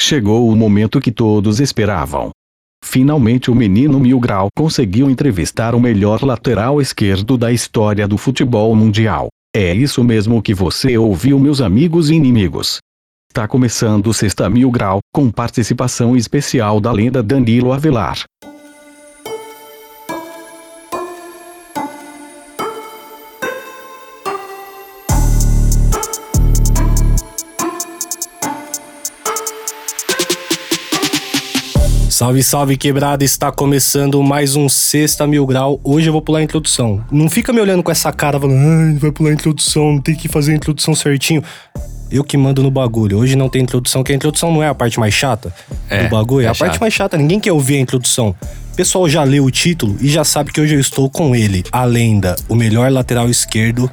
Chegou 0.00 0.48
o 0.48 0.54
momento 0.54 1.00
que 1.00 1.10
todos 1.10 1.58
esperavam. 1.58 2.30
Finalmente 2.84 3.50
o 3.50 3.54
menino 3.54 3.98
Mil 3.98 4.20
Grau 4.20 4.46
conseguiu 4.56 5.10
entrevistar 5.10 5.74
o 5.74 5.80
melhor 5.80 6.22
lateral 6.22 6.80
esquerdo 6.80 7.36
da 7.36 7.50
história 7.50 8.06
do 8.06 8.16
futebol 8.16 8.76
mundial. 8.76 9.26
É 9.54 9.74
isso 9.74 10.04
mesmo 10.04 10.40
que 10.40 10.54
você 10.54 10.96
ouviu 10.96 11.36
meus 11.40 11.60
amigos 11.60 12.10
e 12.10 12.14
inimigos. 12.14 12.78
Está 13.28 13.48
começando 13.48 14.06
o 14.06 14.14
Sexta 14.14 14.48
Mil 14.48 14.70
Grau, 14.70 15.00
com 15.12 15.32
participação 15.32 16.16
especial 16.16 16.80
da 16.80 16.92
lenda 16.92 17.20
Danilo 17.20 17.72
Avelar. 17.72 18.22
Salve, 32.18 32.42
salve 32.42 32.76
quebrada, 32.76 33.22
está 33.22 33.52
começando 33.52 34.20
mais 34.24 34.56
um 34.56 34.68
Sexta 34.68 35.24
Mil 35.24 35.46
Grau. 35.46 35.80
Hoje 35.84 36.08
eu 36.08 36.12
vou 36.12 36.20
pular 36.20 36.40
a 36.40 36.42
introdução. 36.42 37.00
Não 37.12 37.30
fica 37.30 37.52
me 37.52 37.60
olhando 37.60 37.80
com 37.80 37.92
essa 37.92 38.10
cara 38.10 38.40
falando, 38.40 38.58
ai, 38.58 38.98
vai 38.98 39.12
pular 39.12 39.30
a 39.30 39.34
introdução, 39.34 39.92
não 39.92 40.00
tem 40.00 40.16
que 40.16 40.26
fazer 40.26 40.50
a 40.50 40.56
introdução 40.56 40.96
certinho. 40.96 41.44
Eu 42.10 42.24
que 42.24 42.36
mando 42.36 42.60
no 42.60 42.72
bagulho. 42.72 43.18
Hoje 43.18 43.36
não 43.36 43.48
tem 43.48 43.62
introdução, 43.62 44.02
que 44.02 44.10
a 44.10 44.16
introdução 44.16 44.52
não 44.52 44.60
é 44.60 44.66
a 44.66 44.74
parte 44.74 44.98
mais 44.98 45.14
chata 45.14 45.54
É, 45.88 46.02
do 46.02 46.10
bagulho, 46.10 46.42
é, 46.42 46.46
é 46.46 46.48
a 46.48 46.54
parte 46.56 46.72
chato. 46.72 46.80
mais 46.80 46.92
chata. 46.92 47.16
Ninguém 47.16 47.38
quer 47.38 47.52
ouvir 47.52 47.76
a 47.76 47.80
introdução. 47.82 48.34
O 48.72 48.74
pessoal 48.74 49.08
já 49.08 49.22
leu 49.22 49.44
o 49.44 49.50
título 49.52 49.96
e 50.00 50.08
já 50.08 50.24
sabe 50.24 50.50
que 50.50 50.60
hoje 50.60 50.74
eu 50.74 50.80
estou 50.80 51.08
com 51.08 51.36
ele, 51.36 51.62
a 51.70 51.84
lenda, 51.84 52.34
o 52.48 52.56
melhor 52.56 52.90
lateral 52.90 53.30
esquerdo 53.30 53.88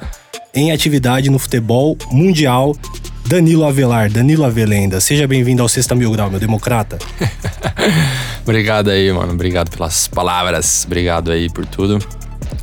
em 0.56 0.72
atividade 0.72 1.28
no 1.30 1.38
futebol 1.38 1.98
mundial, 2.10 2.74
Danilo 3.26 3.64
Avelar. 3.64 4.10
Danilo 4.10 4.42
Avelenda, 4.42 5.00
seja 5.02 5.28
bem-vindo 5.28 5.60
ao 5.60 5.68
Sexta 5.68 5.94
Mil 5.94 6.10
Grau, 6.10 6.30
meu 6.30 6.40
democrata. 6.40 6.98
Obrigado 8.42 8.88
aí, 8.88 9.12
mano. 9.12 9.34
Obrigado 9.34 9.70
pelas 9.70 10.08
palavras. 10.08 10.84
Obrigado 10.86 11.30
aí 11.30 11.50
por 11.50 11.66
tudo. 11.66 11.98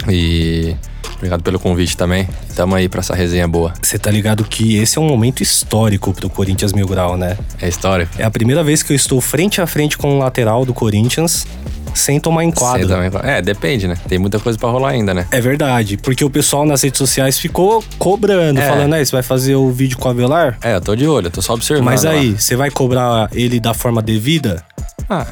E 0.09 0.75
obrigado 1.17 1.43
pelo 1.43 1.59
convite 1.59 1.95
também. 1.95 2.27
Tamo 2.55 2.73
aí 2.73 2.89
pra 2.89 3.01
essa 3.01 3.13
resenha 3.13 3.47
boa. 3.47 3.73
Você 3.79 3.99
tá 3.99 4.09
ligado 4.09 4.43
que 4.43 4.75
esse 4.77 4.97
é 4.97 5.01
um 5.01 5.07
momento 5.07 5.43
histórico 5.43 6.11
pro 6.13 6.29
Corinthians 6.29 6.73
Mil 6.73 6.87
Grau, 6.87 7.15
né? 7.15 7.37
É 7.61 7.67
história. 7.69 8.09
É 8.17 8.23
a 8.23 8.31
primeira 8.31 8.63
vez 8.63 8.81
que 8.81 8.91
eu 8.91 8.95
estou 8.95 9.21
frente 9.21 9.61
a 9.61 9.67
frente 9.67 9.99
com 9.99 10.15
um 10.15 10.17
lateral 10.17 10.65
do 10.65 10.73
Corinthians 10.73 11.45
sem 11.93 12.19
tomar 12.19 12.43
enquadro. 12.43 12.87
Você 12.87 12.93
também- 12.93 13.11
É, 13.23 13.41
depende, 13.41 13.87
né? 13.87 13.95
Tem 14.07 14.17
muita 14.19 14.39
coisa 14.39 14.57
pra 14.57 14.69
rolar 14.69 14.89
ainda, 14.89 15.13
né? 15.13 15.27
É 15.31 15.39
verdade, 15.41 15.97
porque 15.97 16.23
o 16.23 16.29
pessoal 16.29 16.65
nas 16.65 16.81
redes 16.81 16.97
sociais 16.97 17.37
ficou 17.39 17.83
cobrando, 17.97 18.59
É. 18.59 18.67
falando, 18.67 18.93
aí, 18.93 19.05
você 19.05 19.11
vai 19.11 19.23
fazer 19.23 19.55
o 19.55 19.69
vídeo 19.71 19.97
com 19.97 20.07
o 20.07 20.11
Avelar? 20.11 20.57
É, 20.61 20.75
eu 20.75 20.81
tô 20.81 20.95
de 20.95 21.07
olho, 21.07 21.27
eu 21.27 21.31
tô 21.31 21.41
só 21.41 21.53
observando. 21.53 21.85
Mas 21.85 22.05
aí, 22.05 22.31
lá. 22.31 22.37
você 22.39 22.55
vai 22.55 22.69
cobrar 22.69 23.29
ele 23.33 23.59
da 23.59 23.73
forma 23.73 24.01
devida? 24.01 24.63
Ah, 25.09 25.27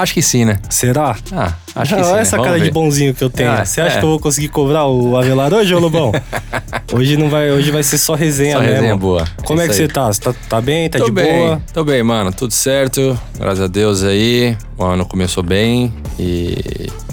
acho 0.00 0.14
que 0.14 0.22
sim, 0.22 0.44
né? 0.44 0.58
Será? 0.70 1.16
Ah, 1.32 1.52
acho 1.76 1.94
que 1.94 2.00
Ah, 2.00 2.04
sim. 2.04 2.10
Olha 2.10 2.14
né? 2.16 2.20
essa 2.22 2.36
Vamos 2.36 2.46
cara 2.46 2.58
de 2.58 2.64
ver. 2.66 2.70
bonzinho 2.72 3.14
que 3.14 3.22
eu 3.22 3.30
tenho. 3.30 3.50
Ah, 3.50 3.64
Você 3.64 3.80
acha 3.80 3.96
é. 3.96 3.98
que 4.00 4.04
eu 4.04 4.10
vou 4.10 4.18
conseguir 4.18 4.48
cobrar 4.48 4.86
o 4.86 5.16
Avelar 5.16 5.52
hoje, 5.52 5.74
ô 5.74 5.78
Lobão? 5.78 6.12
hoje 6.92 7.16
não 7.16 7.28
vai, 7.28 7.50
hoje 7.50 7.70
vai 7.70 7.82
ser 7.82 7.98
só 7.98 8.14
resenha 8.14 8.54
Só 8.54 8.60
mesmo. 8.60 8.74
resenha 8.74 8.96
boa. 8.96 9.24
Como 9.44 9.60
é 9.60 9.66
que 9.66 9.72
Isso 9.72 9.82
você 9.82 9.88
tá? 9.88 10.06
Você 10.12 10.20
tá, 10.20 10.34
tá 10.48 10.60
bem? 10.60 10.88
Tá 10.88 10.98
tô 10.98 11.04
de 11.06 11.10
bem, 11.12 11.32
boa? 11.46 11.62
tô 11.72 11.84
bem, 11.84 12.02
mano. 12.02 12.32
Tudo 12.32 12.52
certo. 12.52 13.18
Graças 13.38 13.60
a 13.64 13.66
Deus 13.66 14.02
aí. 14.02 14.56
O 14.78 14.84
ano 14.84 15.04
começou 15.06 15.42
bem 15.42 15.92
e 16.18 16.56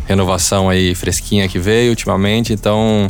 renovação 0.07 0.69
aí 0.69 0.95
fresquinha 0.95 1.47
que 1.47 1.59
veio 1.59 1.89
ultimamente. 1.91 2.51
Então, 2.53 3.07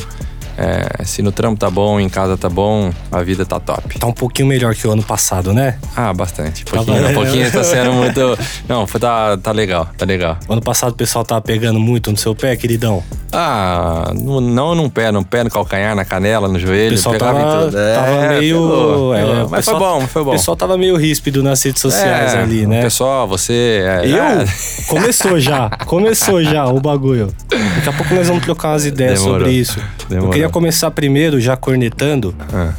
é, 0.58 1.04
se 1.04 1.22
no 1.22 1.32
trampo 1.32 1.58
tá 1.58 1.70
bom, 1.70 1.98
em 2.00 2.08
casa 2.08 2.36
tá 2.36 2.48
bom, 2.48 2.90
a 3.10 3.22
vida 3.22 3.44
tá 3.46 3.58
top. 3.60 3.98
Tá 3.98 4.06
um 4.06 4.12
pouquinho 4.12 4.48
melhor 4.48 4.74
que 4.74 4.86
o 4.86 4.90
ano 4.92 5.02
passado, 5.02 5.52
né? 5.52 5.78
Ah, 5.96 6.12
bastante. 6.12 6.64
Tá 6.64 6.72
Pouquinho, 6.76 6.96
valendo. 7.02 7.14
pouquinho 7.14 7.50
tá 7.52 7.64
sendo 7.64 7.92
muito. 7.92 8.38
Não, 8.68 8.86
foi- 8.86 9.00
tá, 9.00 9.36
tá 9.36 9.52
legal, 9.52 9.88
tá 9.96 10.04
legal. 10.04 10.36
O 10.48 10.52
ano 10.52 10.62
passado 10.62 10.90
o 10.92 10.94
pessoal 10.96 11.24
tava 11.24 11.40
pegando 11.40 11.78
muito 11.80 12.10
no 12.10 12.16
seu 12.16 12.34
pé, 12.34 12.54
queridão. 12.56 13.02
Ah, 13.32 14.12
no- 14.20 14.40
não 14.40 14.74
num 14.74 14.88
pé, 14.90 15.10
no 15.12 15.24
pé, 15.24 15.44
no 15.44 15.50
calcanhar, 15.50 15.94
na 15.94 16.04
canela, 16.04 16.48
no 16.48 16.58
joelho. 16.58 16.92
O 16.92 16.96
pessoal 16.96 17.14
tava, 17.16 17.64
tudo. 17.64 17.78
É, 17.78 17.94
tava 17.94 18.28
meio. 18.38 18.56
pegou, 18.56 19.14
é, 19.14 19.20
pegou. 19.20 19.48
mas 19.48 19.64
pessoal- 19.64 19.78
foi 19.80 19.88
bom, 20.00 20.06
foi 20.06 20.24
bom. 20.24 20.30
O 20.30 20.32
pessoal 20.32 20.56
tava 20.56 20.76
meio 20.76 20.96
ríspido 20.96 21.42
nas 21.42 21.62
redes 21.62 21.80
sociais 21.80 22.34
É, 22.34 22.38
ali, 22.38 22.66
né? 22.66 22.82
Pessoal, 22.82 23.26
você. 23.28 23.82
é, 23.84 24.06
Eu? 24.06 24.16
é, 24.24 24.44
Começou 24.88 25.38
já. 25.38 25.70
Começou 25.86 26.42
já 26.42 26.66
o 26.66 26.80
bagulho. 26.80 27.32
Daqui 27.76 27.88
a 27.88 27.92
pouco 27.92 28.14
nós 28.14 28.26
vamos 28.28 28.42
trocar 28.44 28.70
umas 28.70 28.84
ideias 28.84 29.20
Demorou. 29.20 29.38
sobre 29.40 29.52
isso. 29.52 29.78
Demorou. 30.08 30.30
Queria 30.40 30.50
começar 30.50 30.90
primeiro 30.90 31.38
já 31.38 31.54
cornetando 31.54 32.34
Ah. 32.52 32.72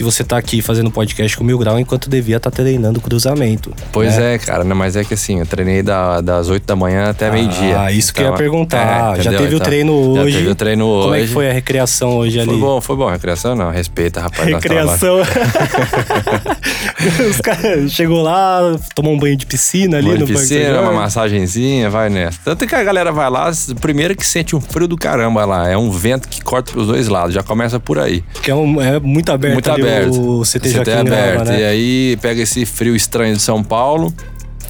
Que 0.00 0.04
você 0.04 0.24
tá 0.24 0.38
aqui 0.38 0.62
fazendo 0.62 0.90
podcast 0.90 1.36
com 1.36 1.44
o 1.44 1.46
Mil 1.46 1.58
Grau 1.58 1.78
enquanto 1.78 2.08
devia 2.08 2.38
estar 2.38 2.50
treinando 2.50 2.98
cruzamento. 3.02 3.70
Pois 3.92 4.16
né? 4.16 4.36
é, 4.36 4.38
cara, 4.38 4.64
né, 4.64 4.72
mas 4.72 4.96
é 4.96 5.04
que 5.04 5.12
assim, 5.12 5.40
eu 5.40 5.44
treinei 5.44 5.82
da- 5.82 6.22
das 6.22 6.48
8 6.48 6.64
da 6.66 6.74
manhã 6.74 7.10
até 7.10 7.30
meio-dia. 7.30 7.78
Ah, 7.82 7.92
isso 7.92 8.14
que 8.14 8.20
eu 8.20 8.24
ia 8.24 8.28
Então, 8.28 8.38
perguntar. 8.38 9.18
é, 9.18 9.22
já 9.22 9.30
teve 9.30 9.44
o 9.44 9.46
Então, 9.56 9.60
treino 9.60 10.14
já 10.16 10.22
hoje. 10.22 10.36
teve 10.38 10.48
o 10.48 10.54
treino 10.54 10.86
hoje. 10.86 11.02
Como 11.04 11.14
é 11.16 11.20
que 11.20 11.26
foi 11.26 11.50
a 11.50 11.52
recreação 11.52 12.16
hoje 12.16 12.40
ali? 12.40 12.48
Foi 12.48 12.58
bom, 12.58 12.80
foi 12.80 12.96
bom. 12.96 13.10
Recreação 13.10 13.54
não, 13.54 13.70
respeita, 13.70 14.22
rapaz. 14.22 14.48
Recreação. 14.48 15.18
Os 17.28 17.40
caras 17.40 17.92
chegou 17.92 18.22
lá, 18.22 18.60
tomou 18.94 19.12
um 19.12 19.18
banho 19.18 19.36
de 19.36 19.44
piscina 19.44 19.98
ali 19.98 20.06
trabalhamos. 20.06 20.30
no 20.30 20.34
Parque 20.36 20.48
piscina, 20.48 20.74
São 20.74 20.82
uma 20.82 20.92
massagenzinha, 20.92 21.90
vai 21.90 22.08
nessa. 22.08 22.38
Tanto 22.44 22.66
que 22.66 22.74
a 22.74 22.82
galera 22.82 23.12
vai 23.12 23.28
lá, 23.28 23.50
primeiro 23.82 24.16
que 24.16 24.26
sente 24.26 24.56
um 24.56 24.60
frio 24.62 24.88
do 24.88 24.96
caramba 24.96 25.44
lá. 25.44 25.68
É 25.68 25.76
um 25.76 25.90
vento 25.90 26.26
que 26.28 26.40
corta 26.42 26.72
pros 26.72 26.86
dois 26.86 27.08
lados, 27.08 27.34
já 27.34 27.42
começa 27.42 27.78
por 27.78 27.98
aí. 27.98 28.24
Que 28.42 28.50
é, 28.50 28.54
um- 28.54 28.80
é 28.80 28.98
muito 28.98 29.30
aberto 29.32 29.52
Muito 29.54 29.70
ali 29.70 29.82
aberto. 29.98 30.38
o 30.40 30.42
CT 30.42 30.58
CT 30.58 30.70
Joaquim 30.70 30.90
aberto. 30.92 31.34
Grava, 31.44 31.54
E 31.54 31.60
né? 31.60 31.66
aí 31.68 32.18
pega 32.20 32.42
esse 32.42 32.64
frio 32.66 32.94
estranho 32.96 33.34
de 33.36 33.42
São 33.42 33.62
Paulo, 33.62 34.12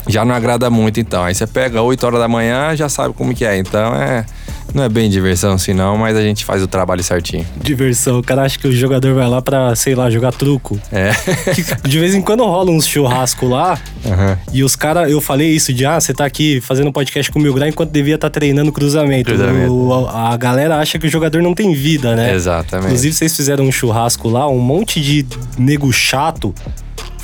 já 0.08 0.24
não 0.24 0.34
agrada 0.34 0.68
muito 0.70 0.98
então. 1.00 1.22
Aí 1.24 1.34
você 1.34 1.46
pega 1.46 1.82
8 1.82 2.04
horas 2.06 2.20
da 2.20 2.28
manhã, 2.28 2.74
já 2.74 2.88
sabe 2.88 3.14
como 3.14 3.34
que 3.34 3.44
é. 3.44 3.56
Então 3.58 3.94
é. 3.94 4.24
Não 4.74 4.84
é 4.84 4.88
bem 4.88 5.08
diversão 5.10 5.52
assim 5.54 5.72
não, 5.74 5.96
mas 5.96 6.16
a 6.16 6.22
gente 6.22 6.44
faz 6.44 6.62
o 6.62 6.66
trabalho 6.66 7.02
certinho. 7.02 7.44
Diversão. 7.62 8.18
O 8.18 8.22
cara 8.22 8.42
acha 8.42 8.58
que 8.58 8.66
o 8.68 8.72
jogador 8.72 9.14
vai 9.14 9.28
lá 9.28 9.42
pra, 9.42 9.74
sei 9.74 9.94
lá, 9.94 10.08
jogar 10.10 10.32
truco. 10.32 10.78
É. 10.92 11.10
Que 11.54 11.64
De 11.88 11.98
vez 11.98 12.14
em 12.14 12.20
quando 12.22 12.44
rola 12.44 12.70
uns 12.70 12.86
churrasco 12.86 13.46
lá 13.48 13.78
e 14.52 14.62
os 14.62 14.76
caras, 14.76 15.10
eu 15.10 15.20
falei 15.20 15.48
isso 15.50 15.72
de, 15.72 15.84
ah, 15.84 16.00
você 16.00 16.12
tá 16.14 16.24
aqui 16.24 16.60
fazendo 16.60 16.92
podcast 16.92 17.30
com 17.30 17.38
o 17.38 17.42
Mil 17.42 17.52
Grau 17.54 17.68
enquanto 17.68 17.90
devia 17.90 18.14
estar 18.14 18.30
treinando 18.30 18.70
cruzamento. 18.72 19.24
Cruzamento. 19.30 19.72
O- 19.72 20.06
a, 20.08 20.32
a 20.32 20.36
galera 20.36 20.76
acha 20.78 20.98
que 20.98 21.06
o 21.06 21.10
jogador 21.10 21.42
não 21.42 21.54
tem 21.54 21.72
vida, 21.74 22.14
né? 22.14 22.34
Exatamente. 22.34 22.86
Inclusive, 22.88 23.14
vocês 23.14 23.36
fizeram 23.36 23.64
um 23.64 23.72
churrasco 23.72 24.28
lá, 24.28 24.48
um 24.48 24.58
monte 24.58 25.00
de 25.00 25.26
nego 25.58 25.92
chato 25.92 26.54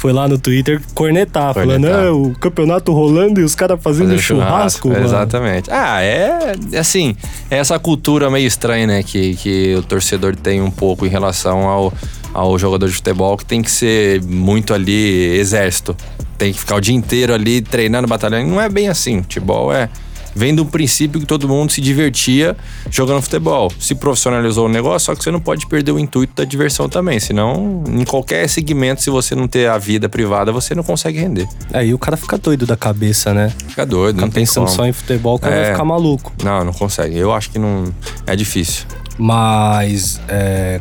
foi 0.07 0.13
lá 0.13 0.29
no 0.29 0.39
Twitter 0.39 0.81
cornetar, 0.95 1.53
falando, 1.53 1.83
Cornetar. 1.83 2.05
ah, 2.07 2.13
o 2.13 2.31
campeonato 2.39 2.93
rolando 2.93 3.41
e 3.41 3.43
os 3.43 3.57
caras 3.57 3.77
fazendo, 3.83 4.11
Fazendo 4.11 4.23
churrasco. 4.23 4.89
mano." 4.89 5.05
Exatamente. 5.05 5.69
Ah, 5.69 6.01
é 6.01 6.55
é 6.73 6.79
assim, 6.79 7.17
é 7.51 7.59
essa 7.59 7.77
cultura 7.77 8.31
meio 8.31 8.47
estranha, 8.47 8.87
né, 8.87 9.03
que, 9.03 9.35
que 9.35 9.75
o 9.75 9.83
torcedor 9.83 10.37
tem 10.37 10.63
um 10.63 10.71
pouco 10.71 11.05
em 11.05 11.09
relação 11.09 11.67
ao, 11.67 11.93
ao 12.33 12.57
jogador 12.57 12.89
de 12.89 12.95
futebol, 12.95 13.37
que 13.37 13.45
tem 13.45 13.61
que 13.61 13.71
ser 13.71 14.23
muito 14.23 14.73
ali 14.73 15.37
exército. 15.39 15.97
Tem 16.39 16.53
que 16.53 16.59
ficar 16.61 16.77
o 16.77 16.81
dia 16.81 16.95
inteiro 16.95 17.35
ali 17.35 17.61
treinando, 17.61 18.07
batalhando. 18.07 18.49
Não 18.49 18.61
é 18.61 18.69
bem 18.69 18.87
assim. 18.89 19.23
Futebol 19.23 19.73
é. 19.73 19.89
Vem 20.37 20.55
do 20.55 20.67
princípio 20.67 21.19
que 21.19 21.25
todo 21.27 21.49
mundo 21.49 21.73
se 21.73 21.81
divertia 21.81 22.55
jogando 22.91 23.23
futebol. 23.23 23.73
Se 23.81 23.95
profissionalizou 23.95 24.67
o 24.67 24.69
negócio, 24.69 25.07
só 25.07 25.15
que 25.15 25.25
você 25.25 25.31
não 25.31 25.41
pode 25.41 25.67
perder 25.67 25.93
o 25.93 25.99
intuito 25.99 26.35
da 26.37 26.45
diversão 26.45 26.91
também. 26.91 27.19
Senão, 27.19 27.83
em 27.89 28.05
qualquer 28.05 28.47
segmento, 28.47 29.03
se 29.03 29.09
você 29.09 29.35
não 29.35 29.49
ter 29.49 29.67
a 29.71 29.79
vida 29.79 30.11
privada, 30.11 30.53
você 30.53 30.75
não 30.75 30.83
consegue 30.83 31.19
render. 31.19 31.49
Aí 31.73 31.95
o 31.95 31.99
cara 31.99 32.19
fica 32.19 32.37
doido 32.37 32.67
da 32.67 32.77
cabeça, 32.77 33.33
né? 33.33 33.51
Fica 33.67 33.87
doido, 33.87 34.17
não 34.17 34.25
Fica 34.27 34.35
tem 34.35 34.43
pensando 34.45 34.69
só 34.69 34.85
em 34.85 34.93
futebol, 34.93 35.37
o 35.37 35.39
cara 35.39 35.55
vai 35.55 35.65
É. 35.65 35.73
ficar 35.73 35.85
maluco. 35.87 36.31
Não, 36.45 36.65
não 36.65 36.73
consegue. 36.75 37.17
Eu 37.17 37.33
acho 37.33 37.49
que 37.51 37.59
não. 37.59 37.85
É 38.27 38.37
difícil. 38.37 38.85
Mas 39.19 40.21
é, 40.29 40.81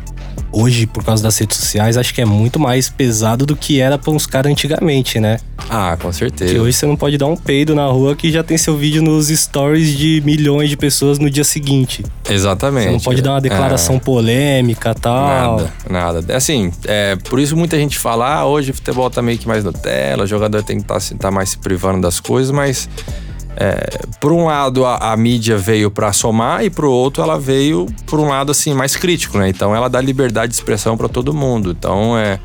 hoje, 0.56 0.88
por 0.88 1.04
causa 1.04 1.22
das 1.22 1.38
redes 1.38 1.58
sociais, 1.58 1.98
acho 1.98 2.14
que 2.14 2.22
é 2.22 2.26
muito 2.26 2.58
mais 2.58 2.88
pesado 2.88 3.46
do 3.46 3.56
que 3.56 3.82
era 3.82 3.98
pra 3.98 4.12
uns 4.12 4.26
caras 4.26 4.50
antigamente, 4.50 5.20
né? 5.20 5.38
Ah, 5.70 5.98
com 6.00 6.12
certeza. 6.14 6.54
Que 6.54 6.60
hoje 6.60 6.78
você 6.78 6.86
não 6.86 6.96
pode 6.96 7.18
dar 7.18 7.26
um 7.26 7.36
peido 7.36 7.76
na 7.76 7.86
rua 7.88 8.16
que 8.16 8.32
já 8.32 8.44
tem 8.44 8.58
seu 8.58 8.78
vídeo 8.78 9.02
nos 9.02 9.28
stories 9.28 9.98
de 9.98 10.22
milhões 10.26 10.70
de 10.70 10.78
pessoas 10.78 11.20
no 11.20 11.30
dia 11.30 11.44
seguinte. 11.44 12.04
Exatamente. 12.30 12.86
Você 12.86 12.92
não 12.92 13.00
pode 13.00 13.22
dar 13.22 13.32
uma 13.32 13.42
declaração 13.42 14.00
polêmica 14.00 14.92
e 14.92 15.00
tal. 15.00 15.60
É, 15.60 15.64
Nada, 15.90 16.22
nada. 16.22 16.36
Assim, 16.38 16.72
é, 16.86 17.16
por 17.16 17.40
isso 17.40 17.58
muita 17.58 17.78
gente 17.78 18.00
fala, 18.00 18.36
ah, 18.36 18.46
hoje 18.46 18.72
o 18.72 18.74
futebol 18.74 19.10
tá 19.10 19.22
meio 19.22 19.38
que 19.38 19.48
mais 19.48 19.64
Nutella, 19.64 20.24
o 20.24 20.28
jogador 20.28 20.64
tem 20.64 20.78
que 20.80 20.84
estar 20.84 21.18
tá, 21.18 21.32
mais 21.32 21.50
se 21.50 21.58
privando 21.58 22.02
das 22.02 22.20
coisas, 22.20 22.52
mas 22.52 22.88
é, 23.58 24.06
por 24.20 24.32
um 24.32 24.46
lado 24.46 24.86
a, 24.86 25.14
a 25.14 25.18
mídia 25.18 25.58
veio 25.58 25.90
pra 25.90 26.12
somar 26.12 26.64
e 26.64 26.70
pro 26.70 26.92
outro 26.92 27.24
ela 27.24 27.40
veio 27.40 27.88
por 28.06 28.20
um 28.20 28.30
lado 28.30 28.52
assim 28.52 28.74
mais 28.74 28.96
crítico, 28.96 29.38
né? 29.38 29.50
Então 29.50 29.76
ela 29.76 29.90
dá 29.90 30.02
liberdade 30.02 30.50
de 30.50 30.56
expressão 30.56 30.98
pra 30.98 31.08
todo 31.08 31.34
mundo. 31.34 31.72
Então 31.72 32.18
é 32.18 32.40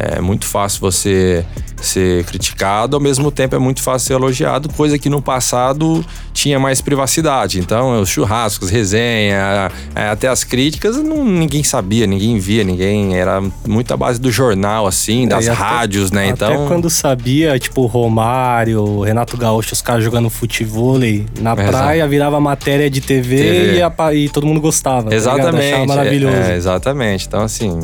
é 0.00 0.20
muito 0.20 0.46
fácil 0.46 0.80
você 0.80 1.44
ser 1.80 2.24
criticado, 2.24 2.96
ao 2.96 3.00
mesmo 3.00 3.30
tempo 3.30 3.54
é 3.54 3.58
muito 3.58 3.80
fácil 3.82 4.08
ser 4.08 4.14
elogiado, 4.14 4.68
coisa 4.70 4.98
que 4.98 5.08
no 5.08 5.22
passado 5.22 6.04
tinha 6.32 6.58
mais 6.58 6.80
privacidade. 6.80 7.60
Então, 7.60 8.00
os 8.00 8.08
churrascos, 8.08 8.68
resenha, 8.68 9.70
é, 9.94 10.08
até 10.08 10.26
as 10.26 10.42
críticas, 10.42 10.96
não, 10.96 11.24
ninguém 11.24 11.62
sabia, 11.62 12.04
ninguém 12.06 12.36
via, 12.38 12.64
ninguém. 12.64 13.16
Era 13.16 13.40
muito 13.66 13.94
a 13.94 13.96
base 13.96 14.20
do 14.20 14.30
jornal, 14.30 14.86
assim, 14.88 15.28
das 15.28 15.46
É, 15.46 15.52
rádios, 15.52 16.10
né? 16.10 16.30
Até 16.30 16.52
Então. 16.52 16.66
quando 16.66 16.90
sabia, 16.90 17.56
tipo, 17.60 17.86
Romário, 17.86 19.00
Renato 19.02 19.36
Gaúcho, 19.36 19.72
os 19.74 19.80
caras 19.82 20.02
jogando 20.04 20.28
futevôlei 20.28 21.26
na 21.40 21.52
Exato. 21.52 21.68
praia, 21.70 22.06
virava 22.08 22.40
matéria 22.40 22.90
de 22.90 23.00
TV, 23.00 23.36
TV. 23.36 23.76
E, 23.78 23.82
apa- 23.82 24.14
e 24.14 24.28
todo 24.28 24.46
mundo 24.46 24.60
gostava. 24.60 25.10
tá? 25.10 25.14
Exatamente. 25.16 25.72
Achava 25.74 25.86
maravilhoso. 25.86 26.36
É, 26.36 26.52
é, 26.52 26.56
exatamente. 26.56 27.26
Então, 27.26 27.42
assim, 27.42 27.78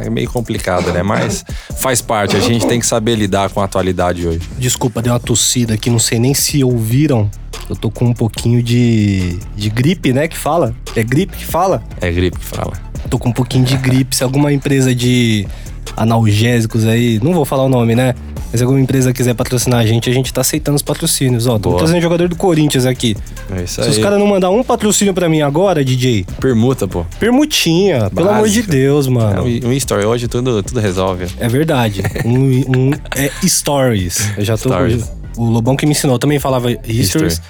é, 0.00 0.06
é 0.06 0.10
meio 0.10 0.28
complicado, 0.30 0.92
né? 0.92 1.02
Mas 1.02 1.44
faz 1.78 2.00
parte. 2.00 2.36
A 2.36 2.40
gente 2.40 2.66
tem 2.66 2.80
que 2.80 2.86
saber 2.86 3.16
lidar 3.16 3.50
com 3.50 3.60
a 3.60 3.64
atualidade 3.64 4.26
hoje. 4.26 4.40
Desculpa, 4.58 5.02
deu 5.02 5.12
uma 5.12 5.20
tossida 5.20 5.74
aqui, 5.74 5.90
não 5.90 5.98
sei 5.98 6.18
nem 6.18 6.34
se 6.34 6.62
ouviram. 6.62 7.30
Eu 7.68 7.76
tô 7.76 7.90
com 7.90 8.06
um 8.06 8.14
pouquinho 8.14 8.62
de, 8.62 9.38
de 9.54 9.68
gripe, 9.68 10.12
né? 10.12 10.26
Que 10.26 10.36
fala? 10.36 10.74
É 10.96 11.02
gripe 11.02 11.36
que 11.36 11.44
fala? 11.44 11.82
É 12.00 12.10
gripe 12.10 12.38
que 12.38 12.44
fala. 12.44 12.72
Tô 13.10 13.18
com 13.18 13.28
um 13.28 13.32
pouquinho 13.32 13.64
de 13.64 13.76
gripe. 13.76 14.16
Se 14.16 14.24
alguma 14.24 14.52
empresa 14.52 14.94
de 14.94 15.46
analgésicos 15.96 16.86
aí, 16.86 17.18
não 17.22 17.32
vou 17.32 17.44
falar 17.44 17.64
o 17.64 17.68
nome, 17.68 17.94
né? 17.94 18.14
Mas 18.50 18.60
se 18.60 18.64
alguma 18.64 18.80
empresa 18.80 19.12
quiser 19.12 19.34
patrocinar 19.34 19.80
a 19.80 19.86
gente, 19.86 20.08
a 20.08 20.12
gente 20.12 20.32
tá 20.32 20.40
aceitando 20.40 20.76
os 20.76 20.82
patrocínios. 20.82 21.46
Ó, 21.46 21.58
tô 21.58 21.68
Boa. 21.70 21.78
trazendo 21.78 22.00
jogador 22.00 22.28
do 22.28 22.36
Corinthians 22.36 22.86
aqui. 22.86 23.14
É 23.54 23.62
isso 23.64 23.74
Se 23.74 23.82
aí. 23.82 23.90
os 23.90 23.98
caras 23.98 24.18
não 24.18 24.26
mandar 24.26 24.48
um 24.50 24.62
patrocínio 24.64 25.12
pra 25.12 25.28
mim 25.28 25.42
agora, 25.42 25.84
DJ, 25.84 26.24
Permuta, 26.40 26.88
pô. 26.88 27.04
permutinha, 27.20 28.08
pelo 28.10 28.28
amor 28.30 28.48
de 28.48 28.60
Básica. 28.60 28.72
Deus, 28.72 29.06
É, 29.06 29.10
mano. 29.10 29.42
um, 29.44 29.68
um 29.68 29.72
story 29.74 30.04
hoje 30.06 30.28
tudo, 30.28 30.62
tudo 30.62 30.80
resolve. 30.80 31.26
É 31.38 31.46
verdade. 31.48 32.02
Um, 32.24 32.88
um- 32.88 32.90
é 33.14 33.30
stories. 33.46 34.30
Eu 34.38 34.44
já 34.44 34.56
tô. 34.56 34.70
Stories. 34.70 35.10
O 35.36 35.44
Lobão 35.44 35.76
que 35.76 35.84
me 35.86 35.92
ensinou 35.92 36.16
eu 36.16 36.18
também 36.18 36.38
falava 36.38 36.68
stories. 37.04 37.40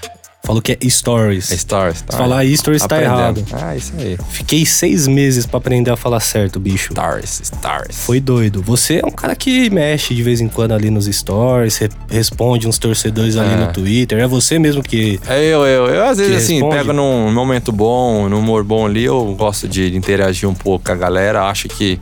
Falou 0.49 0.62
que 0.62 0.73
é 0.73 0.89
stories. 0.89 1.53
É 1.53 1.59
stories. 1.59 2.00
Tá? 2.00 2.12
Se 2.12 2.19
falar 2.19 2.43
stories 2.56 2.87
tá 2.87 3.03
errado. 3.03 3.45
Ah, 3.53 3.77
isso 3.77 3.93
aí. 3.99 4.17
Fiquei 4.31 4.65
seis 4.65 5.06
meses 5.06 5.45
pra 5.45 5.59
aprender 5.59 5.91
a 5.91 5.97
falar 5.97 6.21
certo, 6.21 6.59
bicho. 6.59 6.95
Stories, 6.95 7.43
stories. 7.45 7.99
Foi 7.99 8.19
doido. 8.19 8.62
Você 8.62 9.00
é 9.03 9.06
um 9.06 9.11
cara 9.11 9.37
que 9.37 9.69
mexe 9.69 10.15
de 10.15 10.23
vez 10.23 10.41
em 10.41 10.49
quando 10.49 10.73
ali 10.73 10.89
nos 10.89 11.05
stories, 11.05 11.77
re- 11.77 11.91
responde 12.11 12.67
uns 12.67 12.79
torcedores 12.79 13.37
ali 13.37 13.53
É. 13.53 13.56
no 13.59 13.73
Twitter. 13.75 14.19
É 14.21 14.27
você 14.27 14.59
mesmo 14.59 14.83
que. 14.83 15.21
É 15.29 15.39
eu, 15.45 15.67
eu. 15.67 15.87
Eu 15.89 16.05
às 16.06 16.17
vezes 16.17 16.37
assim, 16.45 16.55
responde? 16.55 16.77
pego 16.77 16.93
num 16.94 17.31
momento 17.31 17.71
bom, 17.71 18.27
num 18.31 18.39
humor 18.39 18.65
bom 18.65 18.87
ali, 18.87 19.05
eu 19.05 19.35
gosto 19.39 19.69
de 19.69 19.94
interagir 19.94 20.49
um 20.49 20.55
pouco 20.55 20.87
com 20.87 20.93
a 20.93 20.97
galera. 20.97 21.43
Acho 21.44 21.69
que 21.69 22.01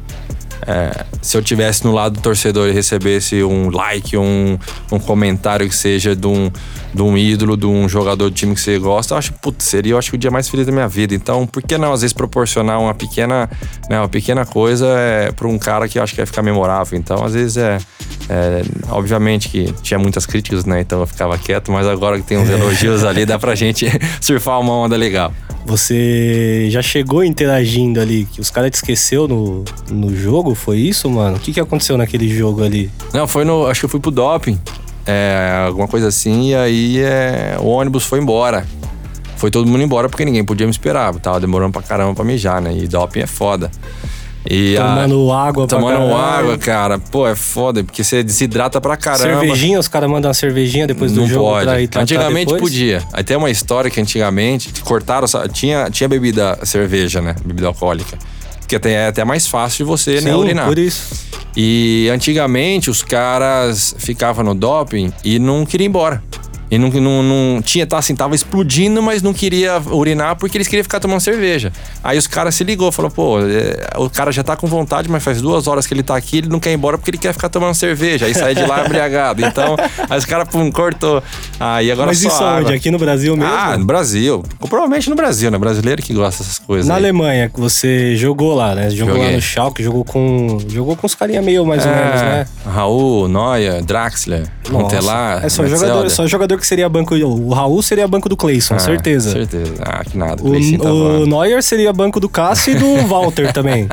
é, 0.67 1.05
se 1.21 1.37
eu 1.37 1.43
tivesse 1.43 1.85
no 1.85 1.93
lado 1.93 2.15
do 2.15 2.21
torcedor 2.21 2.69
e 2.69 2.73
recebesse 2.73 3.43
um 3.43 3.71
like, 3.71 4.17
um, 4.17 4.59
um 4.91 4.99
comentário 4.99 5.69
que 5.69 5.75
seja 5.75 6.15
de 6.15 6.27
um, 6.27 6.51
de 6.95 7.03
um 7.03 7.17
ídolo, 7.17 7.57
de 7.57 7.67
um 7.67 7.89
jogador 7.89 8.31
do 8.31 8.35
time 8.35 8.55
que 8.55 8.61
você 8.61 8.79
gosta, 8.79 9.15
eu 9.15 9.19
acho, 9.19 9.33
putz, 9.35 9.65
seria 9.65 9.93
eu 9.93 9.99
acho 9.99 10.11
que 10.11 10.17
o 10.17 10.19
dia 10.19 10.31
mais 10.31 10.49
feliz 10.49 10.67
da 10.67 10.73
minha 10.73 10.89
vida. 10.89 11.15
Então, 11.15 11.47
por 11.47 11.63
que 11.63 11.77
não 11.77 11.93
às 11.93 12.03
vezes 12.03 12.13
proporcionar 12.13 12.81
uma 12.81 12.95
pequena, 12.95 13.51
né, 13.89 13.99
uma 13.99 14.09
pequena 14.09 14.45
coisa 14.45 14.87
é, 14.87 15.33
para 15.33 15.49
um 15.49 15.59
cara 15.59 15.89
que 15.89 15.99
eu 15.99 16.03
acho 16.03 16.13
que 16.13 16.21
vai 16.21 16.27
ficar 16.27 16.43
memorável? 16.43 16.99
Então, 16.99 17.25
às 17.25 17.35
vezes 17.35 17.57
é, 17.57 17.79
é, 18.29 18.63
obviamente 18.91 19.49
que 19.49 19.73
tinha 19.83 19.99
muitas 19.99 20.27
críticas, 20.27 20.65
né? 20.65 20.81
Então 20.81 21.01
eu 21.01 21.07
ficava 21.07 21.37
quieto, 21.39 21.71
mas 21.71 21.87
agora 21.87 22.17
que 22.19 22.25
tem 22.25 22.37
uns 22.39 22.49
elogios 22.49 23.05
ali, 23.05 23.25
dá 23.25 23.39
pra 23.39 23.55
gente 23.55 23.87
surfar 24.21 24.61
uma 24.61 24.73
onda 24.73 24.97
legal. 24.97 25.33
Você 25.65 26.69
já 26.71 26.81
chegou 26.81 27.25
interagindo 27.25 28.01
ali, 28.01 28.27
que 28.33 28.41
os 28.41 28.51
caras 28.51 28.71
te 28.71 28.75
esqueceu 28.75 29.27
no, 29.27 29.65
no 29.91 30.17
jogo? 30.17 30.55
Foi 30.55 30.79
isso, 30.79 31.11
mano? 31.11 31.37
O 31.37 31.41
que, 31.41 31.53
que 31.53 31.61
aconteceu 31.61 31.97
naquele 31.97 32.29
jogo 32.29 32.63
ali? 32.63 32.91
Não, 33.13 33.27
foi 33.27 33.45
no. 33.45 33.67
Acho 33.67 33.81
que 33.81 33.87
eu 33.87 33.91
fui 33.91 34.01
pro 34.01 34.11
doping. 34.11 34.59
é, 35.07 35.65
alguma 35.67 35.89
coisa 35.89 36.09
assim, 36.09 36.51
e 36.51 36.55
aí 36.55 36.99
é, 37.01 37.57
o 37.61 37.67
ônibus 37.67 38.05
foi 38.05 38.21
embora. 38.21 38.65
Foi 39.37 39.51
todo 39.51 39.69
mundo 39.69 39.83
embora 39.83 40.09
porque 40.09 40.25
ninguém 40.25 40.45
podia 40.45 40.67
me 40.67 40.71
esperar. 40.71 41.15
Tava 41.17 41.39
demorando 41.41 41.73
pra 41.73 41.83
caramba 41.83 42.15
pra 42.15 42.25
mijar, 42.25 42.61
né? 42.61 42.75
E 42.77 42.87
doping 42.89 43.21
é 43.21 43.27
foda. 43.27 43.71
E 44.49 44.77
a- 44.77 44.83
Tomando 44.83 45.33
água 45.33 45.67
pra 45.67 45.77
Tomando 45.79 46.09
caralho. 46.09 46.17
água, 46.17 46.59
cara. 46.59 46.99
Pô, 46.99 47.27
é 47.27 47.35
foda, 47.35 47.83
porque 47.83 48.05
você 48.05 48.23
desidrata 48.23 48.81
pra 48.81 48.97
caramba. 48.97 49.41
Cervejinha, 49.41 49.79
os 49.79 49.89
caras 49.89 50.09
mandam 50.09 50.29
uma 50.29 50.35
cervejinha 50.35 50.87
depois 50.87 51.13
do 51.13 51.23
não 51.23 51.29
jogo 51.29 51.45
pode. 51.51 51.67
pra 51.67 51.81
ir 51.81 51.91
Antigamente 51.97 52.53
depois? 52.53 52.61
podia. 52.63 53.03
Aí 53.13 53.25
tem 53.25 53.37
uma 53.37 53.51
história 53.51 53.91
que 53.91 54.01
antigamente 54.01 54.73
cortaram. 54.83 55.27
Tinha, 55.53 55.91
tinha 55.91 56.09
bebida 56.09 56.59
cerveja, 56.65 57.21
né? 57.21 57.35
Bebida 57.45 57.67
alcoólica. 57.67 58.17
Que 58.69 58.75
até, 58.77 58.93
é 58.93 59.07
até 59.09 59.25
mais 59.25 59.47
fácil 59.47 59.79
de 59.79 59.85
você 59.85 60.19
Sim, 60.19 60.25
né, 60.27 60.35
urinar. 60.37 60.67
por 60.67 60.77
isso. 60.79 61.25
E 61.57 62.09
antigamente 62.13 62.91
os 62.91 63.01
caras 63.03 63.95
ficavam 63.99 64.45
no 64.45 64.55
doping 64.55 65.13
e 65.25 65.39
não 65.39 65.65
queriam 65.65 65.87
ir 65.87 65.89
embora. 65.89 66.23
E 66.71 66.79
não, 66.79 66.89
não, 66.89 67.23
não 67.23 67.63
tinha, 67.63 67.87
tá 67.87 67.99
assim, 67.99 68.15
tava 68.15 68.35
explodindo, 68.35 69.01
mas 69.03 69.23
não 69.23 69.33
queria 69.33 69.81
urinar 69.91 70.37
porque 70.37 70.57
eles 70.57 70.67
queriam 70.67 70.83
ficar 70.83 70.99
tomando 70.99 71.21
cerveja. 71.21 71.73
Aí 72.03 72.19
os 72.19 72.27
caras 72.27 72.55
se 72.55 72.65
ligou, 72.65 72.91
falou, 72.91 73.11
pô, 73.11 73.41
é, 73.41 73.89
o 73.97 74.11
cara 74.11 74.33
já 74.33 74.43
tá 74.43 74.57
com 74.57 74.67
vontade, 74.67 75.09
mas 75.09 75.23
faz 75.23 75.41
duas 75.41 75.67
horas 75.67 75.87
que 75.87 75.95
ele 75.95 76.03
tá 76.03 76.17
aqui, 76.17 76.39
ele 76.39 76.49
não 76.49 76.59
quer 76.59 76.71
ir 76.71 76.75
embora 76.75 76.99
porque 76.99 77.11
ele 77.11 77.19
quer 77.19 77.33
ficar 77.33 77.49
tomando 77.49 77.75
cerveja. 77.75 78.27
Aí 78.27 78.35
sai 78.35 78.55
de 78.55 78.65
lá 78.65 78.85
embriagado. 78.85 79.45
Então, 79.45 79.77
aí 80.11 80.19
os 80.19 80.25
caras, 80.25 80.49
pum, 80.49 80.71
cortou. 80.73 81.23
Aí 81.61 81.91
agora 81.91 82.09
Mas 82.09 82.19
só 82.19 82.29
isso 82.29 82.45
água. 82.45 82.61
onde? 82.61 82.75
Aqui 82.75 82.91
no 82.91 82.99
Brasil 82.99 83.37
mesmo? 83.37 83.55
Ah, 83.55 83.79
no 83.79 83.85
Brasil. 83.85 84.43
Provavelmente 84.59 85.09
no 85.09 85.17
Brasil, 85.17 85.51
né? 85.51 85.59
Brasileiro 85.59 86.03
que 86.03 86.13
gosta 86.13 86.43
dessas 86.43 86.59
coisas. 86.59 86.87
Na 86.89 86.95
aí. 86.95 87.01
Alemanha, 87.01 87.49
que 87.49 87.61
você 87.61 88.17
jogou 88.17 88.55
lá, 88.55 88.75
né? 88.75 88.91
Jogou 88.91 89.15
lá 89.15 89.21
Joguei. 89.21 89.37
no 89.37 89.43
Schalke, 89.43 89.83
jogou 89.83 90.05
com... 90.05 90.59
Jogou 90.69 90.97
com 90.97 91.07
os 91.07 91.15
carinha 91.15 91.41
meio 91.41 91.65
mais 91.65 91.85
ou 91.85 91.93
menos, 91.93 92.21
né? 92.21 92.47
É, 92.67 92.69
Raul, 92.69 93.29
Neuer, 93.29 93.85
Draxler, 93.85 94.47
Montelar. 94.69 95.45
É 95.45 95.49
só 95.49 95.65
jogador, 95.67 96.11
só 96.11 96.27
jogador 96.27 96.56
que 96.59 96.67
seria 96.67 96.89
banco... 96.89 97.15
O 97.15 97.53
Raul 97.53 97.83
seria 97.83 98.07
banco 98.09 98.29
do 98.29 98.37
Cleison, 98.37 98.75
Ah, 98.75 98.79
certeza. 98.79 99.33
Certeza. 99.33 99.75
Ah, 99.81 100.03
que 100.05 100.17
nada. 100.17 100.43
O, 100.43 100.47
Cleicinho 100.51 100.81
tá 100.81 100.93
o. 100.93 101.27
Neuer 101.27 101.63
seria 101.63 101.93
banco 101.93 102.19
do 102.21 102.29
Cássio 102.29 102.73
e 102.73 102.79
do 102.79 102.97
Walter 103.09 103.53
também. 103.53 103.89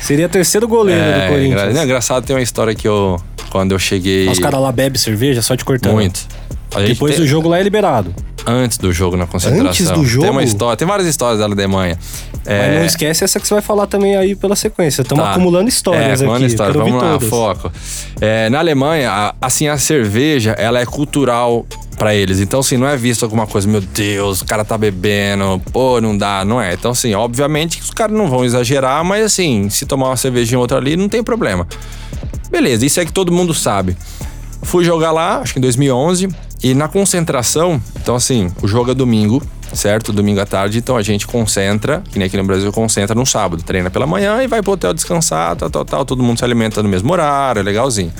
Seria 0.00 0.28
terceiro 0.28 0.66
goleiro 0.68 1.00
do 1.02 1.08
É, 1.10 1.28
Corinthians. 1.28 1.52
engra- 1.62 1.72
não, 1.72 1.84
engraçado, 1.84 2.24
tem 2.24 2.34
uma 2.36 2.42
história 2.42 2.74
que 2.74 2.86
eu. 2.86 3.20
Quando 3.50 3.72
eu 3.72 3.78
cheguei. 3.78 4.28
Os 4.28 4.38
caras 4.38 4.60
lá 4.60 4.70
bebem 4.72 4.98
cerveja, 4.98 5.40
só 5.40 5.56
te 5.56 5.64
cortando. 5.64 5.92
Muito. 5.94 6.20
A 6.76 6.80
gente 6.80 6.94
Depois 6.94 7.14
tem- 7.14 7.22
do 7.24 7.26
jogo 7.26 7.48
lá 7.48 7.58
é 7.58 7.62
liberado. 7.62 8.14
Antes 8.48 8.78
do 8.78 8.92
jogo 8.92 9.16
na 9.16 9.26
concentração. 9.26 9.66
Antes 9.66 9.90
do 9.90 10.04
jogo? 10.04 10.22
Tem 10.22 10.30
uma 10.30 10.42
história, 10.44 10.76
tem 10.76 10.86
várias 10.86 11.08
histórias 11.08 11.40
da 11.40 11.46
Alemanha. 11.46 11.98
É, 12.44 12.68
Mas 12.68 12.78
não 12.78 12.84
esquece 12.86 13.24
essa 13.24 13.40
que 13.40 13.48
você 13.48 13.54
vai 13.54 13.62
falar 13.62 13.88
também 13.88 14.14
aí 14.16 14.36
pela 14.36 14.54
sequência. 14.54 15.02
Estamos 15.02 15.24
Tá. 15.24 15.30
acumulando 15.32 15.68
histórias 15.68 16.04
é, 16.04 16.12
acumulando 16.14 16.44
aqui. 16.44 16.52
histórias. 16.52 16.76
Vamos 16.76 17.02
lá, 17.02 17.10
todas. 17.14 17.28
foco. 17.28 17.72
É, 18.20 18.48
na 18.48 18.60
Alemanha, 18.60 19.10
a- 19.10 19.34
assim, 19.42 19.66
a 19.66 19.76
cerveja, 19.78 20.52
ela 20.52 20.78
é 20.78 20.86
cultural 20.86 21.66
pra 21.98 22.14
eles. 22.14 22.38
Então, 22.38 22.60
assim, 22.60 22.76
não 22.76 22.86
é 22.86 22.96
visto 22.96 23.24
alguma 23.24 23.48
coisa, 23.48 23.66
meu 23.66 23.80
Deus, 23.80 24.42
o 24.42 24.44
cara 24.44 24.64
tá 24.64 24.78
bebendo, 24.78 25.60
pô, 25.72 26.00
não 26.00 26.16
dá, 26.16 26.44
não 26.44 26.60
é. 26.62 26.74
Então, 26.74 26.92
assim, 26.92 27.14
obviamente 27.14 27.78
que 27.78 27.82
os 27.82 27.90
caras 27.90 28.16
não 28.16 28.28
vão 28.28 28.44
exagerar, 28.44 29.02
mas 29.04 29.24
assim, 29.24 29.68
se 29.70 29.86
tomar 29.86 30.06
uma 30.10 30.16
cervejinha 30.16 30.58
ou 30.58 30.62
outra 30.62 30.76
ali, 30.78 30.94
não 30.96 31.08
tem 31.08 31.20
problema. 31.24 31.66
Beleza, 32.48 32.86
isso 32.86 33.00
é 33.00 33.04
que 33.04 33.12
todo 33.12 33.32
mundo 33.32 33.52
sabe. 33.52 33.96
Fui 34.62 34.84
jogar 34.84 35.10
lá, 35.10 35.38
acho 35.40 35.52
que 35.54 35.58
em 35.58 35.62
2011, 35.62 36.28
e 36.62 36.74
na 36.74 36.88
concentração, 36.88 37.80
então 38.00 38.14
assim, 38.14 38.50
o 38.62 38.68
jogo 38.68 38.90
é 38.90 38.94
domingo, 38.94 39.42
certo? 39.72 40.12
Domingo 40.12 40.40
à 40.40 40.46
tarde, 40.46 40.78
então 40.78 40.96
a 40.96 41.02
gente 41.02 41.26
concentra, 41.26 42.02
que 42.10 42.18
nem 42.18 42.26
aqui 42.26 42.36
no 42.36 42.44
Brasil 42.44 42.72
concentra 42.72 43.14
no 43.14 43.26
sábado, 43.26 43.62
treina 43.62 43.90
pela 43.90 44.06
manhã 44.06 44.42
e 44.42 44.46
vai 44.46 44.62
pro 44.62 44.72
hotel 44.72 44.94
descansar, 44.94 45.56
tal, 45.56 45.70
tal, 45.70 45.84
tal, 45.84 46.04
todo 46.04 46.22
mundo 46.22 46.38
se 46.38 46.44
alimenta 46.44 46.82
no 46.82 46.88
mesmo 46.88 47.12
horário, 47.12 47.60
é 47.60 47.62
legalzinho. 47.62 48.12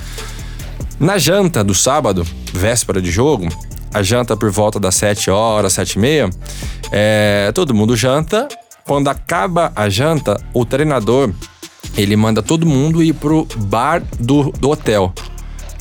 Na 0.98 1.18
janta 1.18 1.62
do 1.62 1.74
sábado, 1.74 2.26
véspera 2.52 3.00
de 3.00 3.10
jogo, 3.10 3.48
a 3.92 4.02
janta 4.02 4.36
por 4.36 4.50
volta 4.50 4.78
das 4.78 4.94
7 4.96 5.30
horas, 5.30 5.72
7 5.74 5.92
e 5.92 5.98
meia, 5.98 6.30
é, 6.92 7.50
todo 7.54 7.74
mundo 7.74 7.96
janta. 7.96 8.48
Quando 8.84 9.08
acaba 9.08 9.72
a 9.74 9.88
janta, 9.88 10.40
o 10.54 10.64
treinador 10.64 11.32
ele 11.96 12.16
manda 12.16 12.42
todo 12.42 12.66
mundo 12.66 13.02
ir 13.02 13.14
pro 13.14 13.46
bar 13.56 14.02
do, 14.18 14.52
do 14.52 14.70
hotel. 14.70 15.12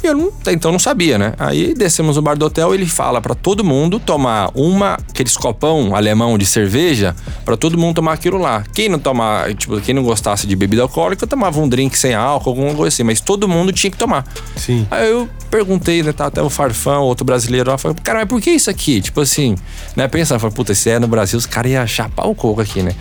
E 0.05 0.07
eu 0.07 0.13
não, 0.13 0.31
então 0.49 0.71
não 0.71 0.77
sabia, 0.77 1.17
né? 1.17 1.33
Aí 1.39 1.73
descemos 1.73 2.15
no 2.15 2.21
bar 2.21 2.37
do 2.37 2.45
hotel, 2.45 2.75
ele 2.75 2.85
fala 2.85 3.19
pra 3.19 3.33
todo 3.33 3.63
mundo 3.63 3.99
tomar 3.99 4.51
uma 4.53 4.99
aqueles 5.09 5.35
copão 5.35 5.95
alemão 5.95 6.37
de 6.37 6.45
cerveja, 6.45 7.15
pra 7.43 7.57
todo 7.57 7.75
mundo 7.75 7.95
tomar 7.95 8.13
aquilo 8.13 8.37
lá. 8.37 8.63
Quem 8.71 8.87
não 8.87 8.99
tomar, 8.99 9.51
tipo, 9.55 9.81
quem 9.81 9.95
não 9.95 10.03
gostasse 10.03 10.45
de 10.45 10.55
bebida 10.55 10.83
alcoólica, 10.83 11.25
tomava 11.25 11.59
um 11.59 11.67
drink 11.67 11.97
sem 11.97 12.13
álcool, 12.13 12.51
alguma 12.51 12.75
coisa 12.75 12.93
assim, 12.93 13.01
mas 13.01 13.19
todo 13.19 13.47
mundo 13.47 13.73
tinha 13.73 13.89
que 13.89 13.97
tomar. 13.97 14.23
Sim. 14.55 14.85
Aí 14.91 15.09
eu 15.09 15.27
perguntei, 15.49 16.03
né? 16.03 16.11
Tá 16.11 16.27
até 16.27 16.39
o 16.39 16.51
Farfão, 16.51 17.01
outro 17.01 17.25
brasileiro 17.25 17.71
lá, 17.71 17.77
falei, 17.77 17.97
cara, 18.03 18.19
mas 18.19 18.27
por 18.27 18.39
que 18.39 18.51
isso 18.51 18.69
aqui? 18.69 19.01
Tipo 19.01 19.21
assim, 19.21 19.55
né? 19.95 20.07
Pensando, 20.07 20.39
falei, 20.39 20.55
puta, 20.55 20.75
se 20.75 20.91
é 20.91 20.99
no 20.99 21.07
Brasil, 21.07 21.39
os 21.39 21.47
caras 21.47 21.71
iam 21.71 21.87
chapar 21.87 22.27
o 22.27 22.35
coco 22.35 22.61
aqui, 22.61 22.83
né? 22.83 22.93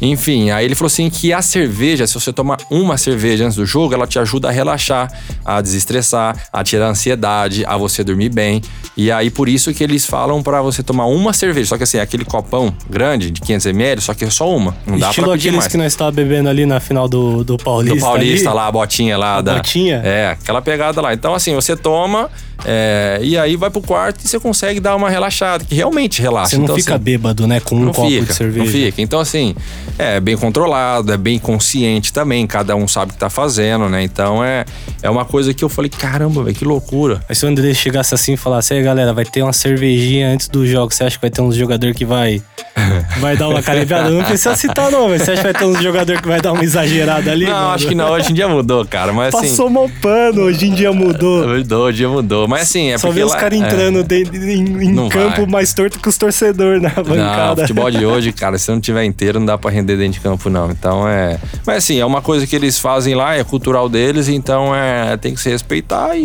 Enfim, 0.00 0.50
aí 0.50 0.64
ele 0.64 0.76
falou 0.76 0.86
assim 0.86 1.10
que 1.10 1.32
a 1.32 1.42
cerveja, 1.42 2.06
se 2.06 2.14
você 2.14 2.32
tomar 2.32 2.58
uma 2.70 2.96
cerveja 2.96 3.46
antes 3.46 3.56
do 3.56 3.66
jogo, 3.66 3.94
ela 3.94 4.06
te 4.06 4.20
ajuda 4.20 4.48
a 4.48 4.52
relaxar, 4.52 5.10
a 5.44 5.60
desestressar, 5.60 6.36
a 6.52 6.62
tirar 6.62 6.86
a 6.86 6.90
ansiedade, 6.90 7.64
a 7.66 7.76
você 7.76 8.04
dormir 8.04 8.28
bem. 8.28 8.60
E 8.96 9.10
aí 9.10 9.30
por 9.30 9.48
isso 9.48 9.72
que 9.72 9.82
eles 9.82 10.04
falam 10.04 10.42
pra 10.42 10.60
você 10.60 10.82
tomar 10.82 11.06
uma 11.06 11.32
cerveja, 11.32 11.70
só 11.70 11.76
que 11.76 11.84
assim, 11.84 11.98
aquele 11.98 12.24
copão 12.24 12.74
grande 12.90 13.30
de 13.30 13.40
500 13.40 13.66
ml, 13.66 14.00
só 14.02 14.12
que 14.12 14.24
é 14.24 14.30
só 14.30 14.54
uma. 14.54 14.76
Não 14.86 14.98
dá 14.98 15.08
Estilo 15.08 15.28
pra 15.28 15.36
aqueles 15.36 15.58
mais. 15.58 15.72
que 15.72 15.78
nós 15.78 15.92
estávamos 15.92 16.16
bebendo 16.16 16.48
ali 16.48 16.66
na 16.66 16.78
final 16.78 17.08
do, 17.08 17.42
do 17.42 17.56
Paulista. 17.56 17.96
Do 17.96 18.00
Paulista 18.00 18.50
ali. 18.50 18.56
lá, 18.56 18.66
a 18.66 18.72
botinha 18.72 19.16
lá. 19.16 19.36
A 19.36 19.40
da, 19.40 19.54
botinha? 19.54 20.02
É, 20.04 20.36
aquela 20.38 20.60
pegada 20.60 21.00
lá. 21.00 21.14
Então, 21.14 21.34
assim, 21.34 21.54
você 21.54 21.74
toma 21.74 22.30
é, 22.64 23.18
e 23.22 23.36
aí 23.36 23.56
vai 23.56 23.70
pro 23.70 23.80
quarto 23.80 24.24
e 24.24 24.28
você 24.28 24.38
consegue 24.38 24.78
dar 24.78 24.94
uma 24.94 25.10
relaxada, 25.10 25.64
que 25.64 25.74
realmente 25.74 26.22
relaxa. 26.22 26.50
Você 26.50 26.56
não 26.56 26.64
então, 26.64 26.76
fica 26.76 26.94
assim, 26.94 27.04
bêbado, 27.04 27.46
né? 27.46 27.60
Com 27.60 27.76
um 27.76 27.92
copo 27.92 28.08
fica, 28.08 28.26
de 28.26 28.34
cerveja. 28.34 28.64
Não 28.64 28.72
fica. 28.72 29.02
Então, 29.02 29.20
assim, 29.20 29.54
é 29.98 30.20
bem 30.20 30.36
controlado, 30.36 31.12
é 31.12 31.16
bem 31.16 31.38
consciente 31.38 32.12
também. 32.12 32.46
Cada 32.46 32.76
um 32.76 32.86
sabe 32.86 33.10
o 33.10 33.14
que 33.14 33.20
tá 33.20 33.30
fazendo, 33.30 33.88
né? 33.88 34.02
Então, 34.02 34.44
é, 34.44 34.64
é 35.02 35.10
uma 35.10 35.24
coisa 35.24 35.52
que 35.52 35.64
eu 35.64 35.68
falei, 35.68 35.90
caramba, 35.90 36.41
velho, 36.42 36.56
que 36.56 36.64
loucura. 36.64 37.20
Aí 37.28 37.34
se 37.34 37.44
o 37.44 37.48
André 37.48 37.72
chegasse 37.74 38.14
assim 38.14 38.34
e 38.34 38.36
falasse, 38.36 38.74
aí 38.74 38.82
galera, 38.82 39.12
vai 39.12 39.24
ter 39.24 39.42
uma 39.42 39.52
cervejinha 39.52 40.28
antes 40.32 40.48
do 40.48 40.66
jogo, 40.66 40.92
você 40.92 41.04
acha 41.04 41.16
que 41.16 41.22
vai 41.22 41.30
ter 41.30 41.42
uns 41.42 41.54
jogador 41.56 41.92
que 41.94 42.04
vai 42.04 42.42
vai 43.20 43.36
dar 43.36 43.48
uma 43.48 43.62
carimbada? 43.62 44.10
Não 44.10 44.24
precisa 44.24 44.54
citar 44.56 44.90
não, 44.90 45.08
mas 45.08 45.22
você 45.22 45.32
acha 45.32 45.42
que 45.42 45.52
vai 45.52 45.54
ter 45.54 45.64
uns 45.66 45.82
jogador 45.82 46.20
que 46.20 46.28
vai 46.28 46.40
dar 46.40 46.52
uma 46.52 46.64
exagerada 46.64 47.30
ali? 47.30 47.44
não, 47.46 47.52
mano? 47.52 47.70
acho 47.70 47.86
que 47.88 47.94
não. 47.94 48.10
Hoje 48.12 48.30
em 48.30 48.34
dia 48.34 48.48
mudou, 48.48 48.84
cara. 48.86 49.12
Mas 49.12 49.34
assim. 49.34 49.48
Passou 49.48 49.70
mal 49.70 49.88
pano, 50.00 50.42
hoje 50.42 50.66
em 50.66 50.74
dia 50.74 50.92
mudou. 50.92 51.46
Mudou, 51.48 51.84
hoje 51.86 51.96
em 51.96 51.98
dia 51.98 52.08
mudou. 52.08 52.48
Mas 52.48 52.62
assim, 52.62 52.90
é 52.90 52.98
Só 52.98 53.10
vê 53.10 53.22
os 53.24 53.34
caras 53.34 53.60
é. 53.60 53.64
entrando 53.64 54.02
dentro- 54.02 54.36
em, 54.36 54.84
em 54.84 54.92
Não 54.92 55.08
campo 55.08 55.42
vai. 55.42 55.46
mais 55.46 55.72
torto 55.74 55.98
que 55.98 56.08
os 56.08 56.16
torcedores 56.16 56.80
na 56.82 56.90
Não, 56.96 57.02
o 57.02 57.06
bancada. 57.06 57.60
futebol 57.62 57.90
de 57.90 58.04
hoje, 58.06 58.32
cara, 58.32 58.58
se 58.58 58.70
não 58.70 58.80
tiver 58.80 59.04
inteiro, 59.04 59.38
não 59.38 59.46
dá 59.46 59.56
pra 59.58 59.70
render 59.70 59.96
dentro 59.96 60.14
de 60.14 60.20
campo, 60.20 60.48
não. 60.50 60.70
Então 60.70 61.06
é. 61.08 61.38
Mas 61.66 61.78
assim, 61.78 61.98
é 61.98 62.06
uma 62.06 62.20
coisa 62.22 62.46
que 62.46 62.56
eles 62.56 62.78
fazem 62.78 63.14
lá, 63.14 63.34
é 63.36 63.44
cultural 63.44 63.88
deles, 63.88 64.28
então 64.28 64.74
é. 64.74 65.16
Tem 65.16 65.34
que 65.34 65.40
se 65.40 65.50
respeitar 65.50 66.16
e. 66.16 66.21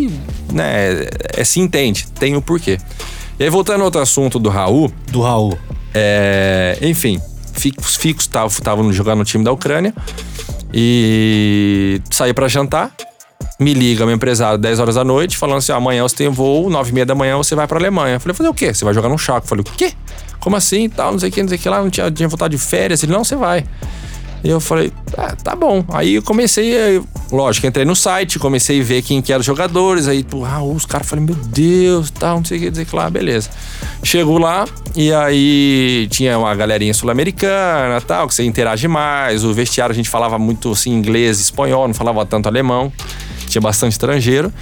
né, 0.51 1.08
é, 1.36 1.44
se 1.44 1.60
entende, 1.60 2.08
tem 2.20 2.36
o 2.36 2.42
porquê. 2.42 2.77
E 3.39 3.44
aí, 3.44 3.50
voltando 3.50 3.80
ao 3.82 3.86
outro 3.86 4.01
assunto 4.01 4.39
do 4.39 4.50
Raul, 4.50 4.92
Do 5.12 5.22
Raul. 5.22 5.58
é, 5.94 6.77
enfim, 6.82 7.20
Ficos 7.54 7.96
Ficos 7.96 8.25
estavam 8.25 8.92
jogando 8.94 9.20
no 9.20 9.25
time 9.25 9.44
da 9.44 9.51
Ucrânia 9.51 9.94
e 10.74 12.01
saí 12.12 12.34
pra 12.34 12.48
jantar. 12.48 12.92
Me 13.60 13.74
liga 13.74 14.06
meu 14.06 14.13
empresário 14.16 14.58
10 14.60 14.80
horas 14.80 14.96
da 14.96 15.04
noite, 15.04 15.36
falando 15.36 15.58
assim: 15.58 15.72
amanhã 15.72 16.04
você 16.04 16.16
tem 16.16 16.30
voo, 16.30 16.70
9 16.70 16.92
e 16.92 16.94
meia 16.94 17.06
da 17.06 17.16
manhã 17.16 17.38
você 17.38 17.56
vai 17.56 17.66
pra 17.68 17.80
Alemanha. 17.80 18.16
Eu 18.16 18.20
falei: 18.20 18.36
fazer 18.36 18.50
o 18.50 18.54
quê? 18.54 18.72
Você 18.74 18.86
vai 18.86 18.94
jogar 18.94 19.10
num 19.10 19.18
chaco? 19.18 19.46
Eu 19.46 19.50
falei: 19.50 19.63
o 19.68 19.72
quê? 19.75 19.94
Como 20.39 20.56
assim? 20.56 20.88
Tal, 20.89 21.12
não 21.12 21.20
sei 21.20 21.30
o 21.30 21.32
que, 21.32 21.42
não 21.42 21.50
sei 21.50 21.58
o 21.58 21.62
que 21.62 21.70
lá, 21.70 21.82
não 21.82 21.89
tinha, 21.89 22.12
tinha 22.12 22.30
vontade 22.30 22.56
de 22.56 22.62
férias. 22.62 23.01
Ele: 23.01 23.12
não, 23.12 23.24
você 23.24 23.36
vai. 23.36 23.66
E 24.44 24.50
eu 24.50 24.60
falei, 24.60 24.91
ah, 25.17 25.36
tá 25.36 25.56
bom. 25.56 25.84
Aí 25.89 26.15
eu 26.15 26.24
comecei, 26.24 26.77
aí, 26.79 27.01
lógico, 27.32 27.65
entrei 27.65 27.86
no 27.86 27.96
site, 27.96 28.38
comecei 28.38 28.79
a 28.79 28.84
ver 28.84 29.01
quem 29.01 29.22
que 29.22 29.34
eram 29.34 29.39
os 29.39 29.46
jogadores. 29.46 30.08
Aí, 30.08 30.25
Raul, 30.44 30.75
os 30.75 30.86
caras, 30.86 31.08
falei, 31.08 31.25
meu 31.25 31.36
Deus, 31.36 32.12
tal, 32.12 32.38
não 32.38 32.46
sei 32.46 32.58
o 32.58 32.62
que, 32.62 32.67
não 32.67 32.75
sei 32.75 32.84
o 32.84 32.88
que 32.88 32.96
lá, 32.96 33.10
beleza. 33.10 33.50
Chegou 34.03 34.38
lá, 34.38 34.65
e 34.96 35.12
aí 35.12 36.08
tinha 36.12 36.38
uma 36.38 36.53
galerinha 36.53 36.94
sul-americana, 36.94 38.00
tal, 38.01 38.27
que 38.27 38.36
você 38.36 38.44
interage 38.44 38.88
mais. 38.88 39.44
O 39.44 39.53
vestiário 39.53 39.91
a 39.91 39.96
gente 39.96 40.10
falava 40.10 40.38
muito 40.38 40.72
assim, 40.72 40.91
inglês, 40.94 41.39
espanhol, 41.39 41.88
não 41.88 41.94
falava 41.94 42.25
tanto 42.25 42.48
alemão. 42.48 42.91
Tinha 43.48 43.62
bastante 43.62 43.94
estrangeiro. 43.94 44.53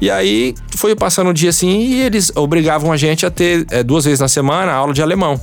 E 0.00 0.10
aí 0.10 0.54
foi 0.76 0.94
passando 0.94 1.30
o 1.30 1.34
dia 1.34 1.50
assim, 1.50 1.80
e 1.80 2.02
eles 2.02 2.30
obrigavam 2.34 2.92
a 2.92 2.96
gente 2.96 3.24
a 3.24 3.30
ter 3.30 3.66
é, 3.70 3.82
duas 3.82 4.04
vezes 4.04 4.20
na 4.20 4.28
semana 4.28 4.72
aula 4.72 4.92
de 4.92 5.00
alemão 5.00 5.40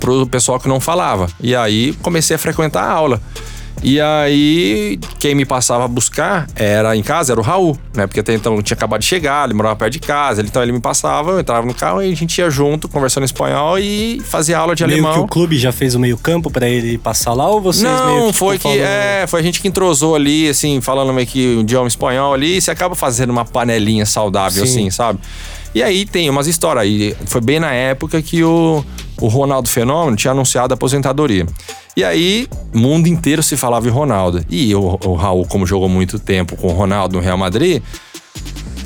pro 0.00 0.26
pessoal 0.26 0.58
que 0.60 0.68
não 0.68 0.80
falava. 0.80 1.28
E 1.40 1.54
aí 1.56 1.92
comecei 2.02 2.34
a 2.36 2.38
frequentar 2.38 2.82
a 2.84 2.90
aula. 2.92 3.20
E 3.80 4.00
aí, 4.00 4.98
quem 5.20 5.36
me 5.36 5.44
passava 5.44 5.84
a 5.84 5.88
buscar 5.88 6.48
era 6.56 6.96
em 6.96 7.02
casa, 7.02 7.32
era 7.32 7.40
o 7.40 7.44
Raul, 7.44 7.78
né? 7.94 8.08
Porque 8.08 8.18
até 8.18 8.34
então 8.34 8.60
tinha 8.60 8.74
acabado 8.74 9.00
de 9.02 9.06
chegar, 9.06 9.44
ele 9.46 9.54
morava 9.54 9.76
perto 9.76 9.92
de 9.92 10.00
casa, 10.00 10.42
então 10.42 10.60
ele 10.60 10.72
me 10.72 10.80
passava, 10.80 11.30
eu 11.30 11.38
entrava 11.38 11.64
no 11.64 11.72
carro 11.72 12.02
e 12.02 12.10
a 12.10 12.16
gente 12.16 12.36
ia 12.40 12.50
junto, 12.50 12.88
conversando 12.88 13.22
espanhol 13.22 13.78
e 13.78 14.20
fazia 14.24 14.58
aula 14.58 14.74
de 14.74 14.84
Meio 14.84 14.94
alemão. 14.98 15.12
que 15.14 15.20
o 15.20 15.28
clube 15.28 15.56
já 15.56 15.70
fez 15.70 15.94
o 15.94 16.00
meio 16.00 16.18
campo 16.18 16.50
pra 16.50 16.68
ele 16.68 16.98
passar 16.98 17.34
lá 17.34 17.48
ou 17.48 17.60
vocês 17.60 17.88
meio 17.88 18.04
Não, 18.24 18.32
que, 18.32 18.38
foi 18.38 18.56
que. 18.56 18.64
falando- 18.64 18.80
É, 18.80 19.26
foi 19.28 19.38
a 19.38 19.42
gente 19.44 19.60
que 19.62 19.68
entrosou 19.68 20.16
ali, 20.16 20.48
assim, 20.48 20.80
falando 20.80 21.12
meio 21.12 21.28
que 21.28 21.58
o 21.58 21.60
idioma 21.60 21.86
espanhol 21.86 22.34
ali, 22.34 22.56
e 22.56 22.60
você 22.60 22.72
acaba 22.72 22.96
fazendo 22.96 23.30
uma 23.30 23.44
panelinha 23.44 24.04
saudável, 24.04 24.66
Sim. 24.66 24.72
assim, 24.72 24.90
sabe? 24.90 25.20
E 25.78 25.82
aí 25.84 26.04
tem 26.04 26.28
umas 26.28 26.48
histórias. 26.48 26.86
E 26.88 27.16
foi 27.26 27.40
bem 27.40 27.60
na 27.60 27.72
época 27.72 28.20
que 28.20 28.42
o, 28.42 28.84
o 29.20 29.28
Ronaldo 29.28 29.68
Fenômeno 29.68 30.16
tinha 30.16 30.32
anunciado 30.32 30.72
a 30.72 30.74
aposentadoria. 30.74 31.46
E 31.96 32.02
aí, 32.02 32.48
mundo 32.74 33.06
inteiro 33.06 33.44
se 33.44 33.56
falava 33.56 33.86
em 33.86 33.90
Ronaldo. 33.90 34.44
E 34.50 34.74
o, 34.74 34.98
o 35.04 35.14
Raul, 35.14 35.46
como 35.46 35.64
jogou 35.64 35.88
muito 35.88 36.18
tempo 36.18 36.56
com 36.56 36.66
o 36.66 36.72
Ronaldo 36.72 37.14
no 37.14 37.22
Real 37.22 37.38
Madrid, 37.38 37.80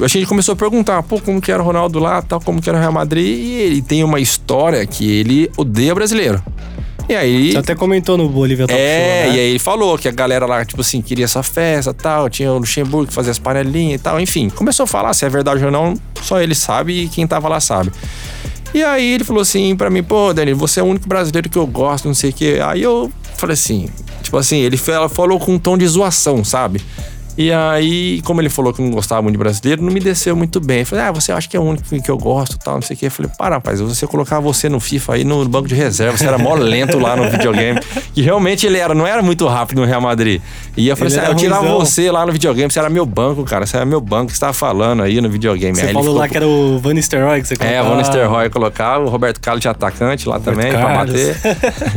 a 0.02 0.06
gente 0.06 0.26
começou 0.26 0.52
a 0.52 0.56
perguntar, 0.56 1.02
pô, 1.02 1.18
como 1.18 1.40
que 1.40 1.50
era 1.50 1.62
o 1.62 1.64
Ronaldo 1.64 1.98
lá, 1.98 2.20
tal, 2.20 2.42
como 2.42 2.60
que 2.60 2.68
era 2.68 2.76
o 2.76 2.80
Real 2.82 2.92
Madrid. 2.92 3.38
E 3.38 3.52
ele 3.54 3.80
tem 3.80 4.04
uma 4.04 4.20
história 4.20 4.86
que 4.86 5.10
ele 5.10 5.50
odeia 5.56 5.94
brasileiro. 5.94 6.44
E 7.08 7.14
aí. 7.14 7.52
Você 7.52 7.58
até 7.58 7.74
comentou 7.74 8.16
no 8.16 8.28
Bolívia 8.28 8.66
Talk 8.66 8.80
É, 8.80 9.24
Show, 9.24 9.32
né? 9.32 9.36
e 9.36 9.40
aí 9.40 9.50
ele 9.50 9.58
falou 9.58 9.98
que 9.98 10.08
a 10.08 10.12
galera 10.12 10.46
lá, 10.46 10.64
tipo 10.64 10.80
assim, 10.80 11.02
queria 11.02 11.24
essa 11.24 11.42
festa 11.42 11.92
tal, 11.92 12.28
tinha 12.30 12.50
o 12.52 12.58
Luxemburgo 12.58 13.08
que 13.08 13.12
fazia 13.14 13.30
as 13.32 13.38
panelinhas 13.38 14.00
e 14.00 14.02
tal, 14.02 14.20
enfim. 14.20 14.48
Começou 14.48 14.84
a 14.84 14.86
falar 14.86 15.12
se 15.14 15.24
é 15.24 15.28
verdade 15.28 15.64
ou 15.64 15.70
não, 15.70 15.94
só 16.22 16.40
ele 16.40 16.54
sabe 16.54 17.04
e 17.04 17.08
quem 17.08 17.26
tava 17.26 17.48
lá 17.48 17.60
sabe. 17.60 17.90
E 18.74 18.82
aí 18.82 19.12
ele 19.12 19.24
falou 19.24 19.42
assim 19.42 19.76
pra 19.76 19.90
mim, 19.90 20.02
pô, 20.02 20.32
Dani, 20.32 20.54
você 20.54 20.80
é 20.80 20.82
o 20.82 20.86
único 20.86 21.06
brasileiro 21.06 21.48
que 21.50 21.58
eu 21.58 21.66
gosto, 21.66 22.06
não 22.06 22.14
sei 22.14 22.30
o 22.30 22.32
quê. 22.32 22.58
Aí 22.64 22.82
eu 22.82 23.12
falei 23.36 23.52
assim, 23.54 23.88
tipo 24.22 24.36
assim, 24.38 24.58
ele 24.60 24.76
fa- 24.78 25.08
falou 25.10 25.38
com 25.38 25.52
um 25.54 25.58
tom 25.58 25.76
de 25.76 25.86
zoação, 25.86 26.42
sabe? 26.42 26.80
E 27.36 27.50
aí, 27.50 28.20
como 28.22 28.40
ele 28.40 28.50
falou 28.50 28.72
que 28.72 28.82
não 28.82 28.90
gostava 28.90 29.22
muito 29.22 29.34
de 29.34 29.38
brasileiro, 29.38 29.82
não 29.82 29.90
me 29.90 30.00
desceu 30.00 30.36
muito 30.36 30.60
bem. 30.60 30.80
Eu 30.80 30.86
falei, 30.86 31.04
ah, 31.06 31.12
você 31.12 31.32
acha 31.32 31.48
que 31.48 31.56
é 31.56 31.60
o 31.60 31.62
único 31.62 31.84
que 32.02 32.10
eu 32.10 32.18
gosto, 32.18 32.58
tal, 32.58 32.74
não 32.74 32.82
sei 32.82 32.94
o 32.94 32.98
quê. 32.98 33.06
Eu 33.06 33.10
falei, 33.10 33.30
para, 33.38 33.54
rapaz, 33.56 33.80
você 33.80 34.06
colocar 34.06 34.38
você 34.40 34.68
no 34.68 34.78
FIFA 34.78 35.14
aí 35.14 35.24
no 35.24 35.48
banco 35.48 35.66
de 35.66 35.74
reserva, 35.74 36.16
você 36.16 36.26
era 36.26 36.36
mó 36.36 36.54
lento 36.54 36.98
lá 36.98 37.16
no 37.16 37.30
videogame. 37.30 37.80
E 38.14 38.20
realmente 38.20 38.66
ele 38.66 38.76
era, 38.76 38.94
não 38.94 39.06
era 39.06 39.22
muito 39.22 39.46
rápido 39.46 39.80
no 39.80 39.86
Real 39.86 40.00
Madrid. 40.00 40.42
E 40.76 40.88
eu 40.88 40.96
falei 40.96 41.12
Ele 41.12 41.20
assim, 41.20 41.30
ah, 41.30 41.32
eu 41.32 41.36
tirava 41.36 41.66
você 41.68 42.10
lá 42.10 42.26
no 42.26 42.32
videogame, 42.32 42.70
você 42.70 42.78
era 42.78 42.90
meu 42.90 43.06
banco, 43.06 43.42
cara, 43.44 43.64
você 43.64 43.76
era 43.76 43.86
meu 43.86 44.00
banco 44.00 44.26
que 44.26 44.34
você 44.34 44.40
tava 44.40 44.52
falando 44.52 45.02
aí 45.02 45.18
no 45.20 45.30
videogame. 45.30 45.74
Você 45.74 45.86
aí 45.86 45.92
falou 45.92 46.08
ficou 46.08 46.18
lá 46.18 46.28
que 46.28 46.36
era 46.36 46.46
o 46.46 46.78
Van 46.78 46.92
Nistelrooy 46.92 47.40
que 47.40 47.48
você 47.48 47.54
é, 47.54 47.56
colocava. 47.56 47.86
o 47.86 47.90
Van 47.90 47.96
Nistelrooy 47.96 48.50
colocava, 48.50 49.04
o 49.04 49.08
Roberto 49.08 49.40
Carlos 49.40 49.62
de 49.62 49.68
atacante 49.68 50.28
lá 50.28 50.38
também, 50.38 50.70
pra 50.70 50.80
Carlos. 50.82 51.14
bater. 51.14 51.36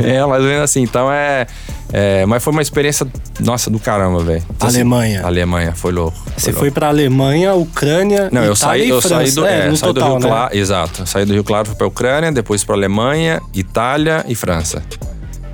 é, 0.02 0.24
mais 0.24 0.42
ou 0.42 0.48
menos 0.48 0.64
assim. 0.64 0.82
Então 0.82 1.12
é, 1.12 1.46
é, 1.92 2.26
Mas 2.26 2.42
foi 2.42 2.52
uma 2.52 2.62
experiência, 2.62 3.06
nossa, 3.40 3.70
do 3.70 3.78
caramba, 3.78 4.20
velho. 4.22 4.42
Então, 4.54 4.68
assim, 4.68 4.78
Alemanha. 4.78 5.22
Alemanha, 5.24 5.72
foi 5.74 5.92
louco. 5.92 6.16
Você 6.36 6.46
louco. 6.50 6.60
foi 6.60 6.70
pra 6.70 6.88
Alemanha, 6.88 7.54
Ucrânia, 7.54 8.28
Não, 8.32 8.42
eu 8.44 8.52
Itália 8.52 8.56
saí, 8.56 8.86
e 8.86 8.88
eu 8.90 9.00
França. 9.00 9.14
saí 9.16 9.30
do, 9.32 9.46
é, 9.46 9.58
é, 9.58 9.62
saí 9.76 9.92
do 9.92 9.94
total, 9.94 10.10
Rio 10.10 10.18
né? 10.20 10.28
Claro, 10.28 10.56
exato. 10.56 11.06
Saí 11.06 11.24
do 11.24 11.32
Rio 11.32 11.44
Claro, 11.44 11.66
fui 11.68 11.76
pra 11.76 11.86
Ucrânia, 11.86 12.32
depois 12.32 12.64
pra 12.64 12.74
Alemanha, 12.74 13.40
Itália 13.54 14.24
e 14.28 14.34
França. 14.34 14.82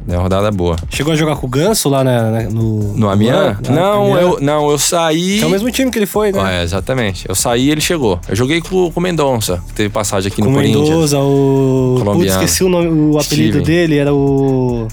Deu 0.04 0.16
uma 0.16 0.22
rodada 0.24 0.50
boa. 0.50 0.74
Chegou 0.90 1.12
a 1.12 1.16
jogar 1.16 1.36
com 1.36 1.46
o 1.46 1.48
Ganso 1.48 1.88
lá 1.88 2.02
na- 2.02 2.28
na- 2.28 2.42
no... 2.50 2.92
No 2.96 3.08
Amiens? 3.08 3.56
Não, 3.70 4.06
Amiens? 4.16 4.20
eu, 4.20 4.38
não, 4.40 4.68
eu 4.68 4.76
saí. 4.76 5.38
Que 5.38 5.44
é 5.44 5.46
o 5.46 5.50
mesmo 5.50 5.70
time 5.70 5.92
que 5.92 5.98
ele 5.98 6.06
foi, 6.06 6.32
né? 6.32 6.40
Ah, 6.42 6.50
é, 6.50 6.62
exatamente. 6.64 7.24
Eu 7.28 7.36
saí 7.36 7.66
e 7.66 7.70
ele 7.70 7.80
chegou. 7.80 8.18
Eu 8.28 8.34
joguei 8.34 8.60
com, 8.60 8.90
com 8.90 8.98
o 8.98 9.02
Mendonça, 9.02 9.62
que 9.68 9.74
teve 9.74 9.90
passagem 9.90 10.26
aqui 10.32 10.42
com 10.42 10.48
no 10.48 10.54
o 10.54 10.54
Corinthians. 10.58 10.88
Mendoza, 10.88 11.18
o... 11.20 12.02
Putz, 12.04 12.32
esqueci 12.32 12.64
o, 12.64 12.68
nome, 12.68 12.88
o 12.88 13.16
apelido 13.16 13.60
Steven. 13.60 13.62
dele, 13.62 13.98
era 13.98 14.12
o... 14.12 14.88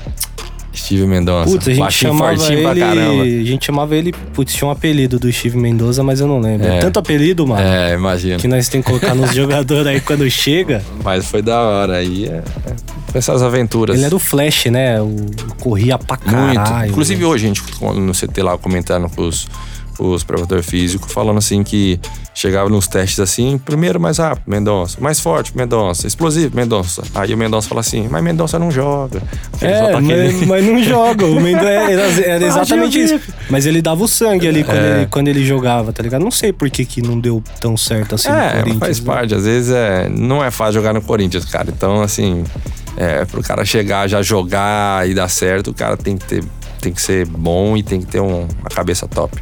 Steve 0.76 1.06
Mendonça. 1.08 1.52
Putz, 1.52 1.68
a 1.68 1.72
gente 1.72 1.80
Baixinho, 1.80 2.14
chamava 2.14 2.38
fortinho 2.38 2.62
pra 2.62 2.72
ele... 2.72 2.80
caramba. 2.80 3.24
A 3.24 3.44
gente 3.46 3.66
chamava 3.66 3.96
ele... 3.96 4.14
Putz, 4.34 4.54
tinha 4.54 4.68
um 4.68 4.72
apelido 4.72 5.20
do 5.20 5.32
Steve 5.32 5.58
Mendoza, 5.58 6.04
mas 6.04 6.20
eu 6.20 6.28
não 6.28 6.40
lembro. 6.40 6.68
É. 6.68 6.80
Tanto 6.80 7.00
apelido, 7.00 7.46
mano, 7.46 7.62
É, 7.62 7.94
imagina. 7.94 8.38
que 8.38 8.48
nós 8.48 8.70
tem 8.70 8.82
que 8.82 8.88
colocar 8.88 9.16
nos 9.16 9.34
jogadores 9.36 9.88
aí 9.88 10.00
quando 10.00 10.30
chega. 10.30 10.84
Mas 11.04 11.26
foi 11.26 11.42
da 11.42 11.60
hora. 11.60 11.98
Aí 11.98 12.26
é, 12.26 12.38
é, 12.38 12.44
foi 13.08 13.18
essas 13.18 13.42
aventuras. 13.42 13.96
Ele 13.96 14.06
era 14.06 14.16
o 14.16 14.20
Flash, 14.20 14.66
né? 14.66 15.02
O 15.02 15.16
corria 15.60 15.98
pra 15.98 16.18
Muito. 16.26 16.56
caralho. 16.56 16.92
Inclusive 16.92 17.26
hoje 17.26 17.46
a 17.46 17.48
gente 17.48 17.64
no 17.82 18.14
CT 18.14 18.42
lá 18.42 18.58
comentando 18.58 19.10
com 19.10 19.28
os, 19.28 19.48
os 20.00 20.24
preparadores 20.24 20.66
físicos, 20.66 21.12
falando 21.12 21.38
assim 21.38 21.64
que 21.64 22.00
chegava 22.34 22.70
nos 22.70 22.88
testes 22.88 23.20
assim, 23.20 23.58
primeiro 23.58 24.00
mais 24.00 24.18
rápido, 24.18 24.44
Mendonça, 24.48 24.98
mais 25.02 25.20
forte, 25.20 25.56
Mendonça, 25.56 26.08
explosivo, 26.08 26.56
Mendonça. 26.56 27.04
Aí 27.14 27.34
o 27.34 27.38
Mendonça 27.38 27.68
fala 27.68 27.82
assim, 27.82 28.08
mas 28.10 28.24
Mendonça 28.24 28.58
não 28.58 28.72
joga. 28.72 29.22
Ele 29.62 29.72
É, 29.72 29.92
tá 29.92 30.00
mas, 30.02 30.42
mas 30.48 30.66
não 30.66 30.82
joga. 30.84 31.26
O 31.26 31.40
Mendo 31.42 31.64
era, 31.68 32.02
era 32.24 32.46
exatamente 32.46 32.98
isso. 33.00 33.20
Mas 33.50 33.66
ele 33.66 33.82
dava 33.82 34.04
o 34.04 34.08
sangue 34.08 34.48
ali 34.48 34.64
quando, 34.64 34.78
É. 34.78 34.98
ele, 35.00 35.06
quando 35.08 35.28
ele 35.28 35.46
jogava, 35.46 35.92
tá 35.92 36.02
ligado? 36.02 36.22
Não 36.24 36.32
sei 36.32 36.54
por 36.54 36.70
que, 36.70 36.86
que 36.86 37.02
não 37.02 37.20
deu 37.20 37.44
tão 37.60 37.76
certo 37.76 38.16
assim 38.16 38.30
É, 38.30 38.64
faz 38.80 39.00
né? 39.00 39.06
parte. 39.06 39.36
Às 39.36 39.44
vezes 39.46 39.72
é, 39.72 40.08
não 40.10 40.44
é 40.44 40.50
fácil 40.50 40.76
jogar 40.76 40.94
no 40.94 41.02
Corinthians, 41.02 41.44
cara. 41.46 41.68
Então, 41.70 42.02
assim, 42.02 42.44
é, 42.96 43.26
pro 43.26 43.42
cara 43.44 43.66
chegar, 43.66 44.08
já 44.08 44.22
jogar 44.22 45.08
e 45.10 45.14
dar 45.14 45.28
certo, 45.28 45.72
o 45.72 45.74
cara 45.74 45.98
tem 45.98 46.16
que 46.18 46.26
ter. 46.26 46.44
Tem 46.80 46.94
que 46.94 47.02
ser 47.02 47.26
bom 47.26 47.76
e 47.76 47.84
tem 47.84 48.00
que 48.00 48.06
ter 48.06 48.22
um- 48.22 48.48
uma 48.62 48.70
cabeça 48.74 49.06
top. 49.06 49.38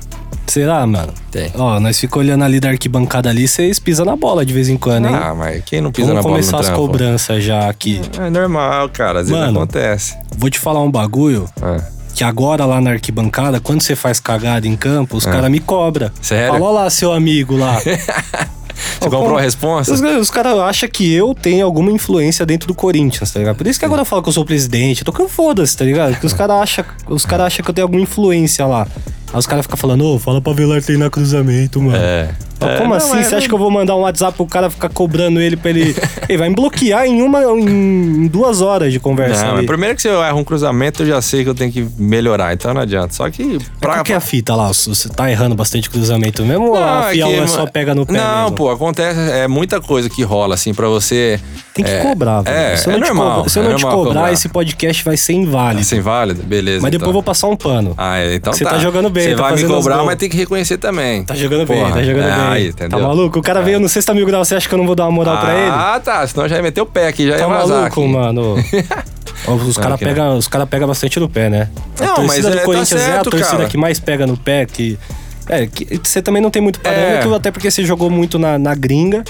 Será, 0.48 0.86
mano? 0.88 1.14
Tem. 1.32 1.52
Ó, 1.56 1.80
nós 1.80 2.00
ficamos 2.00 2.26
olhando 2.26 2.44
ali 2.44 2.60
da 2.60 2.70
arquibancada 2.70 3.30
ali, 3.30 3.48
vocês 3.48 3.80
pisam 3.80 4.06
na 4.06 4.16
bola 4.16 4.46
de 4.46 4.54
vez 4.54 4.70
em 4.70 4.78
quando, 4.78 5.08
hein? 5.08 5.14
Ah, 5.16 5.36
mas 5.36 5.64
quem 5.66 5.82
não 5.82 5.92
pisa 5.92 6.08
Vamos 6.08 6.16
na 6.18 6.22
bola 6.24 6.38
no 6.38 6.42
começar 6.42 6.60
as 6.60 6.66
trampo? 6.68 6.82
cobranças 6.82 7.44
já 7.44 7.70
aqui. 7.70 8.02
É 8.20 8.30
normal, 8.30 8.90
cara. 8.90 9.20
Às 9.20 9.30
vezes 9.30 9.44
Mano. 9.46 9.60
acontece. 9.60 10.16
Vou 10.38 10.50
te 10.50 10.58
falar 10.58 10.82
um 10.82 10.90
bagulho 10.90 11.48
É. 11.62 11.82
que 12.16 12.24
agora 12.24 12.66
lá 12.66 12.80
na 12.82 12.92
arquibancada, 12.92 13.60
quando 13.60 13.82
você 13.82 13.96
faz 13.96 14.20
cagada 14.20 14.68
em 14.68 14.76
campo, 14.76 15.18
os 15.18 15.26
caras 15.26 15.52
me 15.52 15.60
cobram. 15.60 16.08
É. 16.08 16.12
Sério? 16.22 16.54
Fala, 16.54 16.66
"Ó 16.66 16.72
lá, 16.72 16.90
seu 16.90 17.12
amigo 17.12 17.56
lá. 17.58 17.78
Você 19.00 19.10
comprou 19.10 19.38
a 19.38 19.42
responsa? 19.42 19.92
Os, 19.92 20.02
os 20.02 20.30
caras 20.30 20.58
acham 20.60 20.88
que 20.90 21.12
eu 21.12 21.34
tenho 21.34 21.66
alguma 21.66 21.92
influência 21.92 22.46
dentro 22.46 22.68
do 22.68 22.76
Corinthians, 22.76 23.32
tá 23.32 23.40
ligado? 23.40 23.56
Por 23.56 23.66
isso 23.66 23.80
que 23.80 23.86
agora 23.86 24.02
eu 24.02 24.06
falo 24.06 24.22
que 24.22 24.30
eu 24.30 24.34
sou 24.34 24.46
presidente. 24.46 25.02
Eu 25.02 25.06
tô 25.06 25.12
com 25.14 25.28
foda-se, 25.28 25.76
tá 25.76 25.84
ligado? 25.84 26.12
Porque 26.12 26.28
os 26.28 26.34
caras 26.34 26.58
acham 26.62 26.86
cara 27.28 27.46
acha 27.46 27.64
que 27.64 27.70
eu 27.70 27.74
tenho 27.74 27.86
alguma 27.86 28.02
influência 28.02 28.66
lá. 28.68 28.88
Aí 29.34 29.40
os 29.40 29.46
caras 29.46 29.66
ficam 29.66 29.78
falando, 29.78 30.06
ô, 30.06 30.20
fala 30.20 30.42
pra 30.42 30.54
Velar 30.54 30.82
treinar 30.82 31.10
cruzamento, 31.10 31.82
mano. 31.82 31.98
É. 31.98 32.30
É, 32.62 32.78
Como 32.78 32.90
não, 32.90 32.96
assim? 32.98 33.16
mas 33.16 33.28
Você 33.28 33.36
acha 33.36 33.48
que 33.48 33.54
eu 33.54 33.58
vou 33.60 33.70
mandar 33.70 33.96
um 33.96 34.02
WhatsApp 34.02 34.36
pro 34.36 34.46
cara 34.46 34.70
ficar 34.70 34.90
cobrando 34.90 35.40
ele 35.40 35.56
pra 35.58 35.70
ele. 35.70 35.96
ele 36.28 36.38
vai 36.38 36.50
me 36.50 36.56
bloquear 36.56 37.06
em 37.06 37.22
uma. 37.22 37.44
em 37.44 38.28
duas 38.28 38.62
horas 38.62 38.92
de 38.92 39.00
conversa. 39.00 39.54
Não, 39.54 39.66
primeiro 39.66 39.96
que 39.96 40.02
se 40.02 40.08
eu 40.08 40.24
erro 40.24 40.40
um 40.40 40.44
cruzamento, 40.44 41.04
eu 41.04 41.08
já 41.08 41.22
sei 41.22 41.44
que 41.44 41.50
eu 41.50 41.56
tenho 41.56 41.72
que 41.72 41.88
melhorar, 41.98 42.54
então 42.54 42.74
não 42.74 42.82
adianta. 42.82 43.14
Só 43.14 43.30
que 43.30 43.58
Pra... 43.80 43.94
Qual 43.96 44.04
que 44.04 44.14
é 44.14 44.16
a 44.16 44.20
fita 44.20 44.56
lá? 44.56 44.68
Você 44.68 45.10
tá 45.10 45.30
errando 45.30 45.56
bastante 45.56 45.90
cruzamento 45.90 46.44
mesmo 46.46 46.70
ou 46.70 46.76
a 46.78 47.10
é 47.10 47.14
fiel 47.14 47.30
que- 47.30 47.36
é 47.36 47.48
só 47.48 47.66
pega 47.66 47.94
no 47.94 48.06
pé? 48.06 48.14
Não, 48.14 48.44
mesmo? 48.44 48.56
pô, 48.56 48.70
acontece, 48.70 49.20
é 49.32 49.48
muita 49.48 49.80
coisa 49.82 50.10
que 50.10 50.24
rola, 50.24 50.56
assim, 50.56 50.74
pra 50.74 50.88
você... 50.88 51.40
Tem 51.74 51.86
que 51.86 51.92
é, 51.92 52.02
cobrar, 52.02 52.42
velho. 52.42 52.56
É, 52.58 52.76
se 52.76 52.88
eu 52.88 52.94
é 52.94 52.98
não 52.98 53.04
te 53.04 53.14
normal. 53.14 53.36
cobrar, 53.36 53.50
se 53.50 53.60
eu 53.60 53.64
é 53.64 53.70
não 53.70 53.76
te 53.76 53.82
normal 53.84 54.04
cobrar, 54.04 54.34
esse 54.34 54.50
podcast 54.50 55.04
vai 55.04 55.16
ser 55.16 55.34
inválido. 55.34 55.82
Assim, 55.82 56.00
válido? 56.02 56.44
Beleza. 56.44 56.82
Mas 56.82 56.92
depois 56.92 56.96
então. 56.96 57.10
eu 57.10 57.14
vou 57.14 57.24
passar 57.24 57.48
um 57.48 57.56
pano. 57.56 57.94
Ah, 57.98 58.18
é, 58.18 58.36
então 58.36 58.52
Você 58.52 58.64
tá. 58.64 58.72
tá 58.72 58.80
jogando 58.80 59.10
bem, 59.10 59.30
Você 59.30 59.36
tá 59.36 59.42
vai 59.44 59.56
me 59.56 59.64
cobrar, 59.64 60.04
mas 60.04 60.16
tem 60.16 60.28
que 60.30 60.38
reconhecer 60.38 60.78
também. 60.78 61.24
Tá 61.24 61.36
jogando 61.36 61.68
bem, 61.68 61.78
Porra, 61.80 61.94
tá 61.94 62.04
jogando 62.04 62.28
é, 62.28 62.36
bem. 62.36 62.47
Aí, 62.52 62.68
entendeu? 62.70 63.00
Tá 63.00 63.08
maluco? 63.08 63.40
O 63.40 63.42
cara 63.42 63.62
veio 63.62 63.80
no 63.80 63.88
Sexta 63.90 64.14
Mil 64.14 64.26
Graus, 64.26 64.48
você 64.48 64.56
acha 64.56 64.68
que 64.68 64.74
eu 64.74 64.78
não 64.80 64.86
vou 64.86 64.96
dar 64.96 65.06
uma 65.06 65.12
moral 65.12 65.38
pra 65.40 65.54
ele? 65.54 65.72
Ah, 65.72 66.02
tá. 66.04 66.26
Senão 66.28 66.48
já 66.48 66.56
ia 66.58 66.62
meter 66.64 66.82
o 66.82 66.86
pé 66.86 67.08
aqui, 67.08 67.28
já 67.28 67.34
ia 67.36 67.40
Tá 67.40 67.48
vazar 67.48 67.78
maluco, 67.82 68.02
aqui. 68.02 68.10
mano. 68.12 68.56
Os 69.68 69.78
caras 69.78 70.00
pegam 70.00 70.40
cara 70.50 70.66
pega 70.66 70.86
bastante 70.88 71.20
no 71.20 71.30
pé, 71.30 71.50
né? 71.50 71.70
A 72.00 72.06
Não, 72.06 72.16
torcida 72.16 72.28
mas 72.28 72.46
do 72.46 72.58
é, 72.58 72.60
tá 72.60 72.66
Corinthians 72.66 73.02
é 73.02 73.04
a 73.06 73.08
certo, 73.14 73.30
torcida 73.30 73.58
cara. 73.58 73.70
que 73.70 73.78
mais 73.78 74.00
pega 74.00 74.26
no 74.28 74.36
pé, 74.36 74.66
que. 74.66 74.98
É, 75.48 75.66
que 75.66 76.00
você 76.04 76.22
também 76.22 76.42
não 76.42 76.50
tem 76.50 76.62
muito 76.62 76.80
parâmetro, 76.82 77.34
É. 77.34 77.38
até 77.38 77.52
porque 77.52 77.72
você 77.72 77.84
jogou 77.86 78.10
muito 78.10 78.38
na, 78.38 78.58
na 78.60 78.76
gringa. 78.76 79.24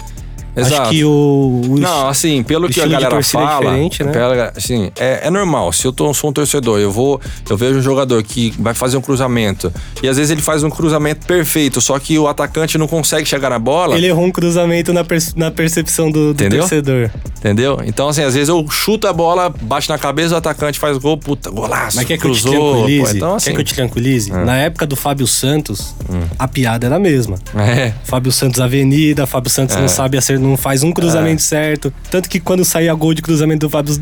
Exato. 0.58 0.82
Acho 0.82 0.92
que 0.92 1.04
o. 1.06 1.62
o 1.70 1.80
Não, 1.80 2.08
assim, 2.08 2.42
pelo 2.44 2.68
o 2.68 2.70
que 2.70 2.82
a 2.82 2.88
galera 2.88 3.18
é 3.18 3.24
fala, 3.24 3.60
diferente, 3.60 4.04
né? 4.04 4.12
pela- 4.12 4.54
assim, 4.56 4.92
é, 5.00 5.28
é 5.28 5.30
normal. 5.30 5.72
Se 5.72 5.86
eu 5.86 5.92
tô, 5.94 6.14
sou 6.14 6.30
um 6.30 6.34
torcedor, 6.34 6.80
eu 6.80 6.92
vou, 6.92 7.22
eu 7.50 7.56
vejo 7.56 7.78
um 7.80 7.82
jogador 7.82 8.22
que 8.24 8.54
vai 8.60 8.74
fazer 8.74 8.98
um 8.98 9.02
cruzamento 9.02 9.72
e 10.02 10.08
às 10.10 10.18
vezes 10.18 10.32
ele 10.32 10.42
faz 10.42 10.64
um 10.64 10.70
cruzamento 10.70 11.26
perfeito, 11.28 11.80
só 11.80 11.98
que 12.00 12.18
o 12.18 12.28
atacante 12.28 12.78
não 12.78 12.88
consegue 12.88 13.28
chegar 13.28 13.50
na 13.50 13.60
bola, 13.60 13.96
Ele 13.96 14.08
errou 14.08 14.26
um 14.26 14.32
cruzamento 14.32 14.92
na, 14.92 15.04
per- 15.04 15.22
na 15.36 15.52
percepção 15.52 16.12
do, 16.12 16.34
do 16.34 16.50
torcedor. 16.50 17.10
entendeu? 17.38 17.80
Então 17.86 18.10
assim, 18.10 18.24
às 18.24 18.34
vezes 18.34 18.50
eu 18.50 18.66
chuto 18.70 19.08
a 19.08 19.14
bola, 19.14 19.50
bate 19.62 19.88
na 19.90 19.98
cabeça 19.98 20.30
do 20.30 20.36
atacante, 20.38 20.80
faz 20.80 20.98
gol, 20.98 21.18
puta, 21.18 21.50
golaço, 21.50 21.98
Mas 21.98 22.06
quer 22.08 22.18
que 22.18 22.26
eu 22.28 22.32
te 22.32 22.42
cruzou, 22.44 22.74
tranquilize? 22.74 23.12
pô, 23.12 23.16
então 23.18 23.36
assim, 23.36 23.50
Quer 23.50 23.56
que 23.56 23.62
eu 23.62 23.66
te 23.66 23.74
tranquilize? 23.76 24.32
Na 24.32 24.58
época 24.58 24.86
do 24.86 24.96
Fábio 24.96 25.28
Santos, 25.28 25.94
a 26.40 26.48
piada 26.48 26.86
era 26.88 26.96
a 26.96 27.00
mesma. 27.00 27.38
é, 27.56 27.94
Fábio 28.04 28.32
Santos 28.32 28.60
Avenida, 28.60 29.26
Fábio 29.28 29.50
Santos 29.52 29.76
não 29.76 29.88
sabe 29.88 30.18
acertar, 30.18 30.47
não 30.48 30.58
faz 30.58 30.84
um 30.84 30.92
cruzamento 30.92 31.42
certo. 31.42 31.94
Tanto 32.10 32.30
que 32.30 32.40
quando 32.40 32.64
saía 32.66 32.94
gol 32.94 33.14
de 33.14 33.22
cruzamento 33.22 33.68
do 33.68 33.70
Fábio, 33.70 34.00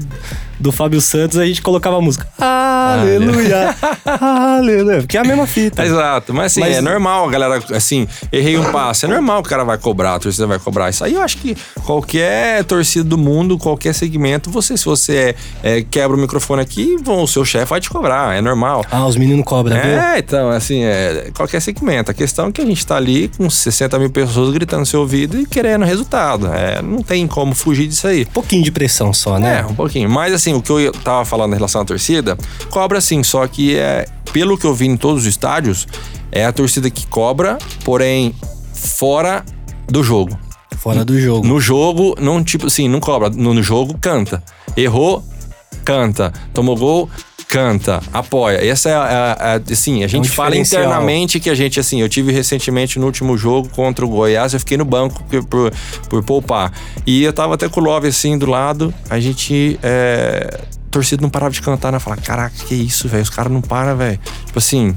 do 0.59 0.71
Fábio 0.71 1.01
Santos, 1.01 1.37
a 1.37 1.45
gente 1.45 1.61
colocava 1.61 1.97
a 1.97 2.01
música. 2.01 2.27
Aleluia! 2.37 3.75
Aleluia! 4.05 4.97
Porque 4.99 5.17
é 5.17 5.21
a 5.21 5.23
mesma 5.23 5.45
fita. 5.47 5.83
Exato, 5.85 6.33
mas 6.33 6.47
assim, 6.47 6.61
Mas- 6.61 6.77
é 6.77 6.81
normal, 6.81 7.27
galera, 7.29 7.61
assim, 7.75 8.07
errei 8.31 8.57
um 8.57 8.71
passe, 8.71 9.05
é 9.05 9.07
normal 9.07 9.41
que 9.41 9.47
o 9.47 9.49
cara 9.49 9.63
vai 9.63 9.77
cobrar, 9.77 10.15
a 10.15 10.19
torcida 10.19 10.47
vai 10.47 10.59
cobrar. 10.59 10.89
Isso 10.89 11.03
aí 11.03 11.13
eu 11.13 11.21
acho 11.21 11.37
que 11.37 11.55
qualquer 11.83 12.63
torcida 12.63 13.03
do 13.03 13.17
mundo, 13.17 13.57
qualquer 13.57 13.93
segmento, 13.93 14.49
você, 14.49 14.77
se 14.77 14.85
você 14.85 15.35
é, 15.63 15.77
é, 15.77 15.81
quebra 15.89 16.15
o 16.15 16.19
microfone 16.19 16.61
aqui, 16.61 16.95
vão, 17.03 17.23
o 17.23 17.27
seu 17.27 17.43
chefe 17.45 17.65
vai 17.69 17.79
te 17.81 17.89
cobrar, 17.89 18.35
é 18.35 18.41
normal. 18.41 18.83
Ah, 18.91 19.05
os 19.05 19.15
meninos 19.15 19.45
cobram, 19.45 19.75
viu? 19.75 19.91
É, 19.99 20.19
então, 20.19 20.49
assim, 20.49 20.83
é, 20.83 21.31
qualquer 21.35 21.61
segmento. 21.61 22.11
A 22.11 22.13
questão 22.13 22.47
é 22.47 22.51
que 22.51 22.61
a 22.61 22.65
gente 22.65 22.85
tá 22.85 22.95
ali 22.95 23.29
com 23.37 23.49
60 23.49 23.97
mil 23.99 24.09
pessoas 24.09 24.51
gritando 24.53 24.81
no 24.81 24.85
seu 24.85 25.01
ouvido 25.01 25.39
e 25.39 25.45
querendo 25.45 25.85
resultado. 25.85 26.47
É, 26.53 26.81
não 26.81 27.01
tem 27.01 27.27
como 27.27 27.53
fugir 27.55 27.87
disso 27.87 28.07
aí. 28.07 28.23
Um 28.23 28.33
pouquinho 28.33 28.63
de 28.63 28.71
pressão 28.71 29.13
só, 29.13 29.37
É, 29.37 29.39
né? 29.39 29.65
um 29.69 29.73
pouquinho. 29.75 30.09
Mas 30.09 30.33
assim, 30.33 30.44
o 30.53 30.61
que 30.61 30.71
eu 30.71 30.91
tava 30.91 31.25
falando 31.25 31.53
em 31.53 31.55
relação 31.55 31.81
à 31.81 31.85
torcida, 31.85 32.37
cobra 32.69 33.01
sim, 33.01 33.23
só 33.23 33.47
que 33.47 33.75
é, 33.77 34.05
pelo 34.31 34.57
que 34.57 34.65
eu 34.65 34.73
vi 34.73 34.85
em 34.85 34.97
todos 34.97 35.23
os 35.23 35.27
estádios, 35.27 35.87
é 36.31 36.45
a 36.45 36.51
torcida 36.51 36.89
que 36.89 37.07
cobra, 37.07 37.57
porém 37.83 38.35
fora 38.73 39.43
do 39.87 40.03
jogo. 40.03 40.37
Fora 40.77 41.03
do 41.03 41.19
jogo. 41.19 41.47
No 41.47 41.59
jogo, 41.59 42.15
não 42.19 42.43
tipo 42.43 42.67
assim, 42.67 42.87
não 42.87 42.99
cobra. 42.99 43.29
No, 43.29 43.53
no 43.53 43.63
jogo, 43.63 43.97
canta. 43.99 44.43
Errou, 44.77 45.23
canta. 45.83 46.31
Tomou 46.53 46.75
gol, 46.75 47.09
canta. 47.47 48.01
Apoia. 48.13 48.57
Essa 48.65 48.89
é 48.89 48.93
a, 48.93 48.99
a- 49.01 49.33
a- 49.55 49.61
assim, 49.71 50.03
a 50.03 50.07
gente 50.07 50.29
fala 50.29 50.49
É 50.55 50.59
um 50.59 50.61
diferencial. 50.63 50.83
internamente 50.83 51.39
que 51.39 51.49
a 51.49 51.55
gente, 51.55 51.79
assim, 51.79 52.01
eu 52.01 52.09
tive 52.09 52.31
recentemente 52.31 52.99
no 52.99 53.05
último 53.05 53.37
jogo 53.37 53.69
contra 53.69 54.05
o 54.05 54.09
Goiás, 54.09 54.53
eu 54.53 54.59
fiquei 54.59 54.77
no 54.77 54.85
banco 54.85 55.23
por, 55.23 55.43
por, 55.45 55.73
por 56.09 56.23
poupar. 56.23 56.71
E 57.05 57.23
eu 57.23 57.31
tava 57.33 57.55
até 57.55 57.69
com 57.69 57.79
o 57.79 57.83
Love 57.83 58.07
assim 58.07 58.37
do 58.37 58.45
lado, 58.45 58.93
a 59.09 59.19
gente. 59.19 59.79
É, 59.83 60.59
torcida 60.95 61.21
não 61.21 61.29
parava 61.29 61.51
de 61.51 61.61
cantar, 61.61 61.91
né? 61.91 61.99
Falar, 61.99 62.15
caraca, 62.17 62.55
que 62.67 62.73
isso, 62.73 63.09
velho? 63.09 63.21
Os 63.21 63.29
caras 63.29 63.51
não 63.51 63.61
param, 63.61 63.97
velho. 63.97 64.17
Tipo 64.45 64.59
assim, 64.59 64.95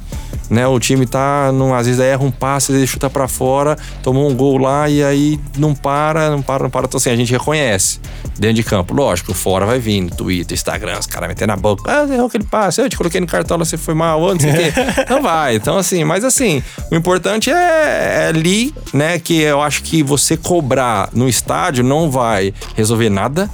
né? 0.49 0.65
O 0.67 0.79
time 0.79 1.07
tá, 1.07 1.51
num, 1.53 1.75
às 1.75 1.87
vezes 1.87 2.01
erra 2.01 2.23
um 2.23 2.31
passe, 2.31 2.71
às 2.71 2.77
vezes 2.77 2.89
chuta 2.89 3.11
pra 3.11 3.27
fora, 3.27 3.77
tomou 4.01 4.31
um 4.31 4.35
gol 4.35 4.59
lá 4.59 4.89
e 4.89 5.03
aí 5.03 5.41
não 5.57 5.75
para, 5.75 6.31
não 6.31 6.41
para, 6.41 6.63
não 6.63 6.71
para. 6.71 6.87
Então 6.87 6.99
assim, 6.99 7.11
a 7.11 7.17
gente 7.17 7.33
reconhece 7.33 8.01
dentro 8.39 8.55
de 8.55 8.63
campo. 8.63 8.95
Lógico, 8.95 9.35
fora 9.35 9.67
vai 9.67 9.81
vindo, 9.81 10.15
Twitter, 10.15 10.55
Instagram, 10.55 11.01
os 11.01 11.07
caras 11.07 11.29
metendo 11.29 11.49
na 11.49 11.57
boca. 11.57 11.91
Ah, 11.91 12.07
você 12.07 12.15
errou 12.15 12.27
aquele 12.27 12.45
passe, 12.45 12.81
eu 12.81 12.89
te 12.89 12.97
coloquei 12.97 13.21
no 13.21 13.27
cartola, 13.27 13.65
você 13.65 13.77
foi 13.77 13.95
mal, 13.95 14.21
ou 14.21 14.35
não 14.35 14.41
sei 14.41 14.51
o 14.51 14.55
quê. 14.55 14.73
Não 15.11 15.23
vai. 15.23 15.57
Então 15.57 15.77
assim, 15.77 16.05
mas 16.05 16.23
assim, 16.23 16.63
o 16.93 16.95
importante 16.95 17.51
é, 17.51 17.55
é 17.55 18.27
ali, 18.29 18.73
né? 18.93 19.19
Que 19.19 19.41
eu 19.41 19.61
acho 19.61 19.83
que 19.83 20.03
você 20.03 20.37
cobrar 20.37 21.09
no 21.13 21.29
estádio 21.29 21.83
não 21.83 22.11
vai 22.11 22.55
resolver 22.77 23.11
nada 23.11 23.51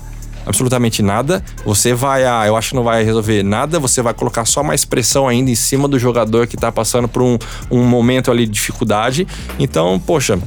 absolutamente 0.46 1.02
nada. 1.02 1.42
Você 1.64 1.94
vai, 1.94 2.24
ah, 2.24 2.46
eu 2.46 2.56
acho 2.56 2.70
que 2.70 2.76
não 2.76 2.84
vai 2.84 3.02
resolver 3.04 3.42
nada, 3.42 3.78
você 3.78 4.02
vai 4.02 4.14
colocar 4.14 4.44
só 4.44 4.62
mais 4.62 4.84
pressão 4.84 5.28
ainda 5.28 5.50
em 5.50 5.54
cima 5.54 5.88
do 5.88 5.98
jogador 5.98 6.46
que 6.46 6.56
tá 6.56 6.70
passando 6.70 7.08
por 7.08 7.22
um, 7.22 7.38
um 7.70 7.84
momento 7.84 8.30
ali 8.30 8.46
de 8.46 8.52
dificuldade. 8.52 9.26
Então, 9.58 9.98
poxa. 9.98 10.38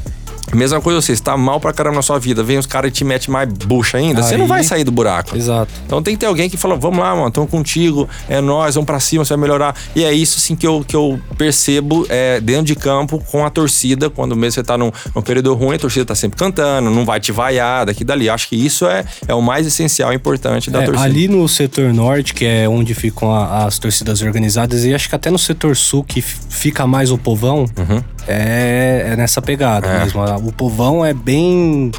Mesma 0.54 0.80
coisa, 0.82 1.02
você 1.02 1.12
está 1.12 1.36
mal 1.36 1.60
pra 1.60 1.74
caramba 1.74 1.98
na 1.98 2.02
sua 2.02 2.18
vida, 2.20 2.42
vem 2.44 2.58
os 2.58 2.66
caras 2.66 2.90
e 2.90 2.92
te 2.94 3.04
metem 3.04 3.30
mais 3.32 3.48
bucha 3.52 3.98
ainda, 3.98 4.24
você 4.24 4.36
não 4.38 4.44
Aí- 4.46 4.50
vai 4.50 4.64
sair 4.64 4.84
do 4.84 4.92
buraco. 4.92 5.36
Exato. 5.36 5.72
Então 5.86 6.02
tem 6.02 6.14
que 6.16 6.20
ter 6.22 6.26
alguém 6.26 6.50
que 6.50 6.56
fala, 6.58 6.76
vamos 6.76 7.00
lá, 7.00 7.14
mano, 7.16 7.28
estamos 7.28 7.50
contigo, 7.50 8.08
é 8.30 8.40
nós, 8.40 8.76
vamos 8.76 8.86
pra 8.86 9.00
cima, 9.00 9.26
você 9.26 9.34
vai 9.36 9.42
melhorar. 9.42 9.76
E 9.96 10.04
é 10.04 10.12
isso, 10.14 10.38
assim, 10.38 10.56
que 10.56 10.66
eu, 10.66 10.84
que 10.88 10.96
eu 10.96 11.20
percebo 11.38 12.06
é, 12.10 12.40
dentro 12.40 12.64
de 12.66 12.76
campo 12.76 13.22
com 13.30 13.46
a 13.46 13.50
torcida, 13.50 14.10
quando 14.10 14.36
mesmo 14.36 14.54
você 14.54 14.64
tá 14.64 14.78
num, 14.78 14.92
num 15.16 15.22
período 15.22 15.54
ruim, 15.54 15.76
a 15.76 15.80
torcida 15.80 16.06
tá 16.06 16.16
sempre 16.16 16.38
cantando, 16.40 16.90
não 16.90 17.04
vai 17.06 17.20
te 17.20 17.32
vaiar 17.32 17.86
daqui 17.86 18.04
dali. 18.04 18.30
Acho 18.30 18.48
que 18.50 18.56
isso 18.56 18.86
é, 18.88 19.04
é 19.28 19.36
o 19.36 19.42
mais 19.42 19.68
essencial 19.68 20.14
e 20.14 20.16
importante 20.16 20.72
da 20.72 20.82
É, 20.82 20.86
torcida. 20.86 21.06
ali 21.06 21.28
no 21.28 21.48
setor 21.48 21.94
norte, 21.94 22.34
que 22.34 22.46
é 22.46 22.68
onde 22.70 22.94
ficam 22.94 23.34
a- 23.34 23.66
as 23.66 23.78
torcidas 23.78 24.22
organizadas, 24.22 24.86
e 24.86 24.94
acho 24.94 25.10
que 25.10 25.16
até 25.16 25.30
no 25.30 25.38
setor 25.38 25.76
sul, 25.76 26.04
que 26.04 26.22
fica 26.22 26.88
mais 26.88 27.12
o 27.12 27.18
povão, 27.18 27.66
Uhum. 27.78 28.02
É, 28.28 29.10
é 29.14 29.16
nessa 29.16 29.42
pegada 29.42 29.88
É. 29.88 30.04
mesmo. 30.04 30.22
O 30.48 30.52
povão 30.52 31.04
é 31.06 31.14
bem 31.14 31.92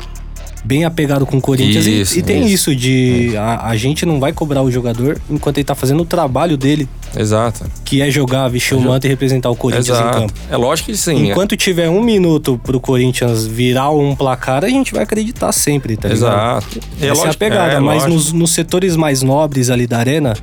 bem 0.64 0.84
apegado 0.84 1.24
com 1.24 1.38
o 1.38 1.40
Corinthians 1.40 1.86
e- 1.86 2.00
Isso, 2.02 2.18
e, 2.18 2.22
tem 2.22 2.40
isso. 2.42 2.70
isso, 2.72 2.76
de 2.76 3.34
a, 3.38 3.68
a 3.68 3.76
gente 3.76 4.04
não 4.04 4.20
vai 4.20 4.32
cobrar 4.34 4.60
o 4.60 4.70
jogador 4.70 5.18
enquanto 5.30 5.56
ele 5.56 5.64
tá 5.64 5.74
fazendo 5.74 6.02
o 6.02 6.04
trabalho 6.04 6.58
dele, 6.58 6.86
Exato. 7.16 7.64
que 7.84 8.02
é 8.02 8.10
jogar, 8.10 8.46
vestir 8.48 8.74
o 8.76 8.80
manto 8.80 9.06
e 9.06 9.08
representar 9.08 9.48
o 9.48 9.56
Corinthians 9.56 9.88
em 9.88 9.92
Exato. 10.02 10.18
campo. 10.18 10.32
É 10.50 10.56
lógico 10.58 10.90
que 10.90 10.96
sim. 10.98 11.30
Enquanto 11.30 11.56
tiver 11.56 11.88
um 11.88 12.02
minuto 12.02 12.60
pro 12.62 12.78
Corinthians 12.80 13.46
virar 13.46 13.90
um 13.90 14.14
placar, 14.14 14.62
a 14.62 14.68
gente 14.68 14.92
vai 14.92 15.04
acreditar 15.04 15.52
sempre, 15.52 15.96
tá 15.96 16.08
ligado? 16.08 16.28
Exato. 16.66 16.80
Essa 16.96 17.06
é 17.06 17.08
a 17.08 17.14
lógico- 17.14 17.38
pegada, 17.38 17.72
é, 17.74 17.80
mas 17.80 18.02
lógico. 18.02 18.12
nos, 18.14 18.32
nos 18.32 18.50
setores 18.52 18.94
mais 18.94 19.22
nobres 19.22 19.70
ali 19.70 19.86
da 19.86 19.98
arena, 19.98 20.34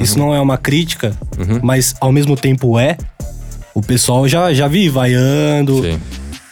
isso 0.00 0.18
não 0.18 0.34
é 0.34 0.40
uma 0.40 0.56
crítica, 0.56 1.12
Uhum. 1.38 1.60
mas 1.62 1.94
ao 2.00 2.10
mesmo 2.10 2.34
tempo 2.36 2.78
é. 2.80 2.96
O 3.78 3.80
pessoal 3.80 4.26
já, 4.26 4.52
já 4.52 4.66
vi 4.66 4.88
vaiando, 4.88 5.80
Sim. 5.82 6.00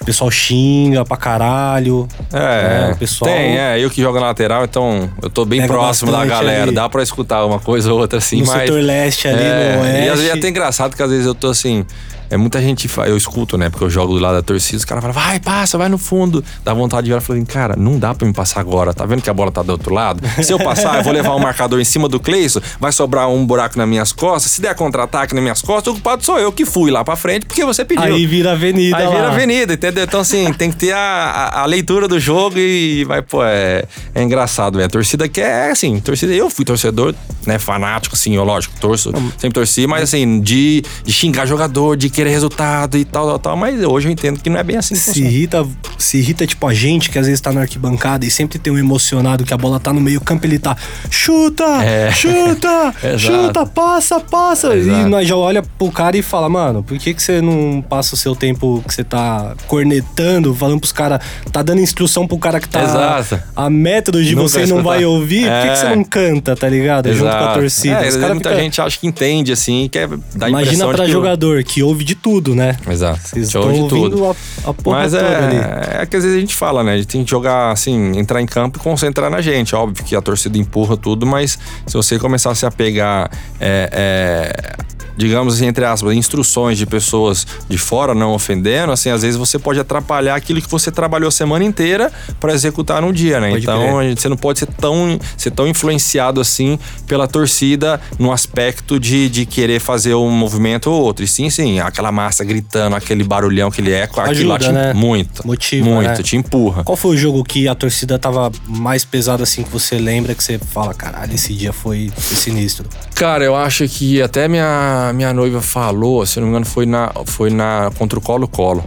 o 0.00 0.04
pessoal 0.04 0.30
xinga 0.30 1.04
pra 1.04 1.16
caralho. 1.16 2.06
É, 2.32 2.88
É, 2.90 2.92
o 2.92 2.96
pessoal- 2.96 3.28
tem, 3.28 3.58
é, 3.58 3.80
eu 3.84 3.90
que 3.90 4.00
jogo 4.00 4.20
na 4.20 4.26
lateral, 4.26 4.62
então 4.64 5.10
eu 5.20 5.28
tô 5.28 5.44
bem 5.44 5.66
próximo 5.66 6.12
da 6.12 6.24
galera, 6.24 6.62
ali. 6.64 6.72
dá 6.74 6.88
pra 6.88 7.02
escutar 7.02 7.44
uma 7.44 7.58
coisa 7.58 7.92
ou 7.92 7.98
outra 7.98 8.18
assim, 8.18 8.42
no 8.42 8.46
mas... 8.46 8.60
setor 8.62 8.80
leste 8.80 9.26
ali, 9.26 9.42
É, 9.42 9.76
no 9.76 9.84
E 9.84 9.88
às 9.88 9.92
vezes 9.96 10.08
é 10.08 10.12
oeste. 10.26 10.38
até 10.38 10.48
engraçado 10.50 10.94
que 10.96 11.02
às 11.02 11.10
vezes 11.10 11.26
eu 11.26 11.34
tô 11.34 11.48
assim. 11.48 11.84
É 12.30 12.36
muita 12.36 12.60
gente, 12.60 12.88
eu 13.06 13.16
escuto, 13.16 13.56
né? 13.56 13.68
Porque 13.70 13.84
eu 13.84 13.90
jogo 13.90 14.14
do 14.14 14.20
lado 14.20 14.34
da 14.34 14.42
torcida, 14.42 14.78
os 14.78 14.84
caras 14.84 15.02
falam, 15.02 15.14
vai, 15.14 15.38
passa, 15.40 15.78
vai 15.78 15.88
no 15.88 15.98
fundo. 15.98 16.42
Dá 16.64 16.74
vontade 16.74 17.04
de 17.04 17.10
virar 17.10 17.22
e 17.22 17.24
falar, 17.24 17.38
assim, 17.38 17.46
cara, 17.46 17.76
não 17.76 17.98
dá 17.98 18.14
pra 18.14 18.26
me 18.26 18.32
passar 18.32 18.60
agora. 18.60 18.92
Tá 18.92 19.04
vendo 19.06 19.22
que 19.22 19.30
a 19.30 19.34
bola 19.34 19.50
tá 19.52 19.62
do 19.62 19.70
outro 19.72 19.94
lado? 19.94 20.20
Se 20.42 20.52
eu 20.52 20.58
passar, 20.58 20.96
eu 20.98 21.04
vou 21.04 21.12
levar 21.12 21.34
um 21.34 21.38
marcador 21.38 21.80
em 21.80 21.84
cima 21.84 22.08
do 22.08 22.18
Cleison, 22.18 22.60
vai 22.80 22.92
sobrar 22.92 23.28
um 23.28 23.44
buraco 23.46 23.78
nas 23.78 23.88
minhas 23.88 24.12
costas. 24.12 24.52
Se 24.52 24.60
der 24.60 24.74
contra-ataque 24.74 25.34
nas 25.34 25.42
minhas 25.42 25.62
costas, 25.62 25.92
o 25.92 25.94
culpado 25.94 26.24
sou 26.24 26.38
eu 26.38 26.52
que 26.52 26.64
fui 26.64 26.90
lá 26.90 27.04
pra 27.04 27.16
frente, 27.16 27.46
porque 27.46 27.64
você 27.64 27.84
pediu. 27.84 28.04
Aí 28.04 28.26
vira 28.26 28.52
avenida 28.52 28.96
Aí 28.96 29.06
lá. 29.06 29.10
vira 29.14 29.28
avenida, 29.28 29.74
entendeu? 29.74 30.04
Então, 30.04 30.20
assim, 30.20 30.52
tem 30.52 30.70
que 30.70 30.76
ter 30.76 30.92
a, 30.92 30.98
a, 30.98 31.60
a 31.62 31.66
leitura 31.66 32.08
do 32.08 32.18
jogo 32.18 32.58
e 32.58 33.04
vai, 33.04 33.22
pô, 33.22 33.42
é, 33.44 33.84
é 34.14 34.22
engraçado, 34.22 34.74
velho. 34.76 34.86
A 34.86 34.90
torcida 34.90 35.28
quer, 35.28 35.70
assim, 35.70 35.98
torcida. 36.00 36.32
Eu 36.32 36.50
fui 36.50 36.64
torcedor, 36.64 37.14
né, 37.46 37.58
fanático, 37.58 38.14
assim, 38.14 38.34
eu, 38.34 38.44
lógico, 38.44 38.74
torço, 38.80 39.12
sempre 39.38 39.54
torci, 39.54 39.86
mas 39.86 40.02
assim, 40.02 40.40
de, 40.40 40.82
de 41.04 41.12
xingar 41.12 41.46
jogador, 41.46 41.96
de 41.96 42.08
querer 42.16 42.31
resultado 42.31 42.96
e 42.96 43.05
tal, 43.05 43.26
tal, 43.29 43.38
tal. 43.38 43.57
Mas 43.57 43.81
hoje 43.83 44.09
eu 44.09 44.12
entendo 44.12 44.40
que 44.40 44.48
não 44.50 44.59
é 44.59 44.62
bem 44.62 44.76
assim 44.76 44.94
que 44.94 45.00
Se 45.00 45.22
irrita, 45.22 45.66
se 45.98 46.18
irrita, 46.18 46.46
tipo, 46.46 46.66
a 46.66 46.74
gente 46.74 47.11
que 47.11 47.18
às 47.18 47.26
vezes 47.26 47.40
tá 47.40 47.52
na 47.52 47.61
arquibancada 47.62 48.24
e 48.24 48.31
sempre 48.31 48.59
tem 48.59 48.72
um 48.72 48.79
emocionado 48.79 49.44
que 49.44 49.52
a 49.52 49.57
bola 49.59 49.79
tá 49.79 49.92
no 49.92 50.00
meio 50.00 50.20
campo, 50.20 50.46
ele 50.46 50.59
tá 50.59 50.76
chuta, 51.11 51.64
É. 51.85 52.11
chuta, 52.12 52.94
Exato. 53.02 53.18
chuta, 53.18 53.66
passa, 53.66 54.20
passa. 54.20 54.74
Exato. 54.74 55.07
E 55.07 55.11
nós 55.11 55.29
já 55.29 55.37
olha 55.37 55.62
pro 55.62 55.90
cara 55.90 56.16
e 56.16 56.22
fala, 56.22 56.48
mano, 56.48 56.83
por 56.83 56.98
que, 56.98 57.12
que 57.14 57.22
você 57.22 57.40
não 57.40 57.83
passa 57.87 58.14
o 58.14 58.16
seu 58.18 58.35
tempo 58.35 58.83
que 58.87 58.94
você 58.94 59.05
tá 59.05 59.55
cornetando, 59.66 60.55
falando 60.55 60.81
pros 60.81 60.92
caras, 60.92 61.20
tá 61.52 61.62
dando 61.62 61.81
instrução 61.81 62.26
pro 62.26 62.38
cara 62.38 62.61
que 62.61 62.68
tá 62.68 62.83
Exato. 62.83 63.42
a 63.55 63.68
métodos 63.70 64.24
de 64.26 64.35
Nunca 64.35 64.48
você 64.48 64.66
não 64.66 64.83
vai 64.83 65.05
ouvir? 65.05 65.42
Por 65.42 65.62
que, 65.62 65.68
que 65.70 65.76
você 65.79 65.87
É. 65.87 65.96
não 65.96 66.05
canta, 66.05 66.57
tá 66.57 66.68
ligado? 66.68 67.12
Junto 67.12 67.31
com 67.31 67.37
a 67.37 67.40
Exato. 67.40 67.59
torcida. 67.61 67.94
É, 68.07 68.11
muita 68.11 68.35
fica- 68.50 68.57
gente 68.57 68.81
acha 68.81 68.98
que 68.98 69.07
entende, 69.07 69.52
assim, 69.52 69.90
dar 70.35 70.46
a 70.46 70.48
Imagina 70.48 70.87
pra 70.88 71.05
que... 71.05 71.11
jogador 71.11 71.62
que 71.62 71.83
ouve 71.83 72.05
de 72.07 72.14
tudo, 72.14 72.55
né? 72.55 72.77
Exato. 72.88 73.21
Vocês 73.21 73.51
Show 73.51 73.71
estão 73.71 73.83
de 73.83 73.88
tudo. 73.88 74.25
a, 74.25 74.71
a 74.71 74.75
Mas 74.87 75.12
é, 75.12 76.03
é 76.03 76.07
que 76.07 76.16
às 76.16 76.23
vezes 76.23 76.38
a 76.38 76.40
gente 76.40 76.55
fala, 76.55 76.85
né? 76.85 76.92
A 76.92 76.97
gente 76.97 77.09
tem 77.09 77.25
que 77.25 77.31
jogar, 77.31 77.73
assim, 77.73 78.16
entrar 78.16 78.40
em 78.40 78.47
campo 78.47 78.79
e 78.79 78.81
concentrar 78.81 79.29
na 79.29 79.40
gente. 79.40 79.75
Óbvio 79.75 80.05
que 80.05 80.14
a 80.14 80.23
torcida 80.23 80.57
empurra 80.57 80.97
tudo, 80.97 81.27
mas 81.27 81.59
se 81.85 81.95
você 81.95 82.19
começar 82.19 82.53
a 82.53 82.55
se 82.55 82.64
apegar, 82.64 83.29
é, 83.61 83.90
é, 83.92 84.75
digamos 85.16 85.55
assim, 85.55 85.66
entre 85.66 85.85
aspas, 85.85 86.14
instruções 86.14 86.79
de 86.79 86.87
pessoas 86.87 87.46
de 87.68 87.79
fora, 87.79 88.14
não 88.14 88.33
ofendendo, 88.35 88.92
assim, 88.92 89.11
às 89.11 89.22
vezes 89.22 89.37
você 89.37 89.59
pode 89.59 89.79
atrapalhar 89.81 90.35
aquilo 90.35 90.61
que 90.61 90.70
você 90.70 90.90
trabalhou 90.90 91.29
a 91.29 91.33
semana 91.33 91.64
inteira 91.64 92.12
para 92.40 92.52
executar 92.52 93.00
no 93.02 93.12
dia, 93.12 93.40
né? 93.40 93.50
Pode 93.50 93.62
então, 93.62 94.02
gente- 94.02 94.20
você 94.20 94.29
não 94.29 94.37
pode 94.37 94.59
ser 94.59 94.66
tão, 94.66 95.18
ser 95.37 95.50
tão 95.50 95.66
influenciado 95.66 96.40
assim 96.40 96.79
pela 97.07 97.26
torcida 97.26 98.00
no 98.18 98.33
aspecto 98.33 98.98
de, 99.00 99.29
de 99.29 99.46
querer 99.46 99.81
fazer 99.81 100.14
um 100.14 100.31
movimento 100.31 100.90
ou 100.90 101.02
outro. 101.02 101.24
E 101.24 101.29
sim, 101.29 101.48
sim, 101.50 101.81
aquela 101.81 102.11
massa 102.12 102.44
gritando, 102.44 102.96
aquele 102.96 103.24
barulhão, 103.24 103.68
aquele 103.68 103.92
eco, 103.92 104.20
aquilo 104.20 104.48
lá 104.50 104.57
Ajuda, 104.57 104.68
te, 104.70 104.72
né? 104.72 104.92
muito. 104.94 105.46
Motiva, 105.46 105.85
Muito, 105.88 106.09
né? 106.09 106.22
te 106.22 106.37
empurra. 106.37 106.85
Qual 106.85 106.96
foi 106.96 107.14
o 107.14 107.16
jogo 107.16 107.42
que 107.44 107.68
a 107.68 107.74
torcida 107.74 108.18
tava 108.18 108.50
mais 108.66 109.05
pesada 109.05 109.42
assim 109.42 109.62
que 109.62 109.70
você 109.70 109.98
lembra 109.98 110.35
que 110.35 110.42
você 110.42 110.59
fala, 110.59 110.92
caralho, 110.94 111.35
esse 111.35 111.52
dia 111.55 111.72
foi, 111.72 112.11
foi 112.16 112.37
sinistro? 112.37 112.88
Cara, 113.14 113.44
eu 113.44 113.55
acho 113.57 113.87
que 113.88 114.20
até 114.20 114.48
minha, 114.48 115.06
minha 115.12 115.33
noiva 115.33 115.61
falou, 115.61 116.25
se 116.27 116.38
não 116.38 116.47
me 116.47 116.51
engano, 116.51 116.66
foi 116.66 116.87
na, 116.87 117.12
foi 117.27 117.51
na 117.51 117.90
contra 117.99 118.19
o 118.19 118.23
Colo-Colo. 118.23 118.85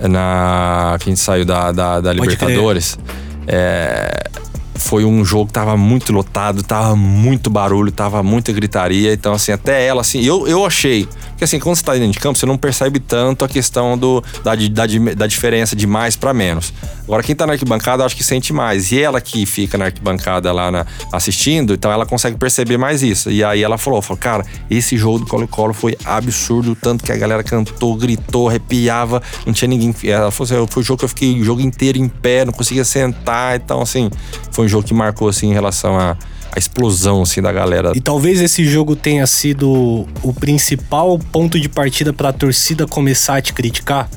Na, 0.00 0.96
que 0.98 1.08
a 1.08 1.10
gente 1.10 1.20
saiu 1.20 1.44
da, 1.44 1.70
da, 1.70 2.00
da 2.00 2.12
Libertadores. 2.12 2.98
É, 3.46 4.28
foi 4.74 5.04
um 5.04 5.24
jogo 5.24 5.46
que 5.46 5.52
tava 5.52 5.76
muito 5.76 6.12
lotado, 6.12 6.62
tava 6.62 6.94
muito 6.96 7.48
barulho, 7.48 7.90
tava 7.90 8.22
muita 8.22 8.52
gritaria. 8.52 9.12
Então, 9.12 9.32
assim, 9.32 9.52
até 9.52 9.86
ela, 9.86 10.00
assim, 10.00 10.20
eu, 10.22 10.46
eu 10.46 10.64
achei. 10.66 11.08
Porque, 11.44 11.56
assim, 11.56 11.58
quando 11.58 11.76
você 11.76 11.84
tá 11.84 11.92
dentro 11.92 12.12
de 12.12 12.18
campo, 12.18 12.38
você 12.38 12.46
não 12.46 12.56
percebe 12.56 12.98
tanto 12.98 13.44
a 13.44 13.48
questão 13.48 13.98
do, 13.98 14.24
da, 14.42 14.54
da, 14.54 14.86
da 15.14 15.26
diferença 15.26 15.76
de 15.76 15.86
mais 15.86 16.16
pra 16.16 16.32
menos. 16.32 16.72
Agora, 17.04 17.22
quem 17.22 17.34
tá 17.36 17.46
na 17.46 17.52
arquibancada, 17.52 18.02
acho 18.02 18.16
que 18.16 18.24
sente 18.24 18.50
mais. 18.50 18.90
E 18.92 18.98
ela 19.02 19.20
que 19.20 19.44
fica 19.44 19.76
na 19.76 19.84
arquibancada 19.86 20.50
lá 20.52 20.70
na- 20.70 20.86
assistindo, 21.12 21.74
então 21.74 21.92
ela 21.92 22.06
consegue 22.06 22.38
perceber 22.38 22.78
mais 22.78 23.02
isso. 23.02 23.30
E 23.30 23.44
aí 23.44 23.62
ela 23.62 23.76
falou, 23.76 24.00
falou 24.00 24.16
cara, 24.18 24.42
esse 24.70 24.96
jogo 24.96 25.18
do 25.18 25.26
Colo-Colo 25.26 25.74
foi 25.74 25.98
absurdo, 26.02 26.74
tanto 26.74 27.04
que 27.04 27.12
a 27.12 27.16
galera 27.16 27.42
cantou, 27.44 27.94
gritou, 27.94 28.48
arrepiava, 28.48 29.22
não 29.44 29.52
tinha 29.52 29.68
ninguém. 29.68 29.94
Ela 30.04 30.30
falou 30.30 30.50
assim, 30.50 30.72
foi 30.72 30.82
o 30.82 30.86
jogo 30.86 31.00
que 31.00 31.04
eu 31.04 31.08
fiquei 31.10 31.38
o 31.40 31.44
jogo 31.44 31.60
inteiro 31.60 31.98
em 31.98 32.08
pé, 32.08 32.46
não 32.46 32.54
conseguia 32.54 32.86
sentar. 32.86 33.56
Então, 33.56 33.82
assim, 33.82 34.08
foi 34.50 34.64
um 34.64 34.68
jogo 34.68 34.86
que 34.86 34.94
marcou, 34.94 35.28
assim, 35.28 35.50
em 35.50 35.52
relação 35.52 35.98
à 35.98 36.16
à 36.52 36.58
explosão, 36.58 37.22
assim, 37.22 37.40
da 37.42 37.52
galera. 37.52 37.92
E 37.94 38.00
talvez 38.00 38.40
esse 38.40 38.64
jogo 38.64 38.94
tenha 38.96 39.26
sido 39.26 40.06
o 40.22 40.32
principal 40.32 41.18
ponto 41.18 41.58
de 41.58 41.68
partida 41.68 42.12
pra 42.12 42.32
torcida 42.32 42.86
começar 42.86 43.36
a 43.36 43.42
te 43.42 43.52
criticar. 43.52 44.08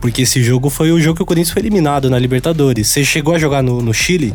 Porque 0.00 0.22
esse 0.22 0.42
jogo 0.42 0.68
foi 0.68 0.92
o 0.92 1.00
jogo 1.00 1.16
que 1.16 1.22
o 1.22 1.26
Corinthians 1.26 1.50
foi 1.52 1.62
eliminado 1.62 2.10
na 2.10 2.18
Libertadores. 2.18 2.88
Você 2.88 3.02
chegou 3.04 3.34
a 3.34 3.38
jogar 3.38 3.62
no, 3.62 3.80
no 3.80 3.94
Chile? 3.94 4.34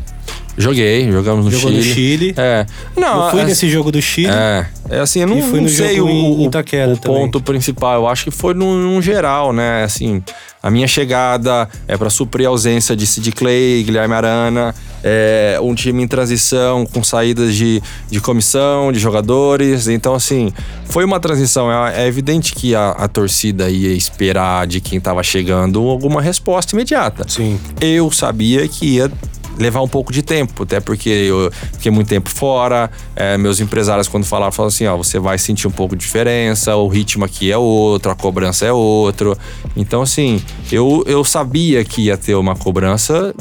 Joguei, 0.57 1.09
jogamos 1.11 1.45
no 1.45 1.51
Jogou 1.51 1.69
Chile. 1.69 1.87
no 1.87 1.93
Chile. 1.93 2.33
É. 2.35 2.65
Não, 2.97 3.25
eu 3.25 3.31
fui 3.31 3.41
é- 3.41 3.45
nesse 3.45 3.69
jogo 3.69 3.91
do 3.91 4.01
Chile. 4.01 4.29
É, 4.31 4.65
é 4.89 4.99
assim, 4.99 5.19
eu 5.21 5.27
não, 5.27 5.41
foi 5.43 5.61
não 5.61 5.69
sei 5.69 6.01
o, 6.01 6.09
em 6.09 6.37
o- 6.39 6.45
Itaquera 6.47 6.91
o 6.93 6.97
também. 6.97 7.19
ponto 7.21 7.39
principal. 7.39 7.93
Eu 8.01 8.07
acho 8.07 8.25
que 8.25 8.31
foi 8.31 8.53
num, 8.55 8.75
num 8.75 9.01
geral, 9.01 9.53
né? 9.53 9.83
Assim, 9.83 10.23
a 10.61 10.69
minha 10.71 10.87
chegada 10.87 11.69
é 11.87 11.95
para 11.95 12.09
suprir 12.09 12.47
a 12.47 12.49
ausência 12.49 12.95
de 12.95 13.05
Sid 13.07 13.31
Clay, 13.31 13.83
Guilherme 13.83 14.15
Arana, 14.15 14.73
é, 15.03 15.57
um 15.61 15.73
time 15.73 16.03
em 16.03 16.07
transição 16.07 16.85
com 16.85 17.03
saídas 17.03 17.55
de, 17.55 17.81
de 18.09 18.19
comissão, 18.19 18.91
de 18.91 18.99
jogadores. 18.99 19.87
Então, 19.87 20.13
assim, 20.13 20.51
foi 20.85 21.05
uma 21.05 21.19
transição. 21.19 21.71
É, 21.71 22.03
é 22.03 22.07
evidente 22.07 22.53
que 22.53 22.75
a, 22.75 22.91
a 22.91 23.07
torcida 23.07 23.69
ia 23.69 23.93
esperar 23.93 24.67
de 24.67 24.81
quem 24.81 24.99
tava 24.99 25.23
chegando 25.23 25.87
alguma 25.87 26.21
resposta 26.21 26.75
imediata. 26.75 27.25
Sim. 27.27 27.59
Eu 27.81 28.11
sabia 28.11 28.67
que 28.67 28.95
ia 28.95 29.11
levar 29.59 29.81
um 29.81 29.87
pouco 29.87 30.11
de 30.13 30.21
tempo, 30.23 30.63
até 30.63 30.79
porque 30.79 31.09
eu 31.09 31.51
fiquei 31.73 31.91
muito 31.91 32.07
tempo 32.07 32.29
fora. 32.29 32.89
é, 33.15 33.37
meus 33.37 33.59
empresários, 33.59 34.07
quando 34.07 34.23
falaram, 34.23 34.51
falaram 34.51 34.69
assim: 34.69 34.85
ó, 34.87 34.95
você 34.95 35.19
vai 35.19 35.37
sentir 35.37 35.67
um 35.67 35.71
pouco 35.71 35.95
de 35.95 36.01
diferença, 36.01 36.75
o 36.75 36.87
ritmo 36.87 37.25
aqui 37.25 37.51
é 37.51 37.57
outro, 37.57 38.09
a 38.11 38.15
cobrança 38.15 38.65
é 38.65 38.71
outro. 38.71 39.37
Então, 39.75 40.01
assim, 40.01 40.41
eu, 40.71 41.03
eu 41.05 41.23
sabia 41.23 41.83
que 41.83 42.03
ia 42.03 42.17
ter 42.17 42.35
uma 42.35 42.55
cobrança. 42.55 43.35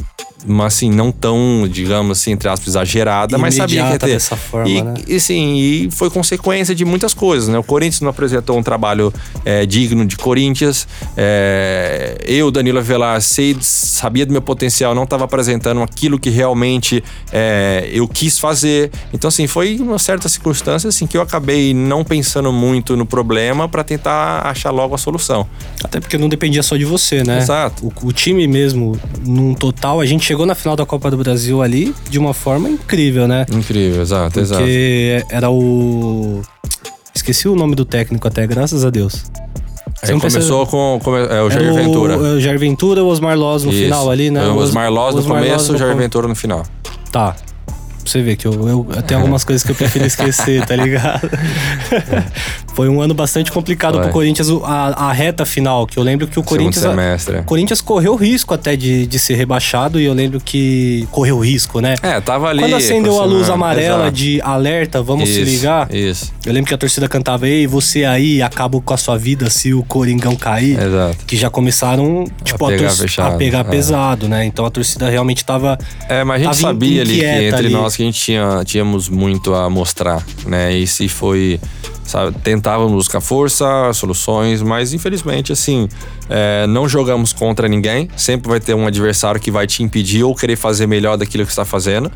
Mas 0.46 0.74
assim, 0.74 0.90
não 0.90 1.11
tão, 1.11 1.66
digamos 1.68 2.18
assim, 2.18 2.33
entre 2.33 2.48
aspas, 2.48 2.68
exagerada, 2.68 3.37
mas 3.37 3.55
sabia 3.55 3.66
que 3.66 3.74
ia 3.74 3.81
Imediata 3.81 4.07
ter. 4.07 4.12
dessa 4.12 4.37
forma, 4.37 4.68
e, 4.68 4.83
né? 4.83 4.94
e 5.07 5.18
sim, 5.18 5.57
e 5.57 5.90
foi 5.90 6.09
consequência 6.11 6.74
de 6.74 6.85
muitas 6.85 7.12
coisas, 7.12 7.48
né? 7.48 7.59
O 7.59 7.62
Corinthians 7.62 8.01
não 8.01 8.11
apresentou 8.11 8.57
um 8.57 8.62
trabalho 8.62 9.12
é, 9.44 9.66
digno 9.66 10.07
de 10.07 10.16
Corinthians. 10.16 10.87
É, 11.16 12.18
eu, 12.24 12.51
Danilo 12.51 12.79
Avelar, 12.79 13.20
sei, 13.20 13.57
sabia 13.61 14.24
do 14.24 14.33
meu 14.33 14.40
potencial, 14.40 14.94
não 14.94 15.03
estava 15.03 15.24
apresentando 15.24 15.83
aquilo 15.83 16.18
que 16.18 16.31
realmente 16.31 17.03
é, 17.33 17.88
eu 17.92 18.07
quis 18.07 18.38
fazer. 18.38 18.92
Então, 19.12 19.29
assim, 19.29 19.46
foi 19.46 19.77
uma 19.81 19.98
certa 19.98 20.29
circunstância 20.29 20.88
assim, 20.88 21.07
que 21.07 21.16
eu 21.16 21.22
acabei 21.22 21.74
não 21.74 22.05
pensando 22.05 22.53
muito 22.53 22.96
no 22.96 23.05
problema 23.05 23.68
para 23.68 23.83
tentar 23.83 24.42
achar 24.46 24.70
logo 24.70 24.94
a 24.94 24.98
solução. 24.98 25.46
Até 25.83 25.98
porque 25.98 26.16
não 26.16 26.29
dependia 26.29 26.62
só 26.62 26.77
de 26.77 26.85
você, 26.85 27.24
né? 27.24 27.38
Exato. 27.38 27.87
O, 27.87 28.09
o 28.09 28.12
time 28.12 28.46
mesmo, 28.46 28.98
num 29.27 29.53
total, 29.53 30.01
a 30.01 30.07
gente 30.07 30.28
chegou 30.29 30.45
na 30.45 30.55
final 30.55 30.77
da 30.77 30.85
Copa 30.85 31.11
do 31.11 31.17
Brasil 31.17 31.62
ali 31.62 31.95
de 32.11 32.19
uma 32.19 32.35
forma 32.35 32.69
incrível, 32.69 33.27
né? 33.27 33.47
Incrível, 33.51 34.03
exato, 34.03 34.38
exato. 34.38 34.61
Porque 34.61 35.25
era 35.31 35.51
o. 35.51 36.43
Esqueci 37.14 37.49
o 37.49 37.57
nome 37.57 37.75
do 37.75 37.85
técnico 37.85 38.29
até, 38.29 38.47
graças 38.47 38.85
a 38.85 38.91
Deus. 38.91 39.25
Aí 40.03 40.21
começou 40.21 40.67
com, 40.67 41.01
com 41.03 41.17
é, 41.17 41.43
o 41.43 41.51
Jair 41.51 41.73
Ventura. 41.73 42.19
O, 42.19 42.21
o 42.37 42.41
Jair 42.41 42.59
Ventura, 42.59 43.03
o 43.03 43.07
Osmar 43.09 43.38
Loz 43.38 43.64
no 43.64 43.73
Isso. 43.73 43.85
final 43.85 44.11
ali, 44.11 44.31
né? 44.31 44.47
O 44.49 44.57
Osmar 44.57 44.93
Loz 44.93 45.14
no 45.14 45.23
Osmar 45.23 45.43
começo, 45.43 45.73
no 45.73 45.77
o 45.77 45.79
Jair 45.79 45.97
Ventura 45.97 46.29
no 46.29 46.37
final. 46.37 46.62
Tá. 47.11 47.35
Pra 48.09 48.12
você 48.12 48.23
ver 48.23 48.37
que 48.37 48.47
eu, 48.47 48.53
eu, 48.66 49.03
tenho 49.03 49.21
algumas 49.21 49.44
coisas 49.44 49.62
que 49.62 49.71
eu 49.71 49.77
prefiro 49.77 50.07
esquecer, 50.07 50.64
tá 50.64 50.75
ligado? 50.75 51.29
Foi 52.75 52.88
um 52.88 53.03
ano 53.03 53.12
bastante 53.12 53.53
complicado 53.53 53.94
Foi. 53.94 54.05
pro 54.05 54.12
Corinthians, 54.12 54.49
a, 54.62 55.09
a 55.09 55.12
reta 55.12 55.44
final, 55.44 55.87
que 55.87 55.99
eu 55.99 56.03
lembro 56.03 56.27
que 56.27 56.38
o 56.38 56.42
Corinthians. 56.42 56.85
Semestre. 56.85 57.38
O 57.38 57.42
Corinthians 57.42 57.83
correu 57.83 58.14
risco 58.14 58.55
até 58.55 58.77
de, 58.77 59.07
de 59.07 59.18
ser 59.18 59.35
rebaixado 59.35 60.01
e 60.01 60.05
eu 60.05 60.14
lembro 60.14 60.40
que 60.40 61.07
correu 61.11 61.38
risco, 61.40 61.81
né? 61.81 61.97
É, 62.03 62.18
tava 62.21 62.49
ali. 62.49 62.61
Quando 62.61 62.77
acendeu 62.77 63.21
a 63.21 63.25
luz 63.25 63.51
aproximando, 63.51 63.64
amarela 63.64 64.03
exato. 64.05 64.12
de 64.12 64.40
alerta, 64.40 65.03
vamos 65.03 65.29
se 65.29 65.42
Isso, 65.42 65.51
ligar. 65.51 65.92
Isso, 65.92 66.33
Eu 66.47 66.53
lembro 66.53 66.68
que 66.68 66.75
a 66.75 66.79
torcida 66.79 67.09
cantava, 67.09 67.47
ei, 67.47 67.66
você 67.66 68.05
aí 68.05 68.40
acaba 68.40 68.81
com 68.81 68.94
a 68.94 68.97
sua 68.97 69.18
vida 69.18 69.51
se 69.51 69.75
o 69.75 69.83
Coringão 69.83 70.35
cair. 70.35 70.81
exato. 70.81 71.27
Que 71.27 71.37
já 71.37 71.51
começaram, 71.51 72.25
tipo, 72.42 72.64
a, 72.64 72.68
pegar 72.68 72.90
fechado, 72.90 73.35
a 73.35 73.37
pegar 73.37 73.61
é. 73.61 73.64
pesado, 73.64 74.29
né? 74.29 74.47
Então 74.47 74.64
a 74.64 74.71
torcida 74.71 75.11
realmente 75.11 75.44
tava. 75.44 75.77
É, 76.09 76.23
mas 76.23 76.40
a 76.40 76.44
gente 76.44 76.57
sabia 76.59 77.03
ali 77.03 77.18
que 77.18 77.25
entre 77.25 77.59
ali. 77.59 77.71
nós 77.71 77.97
que 77.98 78.02
a 78.04 78.06
gente 78.06 78.20
tinha, 78.20 78.62
tínhamos 78.64 79.08
muito 79.08 79.52
a 79.54 79.68
mostrar, 79.68 80.24
né? 80.46 80.72
E 80.72 80.87
se 80.87 81.08
foi. 81.08 81.61
Sabe, 82.04 82.38
tentávamos 82.38 82.92
buscar 82.92 83.20
força, 83.20 83.92
soluções, 83.92 84.62
mas 84.62 84.94
infelizmente, 84.94 85.52
assim, 85.52 85.87
é, 86.30 86.66
não 86.66 86.88
jogamos 86.88 87.34
contra 87.34 87.68
ninguém. 87.68 88.08
Sempre 88.16 88.48
vai 88.48 88.61
ter 88.61 88.72
um 88.72 88.87
adversário 88.87 89.38
que 89.38 89.50
vai 89.50 89.66
te 89.66 89.82
impedir 89.82 90.22
ou 90.22 90.34
querer 90.34 90.56
fazer 90.56 90.87
melhor 90.87 91.18
daquilo 91.18 91.44
que 91.44 91.50
está 91.50 91.66
fazendo. 91.66 92.11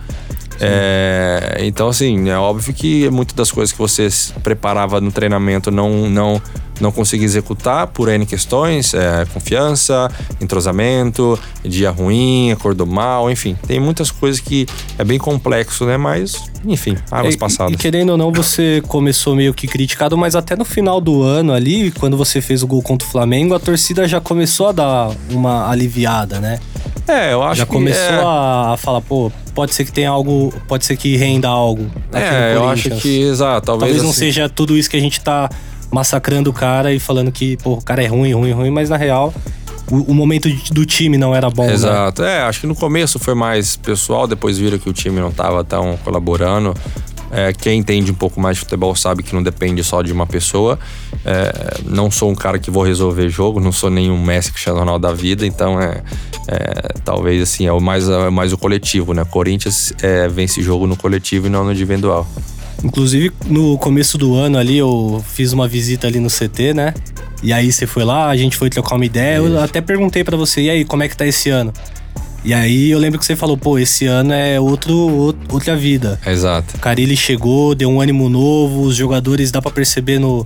É, 0.61 1.57
então, 1.59 1.89
assim, 1.89 2.31
é 2.31 2.39
óbvio 2.39 2.73
que 2.73 3.11
muitas 3.11 3.35
das 3.35 3.51
coisas 3.51 3.73
que 3.73 3.79
você 3.79 4.09
preparava 4.43 4.99
no 4.99 5.11
treinamento 5.11 5.71
não, 5.71 6.09
não, 6.09 6.41
não 6.83 6.93
conseguia 6.93 7.25
executar 7.25 7.87
por 7.87 8.09
N 8.09 8.27
questões, 8.27 8.93
é, 8.93 9.25
confiança, 9.33 10.11
entrosamento, 10.41 11.39
dia 11.65 11.91
ruim, 11.91 12.51
acordou 12.51 12.87
mal, 12.87 13.31
enfim. 13.31 13.57
Tem 13.67 13.81
muitas 13.81 14.11
coisas 14.11 14.41
que 14.41 14.67
é 14.99 15.05
bem 15.05 15.19
complexo, 15.19 15.87
né? 15.87 15.97
Mas, 15.97 16.37
enfim, 16.65 16.97
águas 17.11 17.35
E- 17.35 17.39
passadas. 17.39 17.73
E, 17.75 17.77
querendo 17.77 18.11
ou 18.11 18.19
não, 18.19 18.33
você 18.33 18.83
começou 18.89 19.35
meio 19.35 19.55
que 19.55 19.67
criticado, 19.67 20.19
mas 20.19 20.35
até 20.35 20.57
no 20.57 20.65
final 20.65 21.01
do 21.01 21.23
ano 21.23 21.53
ali, 21.53 21.91
quando 21.93 22.17
você 22.17 22.41
fez 22.41 22.63
o 22.63 22.67
gol 22.67 22.83
contra 22.83 23.07
o 23.07 23.11
Flamengo, 23.11 23.55
a 23.55 23.61
torcida 23.61 24.07
já 24.07 24.21
começou 24.21 24.69
a 24.69 24.73
dar 24.73 25.11
uma 25.31 25.71
aliviada, 25.71 26.41
né? 26.41 26.59
É, 27.07 27.33
eu 27.33 27.43
acho 27.43 27.59
já 27.59 27.67
que 27.67 27.73
começou 27.73 28.03
é, 28.03 28.23
a, 28.23 28.77
falar, 28.79 29.01
pô, 29.01 29.31
pode 29.55 29.75
ser 29.75 29.85
que 29.85 29.93
tenha 29.93 30.11
algo, 30.11 30.53
pode 30.69 30.85
ser 30.85 30.97
que 30.97 31.17
renda 31.17 31.49
algo. 31.49 31.91
É, 32.13 32.55
eu 32.55 32.69
acho 32.69 32.91
que, 32.91 33.23
exato, 33.23 33.67
talvez, 33.67 33.89
Talvez 33.91 34.03
não 34.03 34.11
assim, 34.11 34.21
seja 34.21 34.49
tudo 34.49 34.77
isso 34.77 34.89
que 34.89 34.97
a 34.97 35.01
gente 35.01 35.21
tá 35.21 35.49
massacrando 35.93 36.51
o 36.51 36.53
cara 36.53 36.93
e 36.93 36.99
falando 36.99 37.31
que, 37.31 37.57
pô, 37.59 37.75
o 37.75 37.83
cara 37.83 38.03
é 38.03 38.07
ruim, 38.07 38.33
ruim, 38.33 38.53
ruim, 38.53 38.71
mas 38.71 38.89
na 38.89 38.97
real, 38.97 39.33
o, 39.91 40.15
momento 40.15 40.49
do 40.73 40.87
time 40.87 41.19
não 41.19 41.35
era 41.35 41.51
bom, 41.51 41.67
né? 41.67 41.75
Exato. 41.75 42.23
É, 42.23 42.43
acho 42.43 42.61
que 42.61 42.67
no 42.67 42.75
começo 42.75 43.19
foi 43.19 43.35
mais 43.35 43.77
pessoal, 43.77 44.27
depois 44.27 44.59
viram 44.59 44.79
que 44.79 44.89
o 44.89 44.93
time 44.93 45.21
não 45.21 45.29
estava 45.29 45.63
tão 45.63 45.99
colaborando. 46.03 46.75
É, 47.31 47.51
quem 47.53 47.79
entende 47.79 48.11
um 48.11 48.15
pouco 48.15 48.39
mais 48.39 48.57
de 48.57 48.61
futebol 48.61 48.95
sabe 48.95 49.23
que 49.23 49.35
não 49.35 49.43
depende 49.43 49.83
só 49.83 50.03
de 50.03 50.13
uma 50.13 50.27
pessoa. 50.27 50.79
É, 51.25 51.79
não 51.85 52.11
sou 52.11 52.31
um 52.31 52.35
cara 52.35 52.59
que 52.59 52.71
vou 52.71 52.83
resolver 52.83 53.29
jogo, 53.29 53.59
não 53.59 53.73
sou 53.73 53.91
nenhum 53.91 54.23
Messi 54.23 54.51
Cristiano 54.51 54.79
Ronaldo 54.79 55.07
da 55.07 55.15
vida, 55.15 55.47
então 55.47 55.81
é, 55.81 56.03
é, 56.47 56.95
talvez 57.05 57.43
assim, 57.43 57.67
é 57.67 57.73
o 57.73 57.81
mais, 57.81 58.09
é 58.09 58.29
mais 58.29 58.53
o 58.53 58.59
coletivo, 58.59 59.15
né? 59.15 59.25
Corinthians 59.25 59.95
é, 60.03 60.29
vence 60.29 60.63
jogo 60.63 60.87
no 60.87 60.97
coletivo 60.97 61.47
e 61.47 61.51
não 61.51 61.65
no 61.65 61.73
individual. 61.73 62.27
Inclusive, 62.85 63.31
no 63.47 63.79
começo 63.79 64.19
do 64.19 64.35
ano 64.35 64.59
ali, 64.59 64.79
eu 64.79 65.23
fiz 65.33 65.53
uma 65.53 65.69
visita 65.69 66.07
ali 66.07 66.19
no 66.19 66.29
CT, 66.29 66.75
né? 66.75 66.95
E 67.43 67.53
aí 67.53 67.73
você 67.73 67.87
foi 67.87 68.05
lá, 68.05 68.29
a 68.29 68.37
gente 68.37 68.57
foi 68.57 68.69
trocar 68.71 68.97
uma 68.97 69.05
ideia. 69.07 69.37
Eu 69.37 69.61
até 69.63 69.81
perguntei 69.81 70.25
pra 70.25 70.37
você, 70.37 70.63
e 70.63 70.71
aí, 70.71 70.85
como 70.85 71.03
é 71.03 71.09
que 71.09 71.17
tá 71.17 71.27
esse 71.27 71.49
ano? 71.51 71.73
E 72.45 72.53
aí 72.53 72.91
eu 72.91 72.99
lembro 72.99 73.21
que 73.21 73.25
você 73.25 73.37
falou, 73.37 73.57
pô, 73.57 73.79
esse 73.79 74.07
ano 74.07 74.33
é 74.33 74.59
outro, 74.59 74.93
out- 75.27 75.39
outra 75.49 75.77
vida. 75.77 76.19
Exato. 76.27 76.77
O 76.77 76.81
Carilli 76.81 77.17
chegou, 77.17 77.73
deu 77.75 77.89
um 77.89 78.01
ânimo 78.01 78.29
novo, 78.29 78.81
os 78.83 78.97
jogadores 78.97 79.53
dá 79.53 79.63
pra 79.63 79.71
perceber 79.71 80.19
no, 80.19 80.45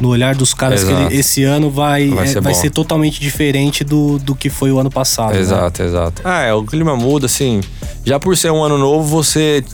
no 0.00 0.08
olhar 0.10 0.36
dos 0.36 0.54
caras 0.54 0.84
que 0.84 0.90
Exato. 0.92 1.10
ele- 1.12 1.20
esse 1.20 1.42
ano 1.42 1.68
vai, 1.68 2.08
Vai 2.10 2.26
é, 2.26 2.28
ser 2.28 2.40
vai 2.40 2.52
bom. 2.54 2.60
ser 2.60 2.70
totalmente 2.70 3.20
diferente 3.20 3.82
do, 3.82 4.20
do 4.20 4.36
que 4.36 4.48
foi 4.48 4.70
o 4.70 4.78
ano 4.78 4.90
passado. 4.90 5.32
né? 5.34 5.40
Exato, 5.40 5.82
exato. 5.82 6.22
Ah, 6.24 6.42
é, 6.42 6.54
o 6.54 6.62
clima 6.62 6.94
muda, 6.96 7.26
assim. 7.26 7.60
Já 8.04 8.20
por 8.20 8.36
ser 8.36 8.52
um 8.52 8.62
ano 8.62 8.78
novo, 8.78 9.04
você 9.04 9.64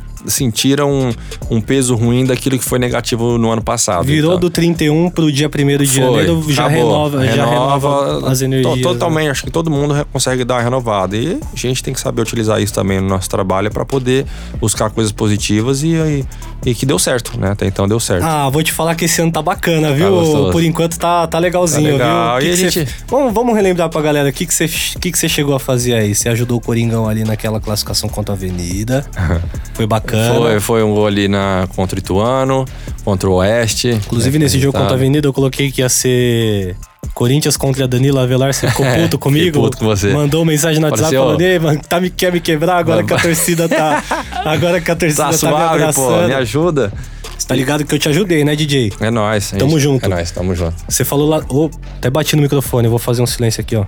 tira 0.51 0.85
um, 0.87 1.13
um 1.51 1.61
peso 1.61 1.95
ruim 1.95 2.25
daquilo 2.25 2.59
que 2.59 2.65
foi 2.65 2.79
negativo 2.79 3.39
no 3.39 3.51
ano 3.51 3.63
passado. 3.63 4.05
Virou 4.05 4.33
então. 4.33 4.41
do 4.41 4.51
31 4.51 5.11
pro 5.11 5.31
dia 5.31 5.49
1 5.49 5.79
de 5.79 5.85
janeiro, 5.85 6.45
já 6.49 6.67
acabou. 6.67 6.85
renova, 6.85 7.27
já 7.27 7.47
renova 7.47 8.31
as 8.31 8.41
energias. 8.43 8.73
To- 8.73 8.77
né? 8.77 8.83
Totalmente, 8.83 9.29
acho 9.31 9.45
que 9.45 9.51
todo 9.51 9.71
mundo 9.71 10.07
consegue 10.13 10.45
dar 10.45 10.57
uma 10.57 10.63
renovada. 10.63 11.17
E 11.17 11.39
a 11.53 11.57
gente 11.57 11.83
tem 11.83 11.95
que 11.95 12.01
saber 12.01 12.23
utilizar 12.23 12.61
isso 12.61 12.73
também 12.75 13.01
no 13.01 13.09
nosso 13.09 13.29
trabalho 13.29 13.71
para 13.71 13.85
poder 13.85 14.27
buscar 14.61 14.91
coisas 14.91 15.13
positivas 15.13 15.83
e, 15.83 15.89
e, 15.89 16.25
e 16.67 16.75
que 16.75 16.85
deu 16.85 16.99
certo, 16.99 17.39
né? 17.39 17.51
Até 17.53 17.67
então 17.67 17.87
deu 17.89 17.99
certo. 18.01 18.25
Ah, 18.25 18.49
vou 18.51 18.63
te 18.63 18.73
falar 18.73 18.95
que 18.95 19.05
esse 19.05 19.21
ano 19.23 19.31
tá 19.33 19.41
bacana, 19.41 19.93
viu? 19.93 20.11
gostoso. 20.11 20.51
Por 20.53 20.63
enquanto 20.65 20.99
tá, 20.99 21.27
tá 21.27 21.39
legalzinho, 21.39 21.99
Tá 21.99 22.05
legal. 22.05 22.41
viu? 22.41 22.47
E 22.53 22.57
Que 22.57 22.63
a 22.63 22.65
que 22.67 22.71
você- 22.73 22.81
gente- 22.85 22.95
vamos, 23.09 23.33
vamos 23.33 23.55
relembrar 23.55 23.89
pra 23.89 24.01
galera 24.03 24.29
o 24.29 24.33
que, 24.33 24.45
que, 24.47 24.53
você, 24.55 24.67
que, 24.69 25.13
que 25.13 25.19
você 25.19 25.29
chegou 25.29 25.55
a 25.55 25.61
fazer 25.61 25.95
aí. 25.95 26.15
Você 26.15 26.29
ajudou 26.29 26.59
o 26.59 26.61
Coringão 26.61 27.09
ali 27.09 27.25
naquela 27.25 27.61
classificação 27.61 28.09
contra 28.09 28.35
a 28.35 28.37
Avenida. 28.37 29.07
Foi 29.75 29.87
bacana. 29.87 30.35
Foi, 30.35 30.61
foi 30.61 30.83
um 30.83 30.93
gol 30.93 31.07
ali 31.07 31.29
na, 31.29 31.69
contra 31.77 31.97
o 31.97 31.99
Ituano, 32.01 32.65
contra 33.05 33.29
o 33.31 33.35
Oeste. 33.35 33.91
Inclusive, 33.91 34.39
nesse 34.39 34.59
jogo 34.59 34.77
contra 34.77 34.95
a 34.95 34.97
Avenida, 34.97 35.27
eu 35.29 35.33
coloquei 35.33 35.71
que 35.71 35.81
ia 35.81 35.89
ser 35.89 36.75
Corinthians 37.15 37.57
contra 37.57 37.87
Danilo 37.89 38.19
Avelar. 38.19 38.53
Você 38.53 38.69
ficou 38.69 38.85
É, 38.87 39.03
puto 39.03 39.19
comigo? 39.19 39.61
puto 39.61 39.79
com 39.79 39.85
você. 39.87 40.13
Mandou 40.13 40.45
mensagem 40.45 40.81
no 40.81 40.87
WhatsApp 40.89 41.15
Falei 41.15 41.19
assim, 41.19 41.27
falando: 41.27 41.41
Ei, 41.41 41.59
mano, 41.59 41.81
tá 41.89 42.01
me, 42.01 42.11
quer 42.11 42.33
me 42.33 42.41
quebrar 42.41 42.77
agora 42.79 43.03
que 43.05 43.13
a 43.13 43.19
torcida 43.19 43.69
tá. 43.69 44.03
Agora 44.45 44.81
que 44.81 44.91
a 44.91 44.97
torcida 44.97 45.25
Tá 45.25 45.29
tá, 45.29 45.33
me 45.33 45.39
suave, 45.39 45.57
pô, 45.69 45.75
abraçando. 45.75 46.29
me 46.29 46.35
ajuda. 46.35 46.93
Você 47.37 47.47
tá 47.47 47.55
ligado 47.55 47.85
que 47.85 47.95
eu 47.95 47.99
te 47.99 48.09
ajudei, 48.09 48.45
né, 48.45 48.55
DJ? 48.57 48.93
É 49.01 49.11
nóis. 49.11 49.53
a 49.55 49.57
Tamo 49.59 49.73
gente- 49.73 49.81
junto. 49.83 50.05
É 50.07 50.09
nóis, 50.09 50.31
tamo 50.31 50.55
junto. 50.55 50.75
Você 50.89 51.05
falou 51.05 51.29
lá. 51.29 51.43
Ô, 51.49 51.71
até 51.99 52.09
bati 52.11 52.35
no 52.37 52.43
microfone, 52.43 52.87
eu 52.87 52.91
vou 52.91 52.99
fazer 52.99 53.23
um 53.23 53.27
silêncio 53.27 53.61
aqui, 53.61 53.77
ó. 53.77 53.85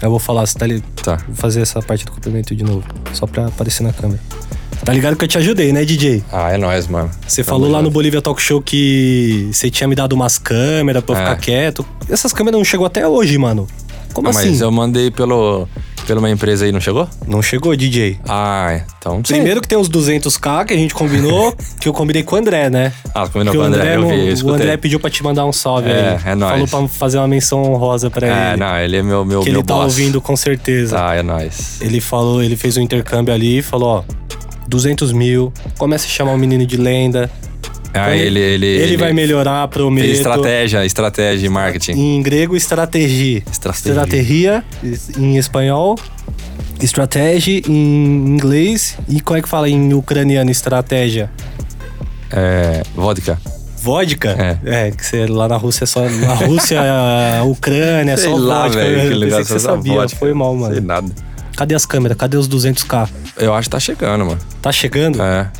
Eu 0.00 0.10
vou 0.10 0.20
falar, 0.20 0.46
você 0.46 0.56
tá 0.56 0.64
li... 0.66 0.80
Tá. 1.02 1.16
Vou 1.26 1.34
fazer 1.34 1.60
essa 1.60 1.82
parte 1.82 2.04
do 2.04 2.12
cumprimento 2.12 2.54
de 2.54 2.62
novo. 2.62 2.84
Só 3.12 3.26
pra 3.26 3.46
aparecer 3.46 3.82
na 3.82 3.92
câmera. 3.92 4.20
Tá 4.84 4.92
ligado 4.92 5.16
que 5.16 5.24
eu 5.24 5.28
te 5.28 5.36
ajudei, 5.38 5.72
né, 5.72 5.84
DJ? 5.84 6.22
Ah, 6.32 6.50
é 6.52 6.56
nóis, 6.56 6.86
mano. 6.86 7.10
Você 7.26 7.42
Tamo 7.44 7.58
falou 7.58 7.70
lá 7.70 7.82
no. 7.82 7.90
Bolívia 7.90 8.22
Talk 8.22 8.40
Show 8.40 8.62
que 8.62 9.48
você 9.52 9.70
tinha 9.70 9.86
me 9.88 9.94
dado 9.94 10.12
umas 10.14 10.38
câmeras 10.38 11.02
pra 11.04 11.14
eu 11.14 11.18
É. 11.20 11.22
ficar 11.24 11.36
quieto. 11.36 11.84
Essas 12.08 12.32
câmeras 12.32 12.58
não 12.58 12.64
chegou 12.64 12.86
até 12.86 13.06
hoje, 13.06 13.36
mano. 13.36 13.66
Como 14.14 14.28
Ah, 14.28 14.30
assim? 14.30 14.48
Mas 14.50 14.60
eu 14.62 14.70
mandei 14.70 15.10
pelo, 15.10 15.68
pela 16.06 16.18
uma 16.20 16.30
empresa 16.30 16.64
aí, 16.64 16.72
não 16.72 16.80
chegou? 16.80 17.06
Não 17.26 17.42
chegou, 17.42 17.74
DJ. 17.76 18.18
Ah, 18.26 18.80
então. 18.98 19.20
Primeiro 19.20 19.60
que 19.60 19.68
tem 19.68 19.76
os 19.76 19.88
200k 19.88 20.64
que 20.64 20.72
a 20.72 20.76
gente 20.76 20.94
combinou, 20.94 21.54
que 21.80 21.88
eu 21.88 21.92
combinei 21.92 22.22
com 22.22 22.34
o 22.34 22.38
André, 22.38 22.70
né? 22.70 22.92
Ah, 23.14 23.26
combinou 23.28 23.52
Que 23.52 23.58
com 23.58 23.64
o 23.64 23.66
André, 23.66 23.96
eu 23.96 24.00
não- 24.00 24.08
vi, 24.08 24.14
eu 24.20 24.24
o 24.26 24.28
escutei. 24.30 24.54
André 24.56 24.76
pediu 24.78 24.98
pra 24.98 25.10
te 25.10 25.22
mandar 25.22 25.44
um 25.44 25.52
salve 25.52 25.90
É, 25.90 26.18
aí. 26.24 26.32
é 26.32 26.34
nóis. 26.34 26.52
Falou 26.70 26.88
pra 26.88 26.96
fazer 26.96 27.18
uma 27.18 27.28
menção 27.28 27.62
honrosa 27.62 28.08
pra 28.10 28.26
É, 28.26 28.48
ele. 28.52 28.60
não, 28.60 28.76
ele 28.78 28.96
é 28.96 29.02
meu, 29.02 29.24
meu, 29.24 29.40
que 29.40 29.50
meu 29.50 29.60
ele 29.60 29.66
tá 29.66 29.74
boss. 29.74 29.84
ouvindo 29.84 30.20
com 30.20 30.36
certeza. 30.36 30.96
Tá, 30.96 31.14
é 31.14 31.22
nóis. 31.22 31.78
Ele 31.82 32.00
falou, 32.00 32.42
ele 32.42 32.56
fez 32.56 32.76
um 32.76 32.80
intercâmbio 32.80 33.34
ali 33.34 33.58
e 33.58 33.62
falou, 33.62 33.88
ó, 33.88 34.04
200 34.68 35.12
mil, 35.12 35.52
começa 35.78 36.06
a 36.06 36.08
chamar 36.08 36.32
o 36.32 36.38
menino 36.38 36.64
de 36.66 36.76
lenda. 36.76 37.30
Ah, 37.94 38.04
Quando 38.10 38.16
ele, 38.16 38.38
ele, 38.38 38.66
Ele, 38.66 38.96
vai 38.98 39.12
melhorar, 39.14 39.66
prometo. 39.68 40.06
Estratégia, 40.06 40.84
estratégia 40.84 41.38
de 41.38 41.48
marketing. 41.48 41.92
Em 41.92 42.22
grego, 42.22 42.54
estratégia. 42.54 43.42
Estratégia. 43.50 44.62
Em 45.18 45.36
espanhol. 45.38 45.96
Estratégia 46.80 47.62
em 47.66 48.34
inglês. 48.34 48.96
E 49.08 49.20
como 49.20 49.38
é 49.38 49.42
que 49.42 49.48
fala 49.48 49.68
em 49.70 49.92
ucraniano 49.94 50.50
estratégia? 50.50 51.30
É, 52.30 52.82
vodka. 52.94 53.38
Vodka? 53.80 54.60
É. 54.64 54.90
que 54.90 55.04
você 55.04 55.26
lá 55.26 55.48
na 55.48 55.56
Rússia 55.56 55.84
é 55.84 55.86
só. 55.86 56.06
Na 56.08 56.34
Rússia, 56.34 56.80
a 56.80 57.42
Ucrânia, 57.48 58.12
é 58.12 58.16
Sei 58.16 58.28
só 58.30 58.36
lá, 58.36 58.64
vodka. 58.64 58.80
velho, 58.84 59.08
que 59.08 59.14
legal 59.14 59.38
que 59.40 59.44
você 59.46 59.54
essa 59.56 59.68
sabia. 59.70 59.92
vodka. 59.94 60.18
Foi 60.18 60.34
mal, 60.34 60.50
Sei 60.52 60.60
mano. 60.60 60.80
nada. 60.82 61.08
Cadê 61.58 61.74
as 61.74 61.84
câmeras? 61.84 62.16
Cadê 62.16 62.36
os 62.36 62.48
200k? 62.48 63.08
Eu 63.36 63.52
acho 63.52 63.68
que 63.68 63.72
tá 63.72 63.80
chegando, 63.80 64.24
mano. 64.24 64.38
Tá 64.62 64.70
chegando? 64.70 65.20
É. 65.20 65.50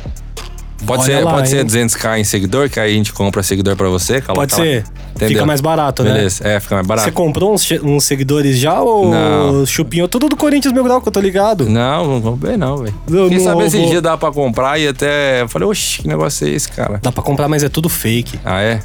Pode 0.85 1.03
Olha 1.03 1.17
ser, 1.17 1.23
lá, 1.25 1.33
pode 1.33 1.49
ser 1.49 1.57
hein? 1.57 1.65
200k 1.65 2.19
em 2.19 2.23
seguidor, 2.23 2.69
que 2.69 2.79
aí 2.79 2.93
a 2.93 2.95
gente 2.95 3.11
compra 3.11 3.43
seguidor 3.43 3.75
pra 3.75 3.89
você. 3.89 4.21
coloca 4.21 4.33
Pode 4.47 4.53
lá. 4.53 4.57
ser. 4.59 4.85
Entendeu? 5.09 5.27
Fica 5.27 5.45
mais 5.45 5.59
barato, 5.59 6.01
né? 6.01 6.13
Beleza, 6.13 6.47
é, 6.47 6.57
fica 6.61 6.75
mais 6.75 6.87
barato. 6.87 7.05
Você 7.05 7.11
comprou 7.11 7.53
uns, 7.53 7.69
uns 7.83 8.05
seguidores 8.05 8.57
já 8.57 8.79
ou 8.79 9.11
Não. 9.11 9.65
chupinhou 9.65 10.07
tudo 10.07 10.29
do 10.29 10.37
Corinthians 10.37 10.73
Mil 10.73 10.85
Grau, 10.85 11.01
que 11.01 11.09
eu 11.09 11.11
tô 11.11 11.19
ligado? 11.19 11.69
Não, 11.69 12.07
não 12.07 12.21
comprei 12.21 12.55
não, 12.55 12.77
velho. 12.77 12.95
Quem 13.27 13.37
não 13.39 13.43
sabe 13.43 13.65
esse 13.65 13.77
vou- 13.77 13.89
dia 13.89 14.01
dá 14.01 14.17
pra 14.17 14.31
comprar 14.31 14.79
e 14.79 14.87
até... 14.87 15.41
Eu 15.41 15.49
falei, 15.49 15.67
oxi, 15.67 16.01
que 16.01 16.07
negócio 16.07 16.47
é 16.47 16.51
esse, 16.51 16.71
cara? 16.71 16.97
Dá 17.03 17.11
pra 17.11 17.21
comprar, 17.21 17.49
mas 17.49 17.61
é 17.61 17.67
tudo 17.67 17.89
fake. 17.89 18.39
Ah, 18.45 18.61
é? 18.61 18.79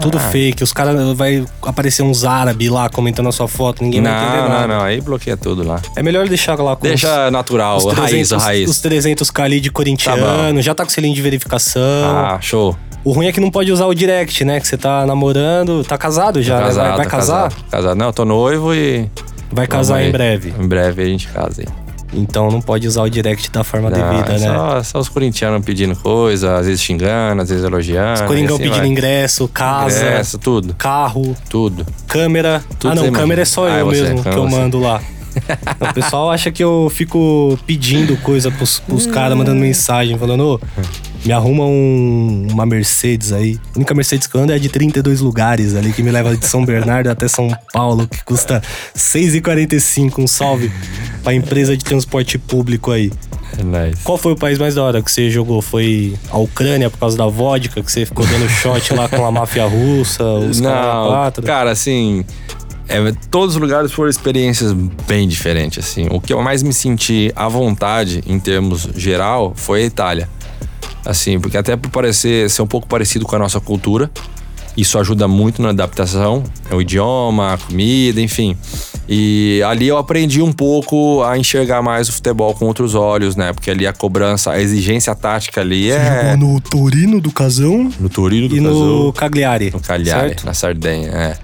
Tudo 0.00 0.18
Ah. 0.18 0.20
fake. 0.20 0.62
Os 0.62 0.72
caras 0.72 1.16
vai 1.16 1.44
aparecer 1.62 2.02
uns 2.02 2.24
árabes 2.24 2.68
lá 2.68 2.88
comentando 2.88 3.28
a 3.28 3.32
sua 3.32 3.48
foto, 3.48 3.82
ninguém 3.82 4.02
vai 4.02 4.12
entender 4.12 4.42
Não, 4.42 4.48
nada. 4.48 4.66
não, 4.66 4.76
não. 4.78 4.84
Aí 4.84 5.00
bloqueia 5.00 5.36
tudo 5.36 5.66
lá. 5.66 5.80
É 5.96 6.02
melhor 6.02 6.28
deixar 6.28 6.54
lá 6.60 6.76
com 6.76 6.82
Deixa 6.82 7.30
natural, 7.30 7.78
os, 7.78 7.84
o 7.84 7.88
os 7.88 7.94
raiz, 7.94 8.10
300, 8.10 8.32
o 8.32 8.36
raiz. 8.46 8.70
os 8.70 8.76
300k 8.82 9.42
ali 9.44 9.60
de 9.60 9.70
corintiano, 9.70 10.60
já 10.60 10.74
tá 10.74 10.84
com 10.84 10.90
selinho 10.90 11.14
de 11.14 11.22
verificação. 11.22 11.82
Ah, 12.16 12.38
show. 12.40 12.76
O 13.04 13.12
ruim 13.12 13.26
é 13.28 13.32
que 13.32 13.40
não 13.40 13.50
pode 13.50 13.70
usar 13.70 13.86
o 13.86 13.94
direct, 13.94 14.44
né? 14.44 14.58
Que 14.60 14.66
você 14.66 14.76
tá 14.76 15.06
namorando, 15.06 15.84
tá 15.84 15.96
casado 15.96 16.42
já, 16.42 16.56
né? 16.56 16.60
Vai, 16.62 16.68
casado, 16.68 16.96
vai 16.96 17.04
tá 17.04 17.10
casar? 17.10 17.42
Casado, 17.50 17.64
casado. 17.70 17.98
Não, 17.98 18.06
eu 18.06 18.12
tô 18.12 18.24
noivo 18.24 18.74
e... 18.74 19.08
Vai 19.52 19.66
casar 19.68 19.98
aí. 19.98 20.08
em 20.08 20.12
breve. 20.12 20.52
Em 20.58 20.66
breve 20.66 21.02
a 21.02 21.06
gente 21.06 21.28
casa 21.28 21.62
aí. 21.62 21.66
Então 22.12 22.50
não 22.50 22.60
pode 22.60 22.86
usar 22.86 23.02
o 23.02 23.10
direct 23.10 23.50
da 23.50 23.64
forma 23.64 23.90
Não, 23.90 23.96
devida, 23.98 24.34
é 24.34 24.38
né? 24.38 24.82
só, 24.84 24.98
os 24.98 25.08
corintianos 25.08 25.64
pedindo 25.64 25.94
coisa, 25.96 26.56
às 26.56 26.66
vezes 26.66 26.80
xingando, 26.82 27.42
às 27.42 27.48
vezes 27.48 27.64
elogiando. 27.64 28.24
Coringão 28.24 28.52
e 28.52 28.54
assim 28.54 28.62
pedindo 28.62 28.78
vai. 28.78 28.86
ingresso, 28.86 29.48
casa, 29.48 29.98
Ingresso, 29.98 30.38
tudo, 30.38 30.74
carro, 30.74 31.36
tudo. 31.50 31.86
câmera. 32.06 32.62
Tudo 32.78 32.92
ah, 32.92 32.94
não, 32.94 33.12
câmera 33.12 33.42
é 33.42 33.44
só 33.44 33.66
Ah, 33.66 33.78
é 33.78 33.80
eu 33.82 33.86
mesmo 33.88 34.16
que 34.16 34.22
câmera 34.22 34.40
eu 34.40 34.46
é 34.46 34.50
mando 34.50 34.78
lá. 34.78 35.00
o 35.90 35.92
pessoal 35.92 36.30
acha 36.30 36.50
que 36.50 36.64
eu 36.64 36.90
fico 36.90 37.58
pedindo 37.66 38.16
coisa 38.18 38.50
pros, 38.50 38.78
pros 38.78 39.06
caras, 39.06 39.36
mandando 39.36 39.60
mensagem, 39.60 40.18
falando, 40.18 40.54
ô, 40.54 40.60
me 41.26 41.32
arruma 41.32 41.64
um- 41.64 42.46
uma 42.52 42.64
Mercedes 42.64 43.32
aí. 43.32 43.58
A 43.74 43.78
única 43.78 43.92
Mercedes 43.94 44.26
que 44.26 44.34
eu 44.36 44.40
ando 44.40 44.52
é 44.52 44.58
de 44.58 44.68
32 44.68 45.20
lugares 45.20 45.74
ali, 45.74 45.92
que 45.92 46.02
me 46.02 46.10
leva 46.10 46.36
de 46.36 46.46
São 46.46 46.64
Bernardo 46.64 47.08
até 47.10 47.26
São 47.26 47.48
Paulo, 47.72 48.06
que 48.06 48.22
custa 48.24 48.62
6,45. 48.94 50.22
Um 50.22 50.26
salve 50.26 50.70
pra 51.22 51.34
empresa 51.34 51.76
de 51.76 51.84
transporte 51.84 52.38
público 52.38 52.90
aí. 52.92 53.12
É 53.58 53.62
nice. 53.62 54.02
Qual 54.04 54.16
foi 54.18 54.32
o 54.32 54.36
país 54.36 54.58
mais 54.58 54.74
da 54.74 54.82
hora 54.82 55.02
que 55.02 55.10
você 55.10 55.28
jogou? 55.30 55.60
Foi 55.62 56.14
a 56.30 56.38
Ucrânia 56.38 56.90
por 56.90 56.98
causa 56.98 57.16
da 57.16 57.26
vodka, 57.26 57.82
que 57.82 57.90
você 57.90 58.04
ficou 58.06 58.24
dando 58.26 58.48
shot 58.48 58.92
lá 58.94 59.08
com 59.08 59.24
a 59.24 59.30
máfia 59.32 59.66
russa, 59.66 60.22
os 60.24 60.60
Não, 60.60 61.32
cara, 61.44 61.70
assim, 61.70 62.24
É, 62.88 62.98
todos 63.32 63.56
os 63.56 63.60
lugares 63.60 63.90
foram 63.90 64.08
experiências 64.08 64.72
bem 64.72 65.26
diferentes, 65.26 65.84
assim. 65.84 66.06
O 66.08 66.20
que 66.20 66.32
eu 66.32 66.40
mais 66.40 66.62
me 66.62 66.72
senti 66.72 67.32
à 67.34 67.48
vontade, 67.48 68.22
em 68.28 68.38
termos 68.38 68.88
geral, 68.94 69.52
foi 69.56 69.82
a 69.82 69.86
Itália. 69.86 70.28
Assim, 71.06 71.38
porque 71.38 71.56
até 71.56 71.76
por 71.76 71.88
parecer 71.90 72.50
ser 72.50 72.62
um 72.62 72.66
pouco 72.66 72.86
parecido 72.88 73.24
com 73.24 73.36
a 73.36 73.38
nossa 73.38 73.60
cultura, 73.60 74.10
isso 74.76 74.98
ajuda 74.98 75.26
muito 75.28 75.62
na 75.62 75.70
adaptação, 75.70 76.42
é 76.70 76.74
o 76.74 76.80
idioma, 76.82 77.54
a 77.54 77.58
comida, 77.58 78.20
enfim. 78.20 78.56
E 79.08 79.62
ali 79.64 79.86
eu 79.86 79.96
aprendi 79.96 80.42
um 80.42 80.52
pouco 80.52 81.22
a 81.22 81.38
enxergar 81.38 81.80
mais 81.80 82.08
o 82.08 82.12
futebol 82.12 82.52
com 82.54 82.66
outros 82.66 82.96
olhos, 82.96 83.36
né? 83.36 83.52
Porque 83.52 83.70
ali 83.70 83.86
a 83.86 83.92
cobrança, 83.92 84.50
a 84.50 84.60
exigência 84.60 85.14
tática 85.14 85.60
ali 85.60 85.90
é. 85.92 86.34
Jogou 86.34 86.54
no 86.54 86.60
Torino 86.60 87.20
do 87.20 87.30
Casão 87.30 87.88
No 88.00 88.08
Torino 88.08 88.48
do 88.48 88.56
e 88.56 88.60
no 88.60 89.12
Cagliari. 89.12 89.70
no 89.72 89.80
Cagliari, 89.80 90.28
certo? 90.30 90.44
na 90.44 90.52
Sardenha, 90.52 91.08
é. 91.08 91.36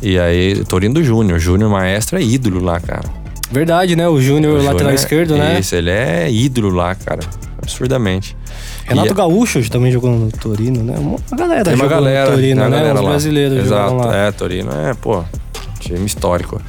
E 0.00 0.18
aí, 0.18 0.64
Torino 0.64 0.94
do 0.94 1.04
Júnior. 1.04 1.38
Júnior 1.38 1.70
Maestro 1.70 2.18
é 2.18 2.22
ídolo 2.22 2.60
lá, 2.64 2.80
cara. 2.80 3.08
Verdade, 3.52 3.94
né? 3.94 4.08
O 4.08 4.20
Júnior, 4.20 4.60
lateral 4.64 4.90
é- 4.90 4.94
esquerdo, 4.94 5.36
né? 5.36 5.60
Isso, 5.60 5.76
ele 5.76 5.90
é 5.90 6.28
ídolo 6.32 6.70
lá, 6.70 6.94
cara. 6.94 7.20
Absurdamente. 7.62 8.34
Renato 8.86 9.12
E- 9.12 9.14
Gaúcho 9.14 9.70
também 9.70 9.90
jogou 9.92 10.10
no 10.10 10.30
Torino, 10.30 10.82
né? 10.82 10.94
Uma 10.98 11.16
galera 11.36 11.64
Tem 11.64 11.74
uma 11.74 11.84
jogou 11.84 11.96
galera, 11.96 12.30
no 12.30 12.36
Torino, 12.36 12.62
né? 12.64 12.70
galera 12.70 12.94
Os 13.00 13.06
brasileiros 13.08 13.58
Exato, 13.58 13.94
lá. 13.94 14.16
é, 14.16 14.32
Torino 14.32 14.70
é, 14.72 14.94
pô, 14.94 15.22
time 15.80 16.04
histórico. 16.06 16.60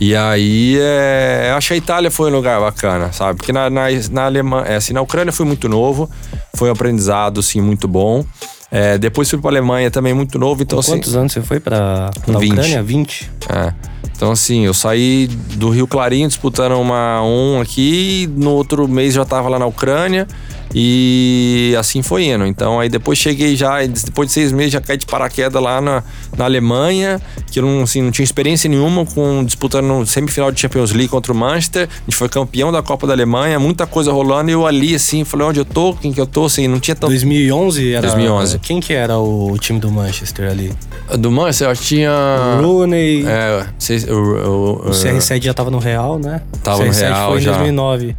E 0.00 0.14
aí, 0.16 0.78
é, 0.80 1.48
eu 1.50 1.56
acho 1.56 1.68
que 1.68 1.74
a 1.74 1.76
Itália 1.76 2.10
foi 2.10 2.30
um 2.30 2.34
lugar 2.34 2.60
bacana, 2.60 3.12
sabe? 3.12 3.36
Porque 3.38 3.52
na, 3.52 3.68
na, 3.70 3.82
na 4.10 4.24
Alemanha, 4.26 4.66
é, 4.66 4.76
assim, 4.76 4.92
na 4.92 5.00
Ucrânia 5.00 5.32
foi 5.32 5.46
muito 5.46 5.68
novo, 5.68 6.08
foi 6.54 6.68
um 6.68 6.72
aprendizado, 6.72 7.42
sim, 7.42 7.60
muito 7.60 7.86
bom. 7.86 8.24
É, 8.72 8.96
depois 8.98 9.28
fui 9.28 9.38
pra 9.38 9.50
Alemanha 9.50 9.90
também 9.90 10.14
muito 10.14 10.38
novo, 10.38 10.62
então 10.62 10.78
assim... 10.78 10.92
Quantos 10.92 11.16
anos 11.16 11.32
você 11.32 11.40
foi 11.42 11.58
pra, 11.58 12.10
pra 12.24 12.38
20. 12.38 12.52
Ucrânia? 12.52 12.82
20? 12.82 13.30
É. 13.48 13.72
Então, 14.16 14.30
assim, 14.30 14.64
eu 14.64 14.72
saí 14.74 15.26
do 15.56 15.70
Rio 15.70 15.86
Clarinho 15.88 16.28
disputando 16.28 16.72
uma 16.78 17.20
um 17.22 17.60
aqui, 17.60 18.28
no 18.36 18.50
outro 18.50 18.86
mês 18.86 19.14
já 19.14 19.24
tava 19.24 19.48
lá 19.48 19.58
na 19.58 19.66
Ucrânia 19.66 20.26
e 20.74 21.74
assim 21.78 22.02
foi 22.02 22.26
indo. 22.26 22.46
Então, 22.46 22.78
aí 22.78 22.88
depois 22.88 23.18
cheguei 23.18 23.56
já, 23.56 23.84
depois 23.84 24.28
de 24.28 24.34
seis 24.34 24.52
meses, 24.52 24.72
já 24.72 24.80
caí 24.80 24.96
de 24.96 25.06
paraquedas 25.06 25.60
lá 25.60 25.80
na, 25.80 26.02
na 26.36 26.44
Alemanha, 26.44 27.20
que 27.50 27.58
eu 27.58 27.64
não, 27.64 27.82
assim, 27.82 28.02
não 28.02 28.10
tinha 28.10 28.24
experiência 28.24 28.68
nenhuma 28.68 29.04
com 29.04 29.44
disputando 29.44 30.06
semifinal 30.06 30.52
de 30.52 30.60
Champions 30.60 30.92
League 30.92 31.08
contra 31.08 31.32
o 31.32 31.36
Manchester. 31.36 31.88
A 31.90 32.04
gente 32.04 32.16
foi 32.16 32.28
campeão 32.28 32.70
da 32.70 32.82
Copa 32.82 33.06
da 33.06 33.12
Alemanha, 33.12 33.58
muita 33.58 33.86
coisa 33.86 34.12
rolando 34.12 34.50
e 34.50 34.52
eu 34.52 34.66
ali, 34.66 34.94
assim, 34.94 35.24
falei 35.24 35.46
onde 35.48 35.60
eu 35.60 35.64
tô, 35.64 35.94
quem 35.94 36.12
que 36.12 36.20
eu 36.20 36.26
tô, 36.26 36.44
assim, 36.44 36.68
não 36.68 36.78
tinha 36.78 36.94
tanto. 36.94 37.10
2011 37.10 37.92
era... 37.92 38.02
2011. 38.02 38.58
Quem 38.60 38.80
que 38.80 38.92
era 38.92 39.18
o 39.18 39.56
time 39.58 39.80
do 39.80 39.90
Manchester 39.90 40.50
ali? 40.50 40.72
Do 41.18 41.30
Manchester, 41.30 41.68
eu 41.68 41.76
tinha. 41.76 42.58
Rooney... 42.60 43.24
É, 43.26 43.66
o, 44.10 44.14
o, 44.14 44.72
O 44.88 44.90
CR7 44.90 45.42
já 45.42 45.54
tava 45.54 45.70
no 45.70 45.78
Real, 45.78 46.18
né? 46.18 46.40
Tava 46.62 46.82
o 46.82 46.86
no 46.86 46.92
CR7 46.92 47.00
Real 47.00 47.30
foi 47.30 47.40
em 47.40 47.42
já. 47.42 47.52
2009. 47.52 48.16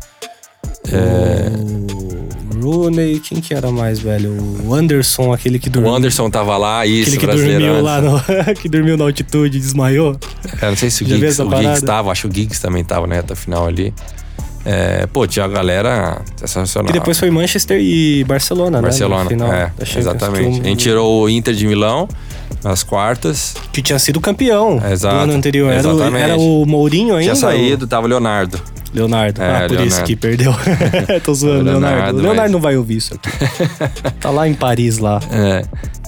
O 0.87 1.90
Rooney, 2.61 3.19
quem 3.19 3.41
que 3.41 3.53
era 3.53 3.71
mais, 3.71 3.99
velho? 3.99 4.31
O 4.63 4.73
Anderson, 4.73 5.33
aquele 5.33 5.59
que 5.59 5.67
O 5.69 5.71
dormiu. 5.71 5.93
Anderson 5.95 6.29
tava 6.29 6.57
lá, 6.57 6.85
isso, 6.85 7.15
Aquele 7.15 7.17
que 7.17 7.27
dormiu 7.27 7.81
lá 7.81 8.01
no, 8.01 8.21
que 8.55 8.69
dormiu 8.69 8.97
na 8.97 9.03
altitude 9.05 9.59
desmaiou. 9.59 10.17
É, 10.61 10.69
não 10.69 10.77
sei 10.77 10.89
se 10.89 11.03
o 11.03 11.07
Já 11.09 11.15
Giggs, 11.15 11.41
o 11.41 11.49
Giggs 11.49 11.83
tava, 11.85 12.11
acho 12.11 12.27
que 12.27 12.27
o 12.27 12.33
Giggs 12.33 12.61
também 12.61 12.83
tava 12.83 13.07
na 13.07 13.15
reta 13.15 13.35
final 13.35 13.67
ali. 13.67 13.93
É, 14.63 15.07
pô, 15.07 15.25
tinha 15.25 15.45
a 15.45 15.47
galera 15.47 16.21
sensacional. 16.37 16.87
Que 16.91 16.99
depois 16.99 17.17
foi 17.17 17.31
Manchester 17.31 17.79
e 17.81 18.23
Barcelona, 18.25 18.77
né? 18.77 18.83
Barcelona, 18.83 19.23
No 19.23 19.29
final 19.29 19.51
é, 19.51 19.71
exatamente. 19.97 20.61
A 20.61 20.63
gente 20.63 20.83
tirou 20.83 21.23
o 21.23 21.29
Inter 21.29 21.53
de 21.53 21.65
Milão 21.65 22.07
nas 22.63 22.83
quartas, 22.83 23.53
Que 23.71 23.81
tinha 23.81 23.97
sido 23.99 24.19
campeão 24.21 24.81
Exato, 24.91 25.15
do 25.15 25.21
ano 25.21 25.33
anterior. 25.33 25.71
Era 25.71 25.87
o, 25.87 25.91
exatamente. 25.95 26.23
era 26.23 26.37
o 26.37 26.65
Mourinho 26.65 27.13
ainda? 27.15 27.23
tinha 27.23 27.35
saído, 27.35 27.87
tava 27.87 28.05
o 28.05 28.09
Leonardo. 28.09 28.61
Leonardo. 28.93 29.41
É, 29.41 29.45
ah, 29.45 29.59
por 29.61 29.69
Leonardo. 29.71 29.87
isso 29.87 30.03
que 30.03 30.15
perdeu. 30.15 30.53
Tô 31.23 31.33
zoando, 31.33 31.63
Leonardo, 31.63 31.79
Leonardo. 31.87 32.13
mas- 32.15 32.23
Leonardo 32.23 32.51
não 32.53 32.59
vai 32.59 32.75
ouvir 32.77 32.97
isso 32.97 33.13
aqui. 33.13 33.29
tá 34.19 34.29
lá 34.29 34.47
em 34.47 34.53
Paris, 34.53 34.97
lá. 34.97 35.19
É. 35.31 35.63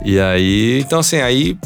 E 0.06 0.20
aí, 0.20 0.80
então 0.86 1.00
assim, 1.00 1.18
aí. 1.22 1.58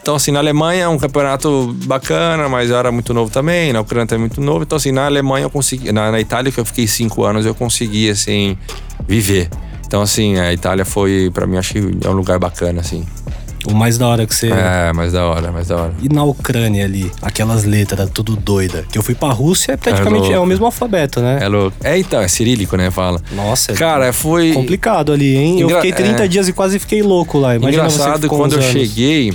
Então, 0.00 0.16
assim, 0.16 0.32
na 0.32 0.40
Alemanha 0.40 0.82
é 0.82 0.88
um 0.88 0.98
campeonato 0.98 1.76
bacana, 1.84 2.48
mas 2.48 2.70
eu 2.70 2.76
era 2.76 2.90
muito 2.90 3.14
novo 3.14 3.30
também, 3.30 3.72
na 3.72 3.82
Ucrânia 3.82 4.04
também 4.04 4.22
muito 4.22 4.40
novo. 4.40 4.64
Então, 4.64 4.74
assim, 4.76 4.90
na 4.90 5.06
Alemanha 5.06 5.44
eu 5.44 5.50
consegui. 5.50 5.92
Na, 5.92 6.10
na 6.10 6.18
Itália, 6.18 6.50
que 6.50 6.58
eu 6.58 6.64
fiquei 6.64 6.88
cinco 6.88 7.22
anos, 7.24 7.46
eu 7.46 7.54
consegui, 7.54 8.10
assim, 8.10 8.56
viver. 9.06 9.48
Então, 9.86 10.02
assim, 10.02 10.38
a 10.40 10.52
Itália 10.52 10.84
foi, 10.84 11.30
pra 11.32 11.46
mim, 11.46 11.56
acho 11.56 11.74
que 11.74 11.78
é 12.04 12.08
um 12.08 12.14
lugar 12.14 12.38
bacana, 12.40 12.80
assim. 12.80 13.06
O 13.70 13.74
mais 13.74 13.96
da 13.98 14.08
hora 14.08 14.26
que 14.26 14.34
você... 14.34 14.48
É, 14.50 14.92
mais 14.92 15.12
da 15.12 15.24
hora, 15.24 15.52
mais 15.52 15.68
da 15.68 15.76
hora. 15.76 15.92
E 16.02 16.08
na 16.12 16.24
Ucrânia 16.24 16.84
ali, 16.84 17.10
aquelas 17.22 17.64
letras 17.64 18.10
tudo 18.12 18.34
doida. 18.36 18.84
Que 18.90 18.98
eu 18.98 19.02
fui 19.02 19.14
pra 19.14 19.28
Rússia, 19.28 19.72
é 19.72 19.76
praticamente 19.76 20.22
louco. 20.22 20.34
é, 20.34 20.40
o 20.40 20.46
mesmo 20.46 20.64
alfabeto, 20.66 21.20
né? 21.20 21.38
É 21.40 21.48
louco. 21.48 21.76
É, 21.84 21.96
então, 21.98 22.20
é 22.20 22.26
cirílico, 22.28 22.76
né? 22.76 22.90
Fala. 22.90 23.20
Nossa, 23.32 23.72
é 23.72 23.74
Cara, 23.74 24.12
foi. 24.12 24.52
complicado 24.52 25.12
ali, 25.12 25.36
hein? 25.36 25.60
Eu 25.60 25.68
Engra- 25.68 25.80
fiquei 25.82 25.92
30 25.92 26.24
é. 26.24 26.28
dias 26.28 26.48
e 26.48 26.52
quase 26.52 26.78
fiquei 26.78 27.02
louco 27.02 27.38
lá. 27.38 27.54
Imagina 27.54 27.84
Engraçado, 27.84 28.28
quando 28.28 28.52
eu 28.54 28.58
anos. 28.58 28.72
cheguei, 28.72 29.32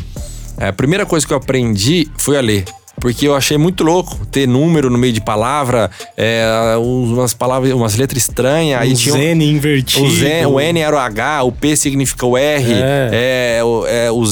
a 0.57 0.73
primeira 0.73 1.05
coisa 1.05 1.25
que 1.25 1.31
eu 1.31 1.37
aprendi 1.37 2.07
foi 2.17 2.37
a 2.37 2.41
ler. 2.41 2.65
Porque 2.99 3.27
eu 3.27 3.35
achei 3.35 3.59
muito 3.59 3.83
louco 3.83 4.25
ter 4.25 4.47
número 4.47 4.89
no 4.89 4.97
meio 4.97 5.13
de 5.13 5.21
palavra, 5.21 5.87
é, 6.17 6.43
umas 6.79 7.31
palavras, 7.31 7.71
umas 7.71 7.95
letras 7.95 8.23
estranhas. 8.23 8.81
aí 8.81 8.91
Um 8.91 8.95
tinha 8.95 9.13
um- 9.13 9.17
Zen 9.19 9.43
invertido. 9.43 10.03
o, 10.03 10.09
Z, 10.09 10.45
o 10.47 10.59
N 10.59 10.79
era 10.79 10.95
o 10.95 10.99
H, 10.99 11.43
o 11.43 11.51
P 11.51 11.75
significa 11.75 12.25
o 12.25 12.35
R, 12.35 12.73
É. 12.73 13.09
é, 13.11 13.57
é, 13.59 13.63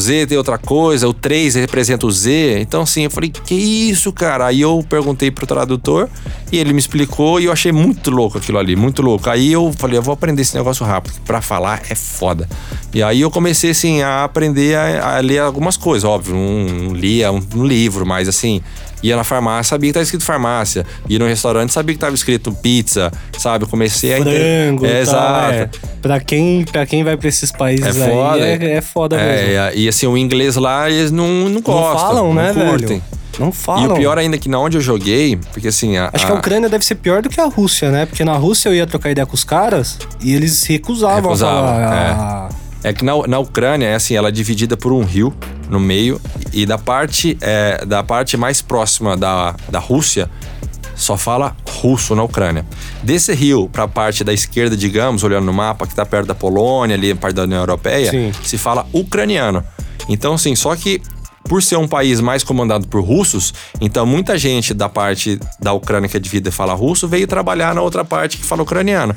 Z 0.05 0.27
tem 0.27 0.37
outra 0.37 0.57
coisa, 0.57 1.07
o 1.07 1.13
3 1.13 1.55
representa 1.55 2.05
o 2.05 2.11
Z. 2.11 2.59
Então, 2.59 2.81
assim, 2.81 3.03
eu 3.03 3.11
falei, 3.11 3.29
que 3.29 3.55
isso, 3.55 4.11
cara? 4.13 4.47
Aí 4.47 4.61
eu 4.61 4.85
perguntei 4.87 5.31
pro 5.31 5.47
tradutor 5.47 6.07
e 6.51 6.57
ele 6.57 6.73
me 6.73 6.79
explicou 6.79 7.39
e 7.39 7.45
eu 7.45 7.51
achei 7.51 7.71
muito 7.71 8.11
louco 8.11 8.37
aquilo 8.37 8.57
ali, 8.57 8.75
muito 8.75 9.01
louco. 9.01 9.29
Aí 9.29 9.51
eu 9.51 9.73
falei, 9.77 9.97
eu 9.97 10.01
vou 10.01 10.13
aprender 10.13 10.41
esse 10.41 10.55
negócio 10.55 10.85
rápido, 10.85 11.19
pra 11.25 11.41
falar 11.41 11.81
é 11.89 11.95
foda. 11.95 12.47
E 12.93 13.01
aí 13.01 13.21
eu 13.21 13.31
comecei, 13.31 13.71
assim, 13.71 14.01
a 14.01 14.23
aprender 14.23 14.75
a, 14.75 15.17
a 15.17 15.19
ler 15.19 15.39
algumas 15.39 15.77
coisas, 15.77 16.03
óbvio, 16.03 16.35
não 16.35 16.93
lia 16.93 17.31
um, 17.31 17.41
um 17.55 17.65
livro, 17.65 18.05
mas 18.05 18.27
assim. 18.27 18.61
Ia 19.03 19.15
na 19.15 19.23
farmácia, 19.23 19.69
sabia 19.71 19.89
que 19.89 19.93
tava 19.93 20.03
escrito 20.03 20.23
farmácia. 20.23 20.85
Ia 21.07 21.19
no 21.19 21.27
restaurante, 21.27 21.71
sabia 21.73 21.93
que 21.95 21.99
tava 21.99 22.15
escrito 22.15 22.51
pizza, 22.51 23.11
sabe? 23.37 23.65
Comecei 23.65 24.13
a 24.13 24.19
entender. 24.19 24.65
Frango, 24.67 24.85
É, 24.85 25.01
exato. 25.01 25.53
é. 25.53 25.69
Pra, 26.01 26.19
quem, 26.19 26.63
pra 26.65 26.85
quem 26.85 27.03
vai 27.03 27.15
pra 27.17 27.27
esses 27.29 27.51
países 27.51 27.85
É 27.97 28.09
foda. 28.09 28.43
aí, 28.43 28.51
é, 28.51 28.71
é 28.77 28.81
foda 28.81 29.17
mesmo. 29.17 29.31
É, 29.51 29.75
e, 29.75 29.83
e 29.83 29.87
assim, 29.87 30.07
o 30.07 30.17
inglês 30.17 30.55
lá, 30.55 30.89
eles 30.89 31.11
não, 31.11 31.27
não 31.27 31.49
não 31.49 31.61
gostam. 31.61 31.99
falam, 31.99 32.33
né, 32.33 32.53
não 32.55 32.67
curtem. 32.69 32.87
velho? 32.99 33.03
Não 33.37 33.51
falam. 33.51 33.83
E 33.83 33.87
o 33.87 33.93
pior 33.95 34.17
ainda 34.17 34.37
é 34.37 34.39
que 34.39 34.47
na 34.47 34.57
onde 34.59 34.77
eu 34.77 34.81
joguei, 34.81 35.37
porque 35.51 35.67
assim. 35.67 35.97
A, 35.97 36.09
Acho 36.13 36.25
que 36.25 36.31
a 36.31 36.35
Ucrânia 36.35 36.69
deve 36.69 36.85
ser 36.85 36.95
pior 36.95 37.21
do 37.21 37.29
que 37.29 37.41
a 37.41 37.45
Rússia, 37.45 37.91
né? 37.91 38.05
Porque 38.05 38.23
na 38.23 38.31
Rússia 38.33 38.69
eu 38.69 38.73
ia 38.75 38.87
trocar 38.87 39.11
ideia 39.11 39.25
com 39.25 39.33
os 39.35 39.43
caras 39.43 39.97
e 40.21 40.33
eles 40.33 40.63
recusavam, 40.63 41.21
Recusavam, 41.31 41.65
a 41.69 41.73
falar. 41.73 42.49
ah, 42.49 42.49
É 42.85 42.93
que 42.93 43.03
na, 43.03 43.13
na 43.27 43.39
Ucrânia, 43.39 43.87
é 43.87 43.95
assim, 43.95 44.15
ela 44.15 44.29
é 44.29 44.31
dividida 44.31 44.77
por 44.77 44.93
um 44.93 45.03
rio 45.03 45.33
no 45.71 45.79
meio, 45.79 46.21
e 46.53 46.67
da 46.67 46.77
parte, 46.77 47.35
é, 47.41 47.83
da 47.83 48.03
parte 48.03 48.37
mais 48.37 48.61
próxima 48.61 49.17
da, 49.17 49.55
da 49.67 49.79
Rússia, 49.79 50.29
só 50.95 51.17
fala 51.17 51.57
russo 51.67 52.13
na 52.13 52.21
Ucrânia. 52.21 52.63
Desse 53.01 53.33
rio 53.33 53.67
para 53.67 53.85
a 53.85 53.87
parte 53.87 54.23
da 54.23 54.31
esquerda, 54.31 54.77
digamos, 54.77 55.23
olhando 55.23 55.45
no 55.45 55.51
mapa, 55.51 55.87
que 55.87 55.93
está 55.93 56.05
perto 56.05 56.27
da 56.27 56.35
Polônia, 56.35 56.95
ali, 56.95 57.15
parte 57.15 57.33
da 57.33 57.41
União 57.41 57.59
Europeia, 57.59 58.11
Sim. 58.11 58.31
se 58.43 58.55
fala 58.55 58.85
ucraniano. 58.93 59.63
Então, 60.07 60.35
assim, 60.35 60.55
só 60.55 60.75
que 60.75 61.01
por 61.45 61.63
ser 61.63 61.77
um 61.77 61.87
país 61.87 62.19
mais 62.21 62.43
comandado 62.43 62.87
por 62.87 63.03
russos, 63.03 63.51
então 63.81 64.05
muita 64.05 64.37
gente 64.37 64.75
da 64.75 64.87
parte 64.87 65.39
da 65.59 65.73
Ucrânia 65.73 66.07
que 66.07 66.17
é 66.17 66.19
divida 66.19 66.49
e 66.49 66.51
fala 66.51 66.75
russo 66.75 67.07
veio 67.07 67.25
trabalhar 67.25 67.73
na 67.73 67.81
outra 67.81 68.05
parte 68.05 68.37
que 68.37 68.43
fala 68.43 68.61
ucraniano. 68.61 69.15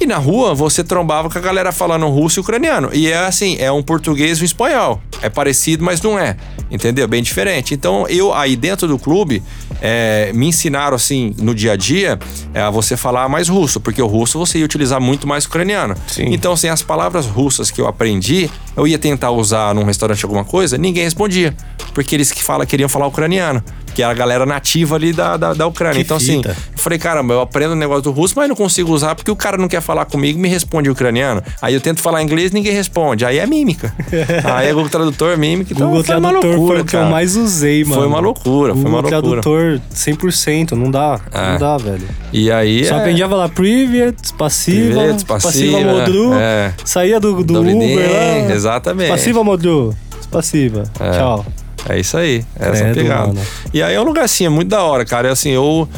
E 0.00 0.06
na 0.06 0.16
rua 0.16 0.54
você 0.54 0.84
trombava 0.84 1.28
com 1.28 1.38
a 1.38 1.40
galera 1.40 1.72
falando 1.72 2.06
russo 2.08 2.38
e 2.38 2.40
ucraniano. 2.40 2.90
E 2.92 3.08
é 3.08 3.18
assim, 3.18 3.56
é 3.58 3.70
um 3.70 3.82
português 3.82 4.38
e 4.38 4.42
um 4.42 4.44
espanhol. 4.44 5.00
É 5.20 5.28
parecido, 5.28 5.84
mas 5.84 6.00
não 6.00 6.18
é. 6.18 6.36
Entendeu? 6.70 7.08
Bem 7.08 7.22
diferente. 7.22 7.74
Então 7.74 8.06
eu 8.08 8.32
aí 8.32 8.54
dentro 8.54 8.86
do 8.86 8.98
clube 8.98 9.42
é, 9.80 10.30
me 10.34 10.46
ensinaram 10.46 10.94
assim 10.94 11.34
no 11.38 11.54
dia 11.54 11.72
a 11.72 11.76
dia 11.76 12.18
é, 12.54 12.60
a 12.60 12.70
você 12.70 12.96
falar 12.96 13.28
mais 13.28 13.48
russo, 13.48 13.80
porque 13.80 14.00
o 14.00 14.06
russo 14.06 14.38
você 14.38 14.58
ia 14.58 14.64
utilizar 14.64 15.00
muito 15.00 15.26
mais 15.26 15.44
ucraniano. 15.44 15.96
Sim. 16.06 16.26
Então 16.32 16.52
assim 16.52 16.68
as 16.68 16.82
palavras 16.82 17.26
russas 17.26 17.70
que 17.70 17.80
eu 17.80 17.86
aprendi, 17.88 18.48
eu 18.76 18.86
ia 18.86 18.98
tentar 18.98 19.30
usar 19.32 19.74
num 19.74 19.84
restaurante 19.84 20.24
alguma 20.24 20.44
coisa, 20.44 20.78
ninguém 20.78 21.04
respondia, 21.04 21.56
porque 21.92 22.14
eles 22.14 22.30
que 22.30 22.42
fala 22.42 22.64
queriam 22.64 22.88
falar 22.88 23.06
ucraniano, 23.06 23.62
que 23.98 24.02
era 24.04 24.12
a 24.12 24.14
galera 24.14 24.46
nativa 24.46 24.94
ali 24.94 25.12
da, 25.12 25.36
da, 25.36 25.52
da 25.54 25.66
Ucrânia. 25.66 25.96
Que 25.96 26.02
então 26.02 26.16
assim, 26.18 26.36
fita. 26.36 26.50
eu 26.50 26.78
falei, 26.78 27.00
caramba, 27.00 27.34
eu 27.34 27.40
aprendo 27.40 27.72
o 27.72 27.74
negócio 27.74 28.02
do 28.02 28.12
russo, 28.12 28.32
mas 28.36 28.48
não 28.48 28.54
consigo 28.54 28.92
usar 28.92 29.16
porque 29.16 29.28
o 29.28 29.34
cara 29.34 29.58
não 29.58 29.66
quer 29.66 29.80
falar 29.80 30.04
comigo 30.04 30.38
me 30.38 30.48
responde 30.48 30.88
ucraniano. 30.88 31.42
Aí 31.60 31.74
eu 31.74 31.80
tento 31.80 32.00
falar 32.00 32.22
inglês 32.22 32.52
ninguém 32.52 32.72
responde. 32.72 33.24
Aí 33.24 33.38
é 33.38 33.44
mímica. 33.46 33.92
Aí 34.54 34.68
é 34.68 34.72
Google 34.72 34.88
Tradutor, 34.88 35.36
mímica. 35.36 35.72
Então 35.72 35.88
Google 35.88 36.04
foi 36.04 36.14
uma 36.14 36.28
Tradutor 36.28 36.50
loucura, 36.50 36.74
foi 36.76 36.82
o 36.82 36.84
que 36.84 36.94
eu 36.94 37.00
cara. 37.00 37.10
mais 37.10 37.34
usei, 37.34 37.82
mano. 37.82 37.96
Foi 37.96 38.06
uma 38.06 38.20
loucura, 38.20 38.72
foi 38.72 38.84
uma 38.84 39.00
loucura. 39.00 39.42
Tradutor 39.42 39.80
100%, 39.92 40.70
não 40.72 40.92
dá. 40.92 41.20
É. 41.32 41.50
Não 41.50 41.58
dá, 41.58 41.76
velho. 41.76 42.08
E 42.32 42.52
aí 42.52 42.84
Só 42.84 42.94
é... 42.94 42.98
aprendi 43.00 43.20
a 43.20 43.28
falar 43.28 43.48
Privet, 43.48 44.14
Spassiva, 44.28 45.00
Privet, 45.00 45.20
Spassiva, 45.22 45.80
Modru, 45.80 46.34
é. 46.34 46.72
saía 46.84 47.18
do, 47.18 47.42
do 47.42 47.62
Uber 47.62 48.10
lá. 48.12 48.54
exatamente. 48.54 49.08
Spassiva 49.08 49.42
Modru, 49.42 49.92
Spassiva, 50.22 50.84
É. 51.00 51.18
tchau. 51.18 51.44
É 51.88 51.98
isso 51.98 52.16
aí. 52.16 52.44
É 52.58 52.68
essa 52.70 52.82
Credo, 52.84 52.94
pegada. 52.94 53.26
mano. 53.28 53.40
E 53.72 53.82
aí 53.82 53.94
é 53.94 54.00
um 54.00 54.04
lugar 54.04 54.24
assim, 54.24 54.44
é 54.46 54.48
muito 54.48 54.68
da 54.68 54.82
hora, 54.82 55.04
cara. 55.04 55.28
É 55.28 55.30
assim, 55.30 55.50
eu 55.50 55.88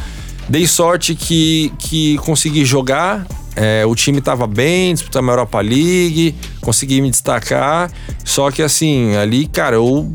dei 0.48 0.66
sorte 0.66 1.14
que, 1.14 1.72
que 1.78 2.18
consegui 2.18 2.64
jogar. 2.64 3.26
é, 3.56 3.84
o 3.84 3.94
time 3.94 4.20
tava 4.20 4.46
bem, 4.46 4.94
disputamos 4.94 5.28
a 5.28 5.32
Europa 5.32 5.60
League, 5.60 6.34
consegui 6.60 7.00
me 7.00 7.10
destacar. 7.10 7.90
Só 8.24 8.50
que 8.50 8.62
assim, 8.62 9.16
ali, 9.16 9.46
cara, 9.46 9.76
eu. 9.76 10.10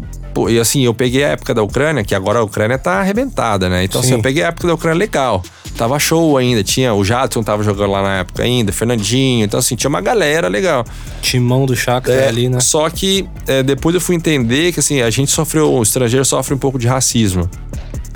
E 0.49 0.59
assim, 0.59 0.83
eu 0.83 0.93
peguei 0.93 1.23
a 1.23 1.29
época 1.29 1.53
da 1.53 1.63
Ucrânia, 1.63 2.03
que 2.03 2.13
agora 2.13 2.39
a 2.39 2.43
Ucrânia 2.43 2.77
tá 2.77 2.99
arrebentada, 2.99 3.69
né? 3.69 3.85
Então, 3.85 4.01
assim, 4.01 4.09
Sim. 4.09 4.15
eu 4.15 4.21
peguei 4.21 4.43
a 4.43 4.47
época 4.47 4.67
da 4.67 4.73
Ucrânia 4.73 4.99
legal. 4.99 5.41
Tava 5.77 5.99
show 5.99 6.37
ainda, 6.37 6.63
tinha 6.63 6.93
o 6.93 7.03
Jadson 7.03 7.43
tava 7.43 7.61
jogando 7.61 7.91
lá 7.91 8.01
na 8.01 8.17
época 8.19 8.43
ainda, 8.43 8.71
Fernandinho, 8.71 9.43
então 9.43 9.59
assim, 9.59 9.75
tinha 9.75 9.89
uma 9.89 9.99
galera 9.99 10.47
legal. 10.47 10.85
Timão 11.21 11.65
do 11.65 11.75
Shakhtar 11.75 12.15
É, 12.15 12.27
ali, 12.29 12.47
né? 12.47 12.61
Só 12.61 12.89
que 12.89 13.27
é, 13.45 13.61
depois 13.61 13.93
eu 13.93 13.99
fui 13.99 14.15
entender 14.15 14.71
que 14.71 14.79
assim, 14.79 15.01
a 15.01 15.09
gente 15.09 15.31
sofreu, 15.31 15.73
o 15.73 15.83
estrangeiro 15.83 16.23
sofre 16.23 16.53
um 16.53 16.57
pouco 16.57 16.79
de 16.79 16.87
racismo. 16.87 17.49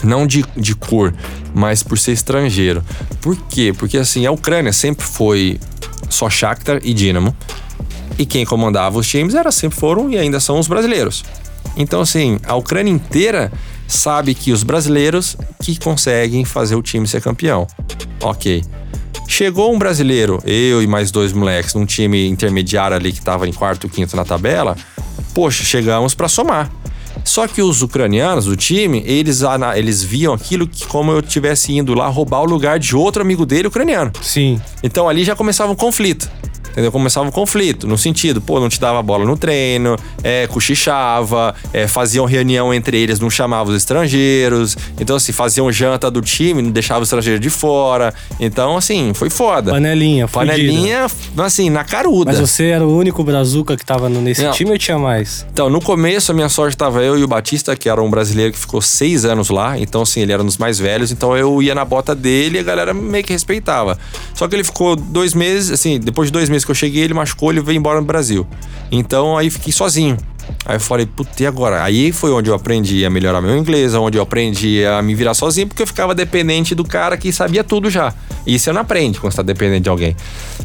Não 0.01 0.25
de, 0.25 0.45
de 0.55 0.73
cor, 0.73 1.13
mas 1.53 1.83
por 1.83 1.99
ser 1.99 2.13
estrangeiro. 2.13 2.81
Por 3.21 3.35
quê? 3.49 3.73
Porque 3.77 3.97
assim, 3.97 4.25
a 4.25 4.31
Ucrânia 4.31 4.71
sempre 4.71 5.05
foi 5.05 5.59
só 6.09 6.29
Shakhtar 6.29 6.79
e 6.83 6.93
Dinamo. 6.93 7.35
E 8.17 8.25
quem 8.25 8.45
comandava 8.45 8.97
os 8.97 9.07
times 9.07 9.35
era 9.35 9.51
sempre 9.51 9.77
foram 9.77 10.09
e 10.09 10.17
ainda 10.17 10.39
são 10.39 10.57
os 10.57 10.67
brasileiros. 10.67 11.25
Então 11.75 11.99
assim, 11.99 12.39
a 12.47 12.55
Ucrânia 12.55 12.91
inteira 12.91 13.51
sabe 13.89 14.33
que 14.35 14.53
os 14.53 14.63
brasileiros 14.63 15.35
que 15.61 15.77
conseguem 15.77 16.45
fazer 16.45 16.75
o 16.75 16.81
time 16.81 17.07
ser 17.07 17.21
campeão. 17.21 17.67
OK. 18.21 18.63
Chegou 19.27 19.73
um 19.73 19.77
brasileiro, 19.77 20.41
eu 20.45 20.81
e 20.81 20.87
mais 20.87 21.11
dois 21.11 21.33
moleques, 21.33 21.73
num 21.73 21.85
time 21.85 22.27
intermediário 22.27 22.95
ali 22.95 23.11
que 23.11 23.21
tava 23.21 23.47
em 23.47 23.53
quarto, 23.53 23.89
quinto 23.89 24.15
na 24.15 24.23
tabela. 24.23 24.77
Poxa, 25.33 25.63
chegamos 25.63 26.15
pra 26.15 26.27
somar. 26.27 26.71
Só 27.23 27.47
que 27.47 27.61
os 27.61 27.81
ucranianos 27.81 28.45
do 28.45 28.55
time, 28.55 29.03
eles, 29.05 29.41
eles 29.75 30.03
viam 30.03 30.33
aquilo 30.33 30.67
que 30.67 30.85
como 30.87 31.11
eu 31.11 31.21
tivesse 31.21 31.75
indo 31.75 31.93
lá 31.93 32.07
roubar 32.07 32.41
o 32.41 32.45
lugar 32.45 32.79
de 32.79 32.95
outro 32.95 33.21
amigo 33.21 33.45
dele 33.45 33.67
ucraniano. 33.67 34.11
Sim. 34.21 34.59
Então 34.81 35.07
ali 35.07 35.23
já 35.23 35.35
começava 35.35 35.71
um 35.71 35.75
conflito. 35.75 36.29
Entendeu? 36.79 36.93
Começava 36.93 37.27
um 37.27 37.31
conflito, 37.31 37.85
no 37.85 37.97
sentido, 37.97 38.39
pô, 38.39 38.57
não 38.57 38.69
te 38.69 38.79
dava 38.79 39.03
bola 39.03 39.25
no 39.25 39.35
treino, 39.35 39.97
é, 40.23 40.47
cochichava, 40.47 41.53
é, 41.73 41.89
faziam 41.89 42.25
reunião 42.25 42.73
entre 42.73 42.97
eles, 42.97 43.19
não 43.19 43.29
chamavam 43.29 43.73
os 43.73 43.77
estrangeiros. 43.77 44.77
Então, 44.97 45.17
assim, 45.17 45.33
faziam 45.33 45.69
janta 45.73 46.09
do 46.09 46.21
time, 46.21 46.61
não 46.61 46.71
deixava 46.71 47.01
o 47.01 47.03
estrangeiro 47.03 47.37
de 47.37 47.49
fora. 47.49 48.13
Então, 48.39 48.77
assim, 48.77 49.13
foi 49.13 49.29
foda. 49.29 49.71
Panelinha. 49.71 50.25
Panelinha, 50.29 51.07
assim, 51.39 51.69
na 51.69 51.83
caruda. 51.83 52.31
Mas 52.31 52.39
você 52.39 52.67
era 52.67 52.87
o 52.87 52.97
único 52.97 53.25
brazuca 53.25 53.75
que 53.75 53.85
tava 53.85 54.07
nesse 54.07 54.41
Não. 54.41 54.51
time 54.53 54.71
ou 54.71 54.77
tinha 54.77 54.97
mais? 54.97 55.45
Então, 55.51 55.69
no 55.69 55.81
começo, 55.81 56.31
a 56.31 56.35
minha 56.35 56.47
sorte 56.47 56.77
tava 56.77 57.03
eu 57.03 57.19
e 57.19 57.23
o 57.25 57.27
Batista, 57.27 57.75
que 57.75 57.89
era 57.89 58.01
um 58.01 58.09
brasileiro 58.09 58.53
que 58.53 58.59
ficou 58.59 58.81
seis 58.81 59.25
anos 59.25 59.49
lá. 59.49 59.77
Então, 59.77 60.03
assim, 60.03 60.21
ele 60.21 60.31
era 60.31 60.41
um 60.41 60.45
dos 60.45 60.57
mais 60.57 60.79
velhos. 60.79 61.11
Então, 61.11 61.35
eu 61.35 61.61
ia 61.61 61.75
na 61.75 61.83
bota 61.83 62.15
dele 62.15 62.57
e 62.57 62.61
a 62.61 62.63
galera 62.63 62.93
meio 62.93 63.25
que 63.25 63.33
respeitava. 63.33 63.99
Só 64.33 64.47
que 64.47 64.55
ele 64.55 64.63
ficou 64.63 64.95
dois 64.95 65.33
meses, 65.33 65.71
assim, 65.71 65.99
depois 65.99 66.29
de 66.29 66.31
dois 66.31 66.47
meses 66.47 66.68
que 66.69 66.71
eu 66.71 66.75
cheguei, 66.75 67.03
ele 67.03 67.15
machucou, 67.15 67.51
ele 67.51 67.61
veio 67.61 67.77
embora 67.77 67.99
no 67.99 68.05
Brasil. 68.05 68.45
Então, 68.91 69.35
aí 69.35 69.49
fiquei 69.49 69.73
sozinho. 69.73 70.15
Aí 70.65 70.75
eu 70.75 70.79
falei, 70.79 71.05
puta, 71.05 71.31
e 71.41 71.47
agora? 71.47 71.83
Aí 71.83 72.11
foi 72.11 72.31
onde 72.31 72.49
eu 72.49 72.53
aprendi 72.53 73.03
a 73.05 73.09
melhorar 73.09 73.41
meu 73.41 73.57
inglês, 73.57 73.93
onde 73.95 74.17
eu 74.17 74.21
aprendi 74.21 74.85
a 74.85 75.01
me 75.01 75.15
virar 75.15 75.33
sozinho, 75.33 75.67
porque 75.67 75.81
eu 75.81 75.87
ficava 75.87 76.13
dependente 76.13 76.75
do 76.75 76.83
cara 76.83 77.17
que 77.17 77.31
sabia 77.31 77.63
tudo 77.63 77.89
já. 77.89 78.13
E 78.45 78.55
isso 78.55 78.65
você 78.65 78.71
não 78.71 78.81
aprende 78.81 79.19
quando 79.19 79.33
você 79.33 79.37
tá 79.37 79.43
dependente 79.43 79.81
de 79.81 79.89
alguém. 79.89 80.15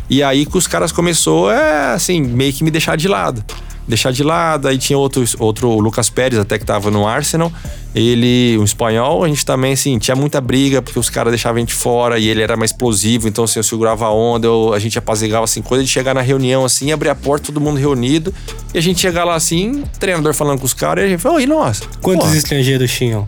E 0.08 0.22
aí 0.22 0.46
que 0.46 0.56
os 0.56 0.66
caras 0.66 0.92
começou 0.92 1.50
é, 1.50 1.92
assim, 1.92 2.20
meio 2.20 2.52
que 2.52 2.62
me 2.64 2.70
deixar 2.70 2.96
de 2.96 3.08
lado 3.08 3.44
deixar 3.86 4.12
de 4.12 4.22
lado. 4.22 4.68
Aí 4.68 4.78
tinha 4.78 4.98
outro, 4.98 5.24
outro 5.38 5.68
o 5.70 5.80
Lucas 5.80 6.08
Pérez, 6.10 6.38
até 6.40 6.58
que 6.58 6.64
tava 6.64 6.90
no 6.90 7.06
Arsenal. 7.06 7.52
Ele, 7.94 8.56
um 8.58 8.64
espanhol, 8.64 9.22
a 9.22 9.28
gente 9.28 9.46
também, 9.46 9.72
assim, 9.74 9.98
tinha 9.98 10.16
muita 10.16 10.40
briga, 10.40 10.82
porque 10.82 10.98
os 10.98 11.08
caras 11.08 11.30
deixavam 11.30 11.58
a 11.58 11.60
gente 11.60 11.72
fora 11.74 12.18
e 12.18 12.26
ele 12.28 12.42
era 12.42 12.56
mais 12.56 12.72
explosivo, 12.72 13.28
então, 13.28 13.44
assim, 13.44 13.60
eu 13.60 13.62
segurava 13.62 14.06
a 14.06 14.12
onda, 14.12 14.48
eu- 14.48 14.72
a 14.74 14.80
gente 14.80 14.98
apazigava, 14.98 15.44
assim, 15.44 15.62
coisa 15.62 15.84
de 15.84 15.88
chegar 15.88 16.12
na 16.12 16.20
reunião, 16.20 16.64
assim, 16.64 16.90
abrir 16.90 17.10
a 17.10 17.14
porta, 17.14 17.46
todo 17.46 17.60
mundo 17.60 17.78
reunido, 17.78 18.34
e 18.74 18.78
a 18.78 18.80
gente 18.80 18.98
chegar 19.00 19.22
lá, 19.24 19.36
assim, 19.36 19.84
treinador 20.00 20.34
falando 20.34 20.58
com 20.58 20.66
os 20.66 20.74
caras, 20.74 21.04
e 21.04 21.06
a 21.06 21.10
gente 21.10 21.20
falou, 21.20 21.38
oi, 21.38 21.46
nossa. 21.46 21.84
Quantos 22.02 22.24
Porra, 22.26 22.36
estrangeiros 22.36 22.90
tinham? 22.90 23.24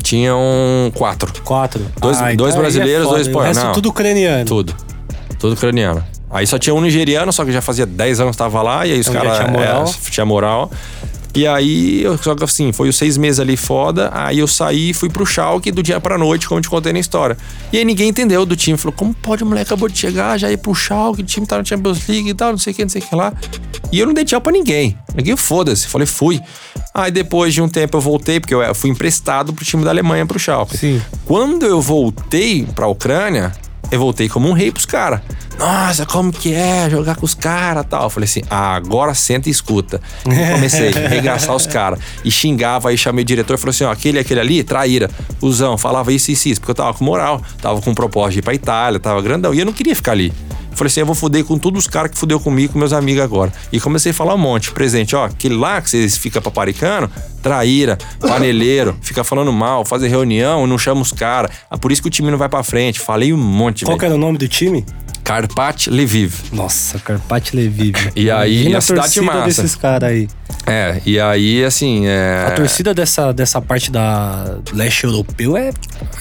Tinham 0.00 0.38
quatro. 0.94 1.32
Quatro? 1.42 1.84
Dois- 2.00 2.18
então 2.18 2.36
dois 2.36 2.52
aí 2.54 2.58
é 2.58 2.62
brasileiros, 2.62 3.04
foda. 3.04 3.14
dois 3.16 3.26
O 3.26 3.30
espanhóis. 3.30 3.56
resto 3.56 3.66
Não. 3.66 3.74
tudo 3.74 3.88
ucraniano. 3.88 4.44
Tudo. 4.44 4.74
Tudo 5.40 5.54
ucraniano. 5.54 6.04
Aí 6.34 6.46
só 6.46 6.58
tinha 6.58 6.74
um 6.74 6.80
nigeriano, 6.80 7.32
só 7.32 7.44
que 7.44 7.52
já 7.52 7.62
fazia 7.62 7.86
10 7.86 8.18
anos 8.20 8.32
que 8.32 8.38
tava 8.38 8.60
lá, 8.60 8.84
e 8.86 8.92
aí 8.92 9.00
os 9.00 9.06
Então 9.06 9.22
caras. 9.22 9.38
tinha 9.38 9.48
moral. 9.50 9.84
É, 9.84 10.10
tinha 10.10 10.26
moral. 10.26 10.70
E 11.36 11.46
aí, 11.48 12.02
eu- 12.02 12.16
só 12.18 12.32
que 12.34 12.44
assim, 12.44 12.72
foi 12.72 12.88
os 12.88 12.96
seis 12.96 13.16
meses 13.16 13.40
ali 13.40 13.56
foda. 13.56 14.08
Aí 14.12 14.38
eu 14.38 14.46
saí 14.46 14.90
e 14.90 14.94
fui 14.94 15.08
pro 15.08 15.26
Schalke 15.26 15.72
do 15.72 15.82
dia 15.82 15.98
pra 16.00 16.16
noite, 16.18 16.46
como 16.46 16.58
eu 16.58 16.62
te 16.62 16.68
contei 16.70 16.92
na 16.92 16.98
história. 17.00 17.36
E 17.72 17.78
aí 17.78 17.84
ninguém 17.84 18.08
entendeu 18.08 18.46
do 18.46 18.54
time. 18.54 18.76
Falou, 18.78 18.92
como 18.96 19.12
pode 19.14 19.42
o 19.42 19.46
moleque 19.46 19.66
acabou 19.66 19.88
de 19.88 19.98
chegar, 19.98 20.38
já 20.38 20.50
ir 20.52 20.56
pro 20.58 20.72
Schalke, 20.74 21.22
o 21.22 21.24
time 21.24 21.44
tá 21.46 21.58
na 21.58 21.64
Champions 21.64 22.06
League 22.08 22.28
e 22.28 22.34
tal, 22.34 22.50
não 22.52 22.58
sei 22.58 22.72
o 22.72 22.76
que, 22.76 22.82
não 22.82 22.88
sei 22.88 23.00
o 23.02 23.04
que 23.04 23.14
lá. 23.16 23.32
E 23.90 23.98
eu 23.98 24.06
não 24.06 24.14
dei 24.14 24.24
tchau 24.24 24.40
pra 24.40 24.52
ninguém. 24.52 24.96
Ninguém 25.14 25.36
foda-se. 25.36 25.88
Falei, 25.88 26.06
fui. 26.06 26.40
Aí 26.94 27.10
depois 27.10 27.52
de 27.52 27.60
um 27.60 27.68
tempo 27.68 27.96
eu 27.96 28.00
voltei, 28.00 28.38
porque 28.38 28.54
eu 28.54 28.72
fui 28.74 28.90
emprestado 28.90 29.52
pro 29.52 29.64
time 29.64 29.82
da 29.84 29.90
Alemanha, 29.90 30.24
pro 30.26 30.38
Schalke. 30.38 30.76
Sim. 30.76 31.02
Quando 31.24 31.64
eu 31.66 31.80
voltei 31.80 32.64
pra 32.76 32.86
Ucrânia, 32.86 33.52
eu 33.94 34.00
voltei 34.00 34.28
como 34.28 34.48
um 34.48 34.52
rei 34.52 34.70
pros 34.70 34.86
caras. 34.86 35.20
Nossa, 35.58 36.04
como 36.04 36.32
que 36.32 36.52
é 36.52 36.88
jogar 36.90 37.16
com 37.16 37.24
os 37.24 37.34
caras 37.34 37.86
tal. 37.88 38.04
Eu 38.04 38.10
falei 38.10 38.28
assim, 38.28 38.42
ah, 38.50 38.74
agora 38.74 39.14
senta 39.14 39.48
e 39.48 39.52
escuta. 39.52 40.00
E 40.26 40.28
comecei 40.52 40.88
a 40.88 41.06
arregaçar 41.06 41.54
os 41.54 41.66
caras. 41.66 42.00
E 42.24 42.30
xingava, 42.30 42.88
aí 42.88 42.98
chamei 42.98 43.22
o 43.22 43.24
diretor 43.24 43.54
e 43.54 43.58
falou 43.58 43.70
assim: 43.70 43.84
ó, 43.84 43.92
aquele 43.92 44.18
aquele 44.18 44.40
ali, 44.40 44.64
traíra. 44.64 45.08
Usão, 45.40 45.78
falava 45.78 46.12
isso, 46.12 46.30
isso, 46.30 46.48
isso, 46.48 46.60
porque 46.60 46.72
eu 46.72 46.74
tava 46.74 46.94
com 46.94 47.04
moral. 47.04 47.40
Tava 47.60 47.80
com 47.80 47.94
propósito 47.94 48.32
de 48.32 48.38
ir 48.40 48.42
pra 48.42 48.54
Itália, 48.54 48.98
tava 48.98 49.22
grandão. 49.22 49.54
E 49.54 49.60
eu 49.60 49.66
não 49.66 49.72
queria 49.72 49.94
ficar 49.94 50.12
ali. 50.12 50.32
Falei 50.74 50.88
assim, 50.88 51.00
eu 51.00 51.06
vou 51.06 51.14
foder 51.14 51.44
com 51.44 51.58
todos 51.58 51.84
os 51.84 51.88
caras 51.88 52.10
que 52.10 52.18
fudeu 52.18 52.38
comigo, 52.40 52.72
com 52.72 52.78
meus 52.78 52.92
amigos 52.92 53.22
agora. 53.22 53.52
E 53.72 53.80
comecei 53.80 54.10
a 54.10 54.14
falar 54.14 54.34
um 54.34 54.38
monte. 54.38 54.72
Presente, 54.72 55.14
ó, 55.14 55.24
aquele 55.26 55.54
lá 55.56 55.80
que 55.80 55.90
vocês 55.90 56.16
ficam 56.16 56.40
paparicando, 56.42 57.10
traíra, 57.42 57.98
paneleiro, 58.20 58.96
fica 59.02 59.22
falando 59.24 59.52
mal, 59.52 59.84
fazer 59.84 60.08
reunião, 60.08 60.66
não 60.66 60.78
chama 60.78 61.00
os 61.02 61.12
caras. 61.12 61.50
Ah, 61.70 61.78
por 61.78 61.92
isso 61.92 62.02
que 62.02 62.08
o 62.08 62.10
time 62.10 62.30
não 62.30 62.38
vai 62.38 62.48
pra 62.48 62.62
frente. 62.62 63.00
Falei 63.00 63.32
um 63.32 63.36
monte, 63.36 63.84
Qual 63.84 63.96
velho. 63.96 64.06
era 64.06 64.14
o 64.14 64.18
nome 64.18 64.38
do 64.38 64.48
time? 64.48 64.84
Karpat 65.24 65.88
Lviv. 65.90 66.34
Nossa, 66.52 66.98
Carpati 66.98 67.56
Leviv. 67.56 67.94
E 68.14 68.30
aí, 68.30 68.60
Imagina 68.66 68.78
a 68.78 68.80
cidade 68.80 69.02
torcida 69.14 69.26
massa. 69.26 69.44
desses 69.62 69.74
caras 69.74 70.10
aí. 70.10 70.28
É, 70.66 71.00
e 71.06 71.18
aí, 71.18 71.64
assim, 71.64 72.06
é... 72.06 72.46
A 72.46 72.50
torcida 72.52 72.92
dessa, 72.94 73.32
dessa 73.32 73.60
parte 73.60 73.90
da 73.90 74.58
leste 74.72 75.04
europeu 75.04 75.56
é, 75.56 75.70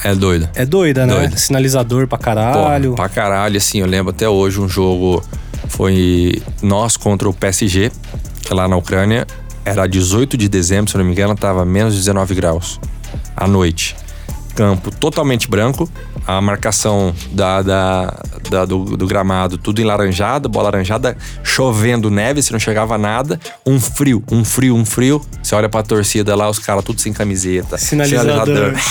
É 0.03 0.15
doido. 0.15 0.49
é 0.55 0.65
doida, 0.65 1.05
né? 1.05 1.13
Doida. 1.13 1.37
Sinalizador 1.37 2.07
pra 2.07 2.17
caralho. 2.17 2.91
Pô, 2.91 2.95
pra 2.95 3.09
caralho, 3.09 3.57
assim, 3.57 3.79
eu 3.79 3.85
lembro 3.87 4.11
até 4.11 4.27
hoje 4.27 4.59
um 4.59 4.69
jogo 4.69 5.23
foi 5.67 6.41
nós 6.61 6.95
contra 6.97 7.27
o 7.27 7.33
PSG, 7.33 7.91
lá 8.51 8.67
na 8.67 8.77
Ucrânia. 8.77 9.27
Era 9.65 9.87
18 9.87 10.37
de 10.37 10.47
dezembro, 10.49 10.91
se 10.91 10.97
não 10.97 11.05
me 11.05 11.11
engano, 11.11 11.35
tava 11.35 11.65
menos 11.65 11.95
19 11.95 12.35
graus 12.35 12.79
à 13.35 13.47
noite. 13.47 13.95
Campo 14.55 14.91
totalmente 14.91 15.49
branco, 15.49 15.89
a 16.27 16.39
marcação 16.39 17.13
da, 17.31 17.61
da, 17.61 18.23
da- 18.53 18.65
do, 18.65 18.95
do 18.97 19.07
gramado 19.07 19.57
tudo 19.57 19.81
enlaranjado, 19.81 20.47
bola 20.47 20.65
laranjada, 20.65 21.17
chovendo 21.43 22.09
neve, 22.09 22.41
se 22.41 22.51
não 22.51 22.59
chegava 22.59 22.97
nada, 22.97 23.39
um 23.65 23.79
frio, 23.79 24.23
um 24.31 24.45
frio, 24.45 24.75
um 24.75 24.85
frio. 24.85 25.21
Você 25.41 25.55
olha 25.55 25.67
pra 25.67 25.81
torcida 25.83 26.35
lá, 26.35 26.49
os 26.49 26.59
caras 26.59 26.83
tudo 26.83 27.01
sem 27.01 27.11
camiseta. 27.11 27.77
Sinalizador. 27.77 28.73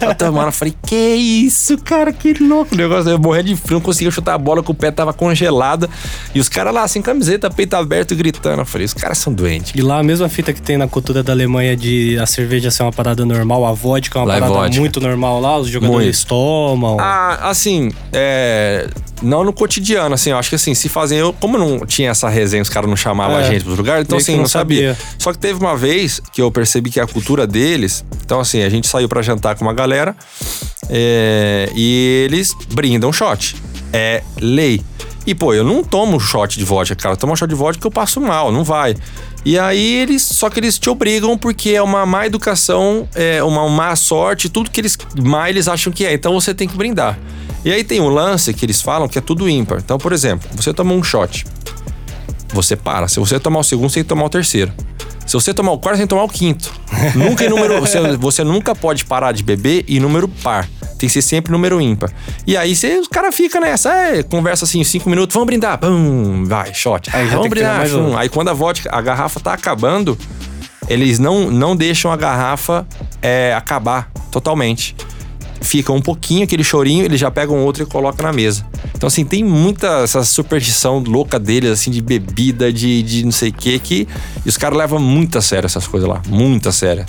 Eu 0.00 0.14
tomando, 0.14 0.46
eu 0.46 0.52
falei, 0.52 0.74
que 0.86 0.96
isso, 0.96 1.76
cara, 1.78 2.12
que 2.12 2.32
louco. 2.34 2.74
O 2.74 2.78
negócio, 2.78 3.10
eu 3.10 3.18
morria 3.18 3.42
de 3.42 3.54
frio, 3.56 3.74
não 3.74 3.80
conseguia 3.80 4.10
chutar 4.10 4.34
a 4.34 4.38
bola, 4.38 4.62
que 4.62 4.70
o 4.70 4.74
pé 4.74 4.90
tava 4.90 5.12
congelado. 5.12 5.88
E 6.34 6.40
os 6.40 6.48
caras 6.48 6.72
lá, 6.74 6.86
sem 6.88 7.02
camiseta, 7.02 7.50
peito 7.50 7.74
aberto, 7.74 8.14
gritando. 8.16 8.60
Eu 8.60 8.66
falei, 8.66 8.84
os 8.86 8.94
caras 8.94 9.18
são 9.18 9.32
doentes. 9.32 9.72
E 9.74 9.82
lá 9.82 9.98
a 9.98 10.02
mesma 10.02 10.28
fita 10.28 10.52
que 10.52 10.60
tem 10.62 10.76
na 10.76 10.88
cultura 10.88 11.22
da 11.22 11.32
Alemanha 11.32 11.76
de 11.76 12.18
a 12.18 12.26
cerveja 12.26 12.70
ser 12.70 12.82
uma 12.84 12.92
parada 12.92 13.24
normal, 13.24 13.64
a 13.66 13.72
vodka 13.72 14.18
é 14.18 14.22
uma 14.22 14.28
Lá 14.28 14.36
é 14.36 14.40
parada 14.40 14.58
vodka. 14.60 14.80
muito 14.80 15.00
normal 15.00 15.40
lá, 15.40 15.58
os 15.58 15.68
jogadores 15.68 16.24
tomam. 16.24 16.96
Ah, 17.00 17.50
assim, 17.50 17.90
é. 18.12 18.31
Não 19.22 19.44
no 19.44 19.52
cotidiano, 19.52 20.14
assim, 20.14 20.30
eu 20.30 20.36
acho 20.36 20.48
que 20.48 20.56
assim, 20.56 20.74
se 20.74 20.88
fazem. 20.88 21.18
Eu, 21.18 21.32
como 21.32 21.56
não 21.56 21.86
tinha 21.86 22.10
essa 22.10 22.28
resenha, 22.28 22.62
os 22.62 22.68
caras 22.68 22.88
não 22.88 22.96
chamavam 22.96 23.38
É, 23.38 23.40
a 23.46 23.50
gente 23.50 23.64
pros 23.64 23.78
lugares, 23.78 24.04
então 24.04 24.18
assim, 24.18 24.32
não 24.32 24.40
não 24.40 24.48
sabia. 24.48 24.94
sabia. 24.94 25.14
Só 25.18 25.32
que 25.32 25.38
teve 25.38 25.60
uma 25.60 25.76
vez 25.76 26.20
que 26.32 26.42
eu 26.42 26.50
percebi 26.50 26.90
que 26.90 26.98
a 26.98 27.06
cultura 27.06 27.46
deles. 27.46 28.04
Então, 28.24 28.40
assim, 28.40 28.62
a 28.62 28.68
gente 28.68 28.86
saiu 28.88 29.08
pra 29.08 29.22
jantar 29.22 29.54
com 29.54 29.64
uma 29.64 29.74
galera 29.74 30.16
é, 30.88 31.70
e 31.74 32.24
eles 32.26 32.54
brindam 32.72 33.12
shot. 33.12 33.56
É 33.92 34.22
lei. 34.40 34.82
E, 35.24 35.34
pô, 35.34 35.54
eu 35.54 35.62
não 35.62 35.84
tomo 35.84 36.18
shot 36.18 36.58
de 36.58 36.64
vodka, 36.64 36.96
cara. 36.96 37.12
Eu 37.14 37.16
tomo 37.16 37.32
um 37.32 37.36
shot 37.36 37.48
de 37.48 37.54
vodka 37.54 37.80
que 37.80 37.86
eu 37.86 37.90
passo 37.92 38.20
mal, 38.20 38.50
não 38.50 38.64
vai. 38.64 38.96
E 39.44 39.58
aí 39.58 39.94
eles. 39.94 40.22
Só 40.22 40.48
que 40.48 40.60
eles 40.60 40.78
te 40.78 40.88
obrigam 40.88 41.36
porque 41.36 41.70
é 41.70 41.82
uma 41.82 42.06
má 42.06 42.26
educação, 42.26 43.08
é 43.14 43.42
uma 43.42 43.68
má 43.68 43.94
sorte, 43.96 44.48
tudo 44.48 44.70
que 44.70 44.80
eles. 44.80 44.96
Má 45.22 45.48
eles 45.50 45.68
acham 45.68 45.92
que 45.92 46.04
é. 46.04 46.12
Então 46.12 46.32
você 46.32 46.54
tem 46.54 46.68
que 46.68 46.76
brindar. 46.76 47.18
E 47.64 47.72
aí 47.72 47.84
tem 47.84 48.00
um 48.00 48.08
lance 48.08 48.52
que 48.52 48.64
eles 48.64 48.80
falam 48.80 49.08
que 49.08 49.18
é 49.18 49.20
tudo 49.20 49.48
ímpar. 49.48 49.78
Então, 49.78 49.98
por 49.98 50.12
exemplo, 50.12 50.48
você 50.54 50.72
toma 50.72 50.92
um 50.92 51.02
shot. 51.02 51.46
Você 52.52 52.76
para. 52.76 53.08
Se 53.08 53.18
você 53.18 53.40
tomar 53.40 53.60
o 53.60 53.64
segundo, 53.64 53.88
você 53.88 53.96
tem 53.96 54.02
que 54.04 54.08
tomar 54.08 54.24
o 54.24 54.28
terceiro. 54.28 54.72
Se 55.26 55.32
você 55.34 55.54
tomar 55.54 55.72
o 55.72 55.78
quarto, 55.78 55.96
você 55.96 56.02
tem 56.02 56.06
que 56.06 56.10
tomar 56.10 56.24
o 56.24 56.28
quinto. 56.28 56.72
nunca 57.14 57.44
em 57.44 57.48
número. 57.48 57.80
Você, 57.80 57.98
você 58.16 58.44
nunca 58.44 58.74
pode 58.74 59.04
parar 59.04 59.32
de 59.32 59.42
beber 59.42 59.84
em 59.88 59.98
número 59.98 60.28
par. 60.28 60.68
Tem 60.98 61.08
que 61.08 61.10
ser 61.10 61.22
sempre 61.22 61.50
número 61.50 61.80
ímpar. 61.80 62.10
E 62.46 62.56
aí 62.56 62.76
você, 62.76 62.98
os 62.98 63.08
caras 63.08 63.34
ficam 63.34 63.60
nessa, 63.60 63.92
é, 63.92 64.22
conversa 64.22 64.64
assim, 64.64 64.84
cinco 64.84 65.08
minutos, 65.08 65.34
vamos 65.34 65.46
brindar. 65.46 65.78
Pum, 65.78 66.44
vai, 66.44 66.72
shot. 66.74 67.08
Aí 67.12 67.26
vamos 67.26 67.48
brindar. 67.48 67.86
um. 67.94 68.16
Aí 68.16 68.28
quando 68.28 68.48
a 68.48 68.52
vodka, 68.52 68.88
a 68.92 69.00
garrafa 69.00 69.40
tá 69.40 69.52
acabando, 69.54 70.16
eles 70.88 71.18
não, 71.18 71.50
não 71.50 71.74
deixam 71.74 72.12
a 72.12 72.16
garrafa 72.16 72.86
é, 73.20 73.54
acabar 73.56 74.10
totalmente. 74.30 74.94
Fica 75.62 75.92
um 75.92 76.00
pouquinho 76.00 76.44
aquele 76.44 76.64
chorinho, 76.64 77.04
eles 77.04 77.20
já 77.20 77.30
pegam 77.30 77.64
outro 77.64 77.82
e 77.82 77.86
colocam 77.86 78.26
na 78.26 78.32
mesa. 78.32 78.66
Então, 78.94 79.06
assim, 79.06 79.24
tem 79.24 79.42
muita 79.44 80.02
essa 80.02 80.24
superstição 80.24 80.98
louca 80.98 81.38
deles, 81.38 81.70
assim, 81.70 81.90
de 81.90 82.02
bebida, 82.02 82.72
de, 82.72 83.02
de 83.02 83.24
não 83.24 83.32
sei 83.32 83.50
o 83.50 83.52
que, 83.52 83.78
que. 83.78 84.08
E 84.44 84.48
os 84.48 84.56
caras 84.56 84.78
levam 84.78 84.98
muito 84.98 85.38
a 85.38 85.42
sério 85.42 85.66
essas 85.66 85.86
coisas 85.86 86.08
lá. 86.08 86.20
Muito 86.28 86.68
a 86.68 86.72
sério. 86.72 87.04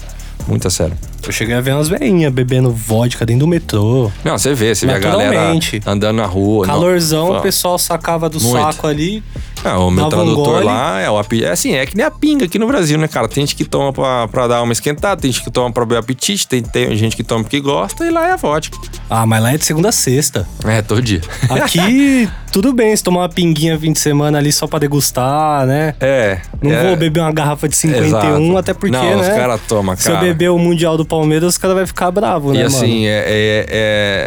Muito 0.48 0.68
a 0.68 0.72
sério. 0.72 0.98
Eu 1.26 1.32
cheguei 1.32 1.56
a 1.56 1.62
ver 1.62 1.74
umas 1.74 1.88
veinhas 1.88 2.32
bebendo 2.34 2.70
vodka 2.72 3.26
dentro 3.26 3.42
do 3.42 3.48
metrô. 3.48 4.12
Não, 4.24 4.38
você 4.38 4.54
vê, 4.54 4.76
você 4.76 4.86
vê 4.86 4.94
a 4.94 5.00
galera 5.00 5.54
andando 5.86 6.18
na 6.18 6.26
rua. 6.26 6.68
não- 6.68 6.74
Calorzão, 6.74 7.28
Fala. 7.28 7.40
o 7.40 7.42
pessoal 7.42 7.78
sacava 7.80 8.30
do 8.30 8.42
Muito. 8.42 8.58
saco 8.62 8.88
ali. 8.88 9.24
Não, 9.64 9.88
o 9.88 9.92
meu 9.92 10.06
um 10.08 10.10
tradutor 10.10 10.46
gole. 10.46 10.66
lá 10.66 11.00
é 11.00 11.10
o 11.10 11.18
É 11.42 11.50
assim, 11.50 11.74
é 11.74 11.86
que 11.86 11.96
nem 11.96 12.06
a 12.06 12.12
pinga 12.12 12.44
aqui 12.44 12.60
no 12.60 12.68
Brasil, 12.68 12.98
né, 12.98 13.08
cara? 13.08 13.30
Tem 13.30 13.44
gente 13.46 13.56
que 13.56 13.64
toma 13.64 13.94
pra, 13.94 14.28
pra 14.28 14.46
dar 14.48 14.62
uma 14.62 14.74
esquentada, 14.74 15.22
tem 15.22 15.32
gente 15.32 15.42
que 15.42 15.50
toma 15.50 15.72
pra 15.72 15.86
ver 15.86 15.96
apetite, 15.98 16.46
tem, 16.46 16.62
tem 16.62 16.94
gente 16.98 17.16
que 17.16 17.24
toma 17.24 17.44
porque 17.46 17.62
gosta, 17.62 18.06
e 18.06 18.10
lá 18.10 18.28
é 18.28 18.32
a 18.34 18.36
vodka. 18.36 18.78
Ah, 19.10 19.26
mas 19.26 19.42
lá 19.42 19.54
é 19.54 19.58
de 19.58 19.64
segunda 19.64 19.88
a 19.88 19.92
sexta. 19.94 20.46
É, 20.66 20.82
todo 20.82 21.02
dia. 21.02 21.22
Aqui, 21.50 22.28
tudo 22.52 22.74
bem, 22.74 22.94
se 22.94 23.02
tomar 23.02 23.22
uma 23.22 23.30
pinguinha 23.30 23.80
fim 23.80 23.94
de 23.94 24.00
semana 24.00 24.38
ali 24.38 24.52
só 24.52 24.68
pra 24.68 24.80
degustar, 24.80 25.66
né? 25.66 25.96
É. 26.02 26.42
Não 26.62 26.72
é, 26.74 26.84
vou 26.88 26.98
beber 26.98 27.22
uma 27.22 27.32
garrafa 27.32 27.70
de 27.70 27.76
51, 27.78 28.06
exato. 28.08 28.58
até 28.58 28.74
porque, 28.74 28.92
Não, 28.98 29.02
né? 29.02 29.16
os 29.22 29.28
caras 29.30 29.62
tomam, 29.66 29.96
Se 29.96 30.10
eu 30.10 30.14
cara. 30.16 30.26
beber 30.26 30.50
o 30.50 30.58
Mundial 30.60 30.98
do 30.98 31.06
Palmeiras, 31.18 31.50
os 31.50 31.58
caras 31.60 31.78
vão 31.78 31.86
ficar 31.86 32.10
bravos, 32.10 32.56
E 32.56 32.60
né, 32.60 32.66
assim, 32.66 32.80
mano? 33.04 33.06
é, 33.06 33.24
é- 33.28 33.66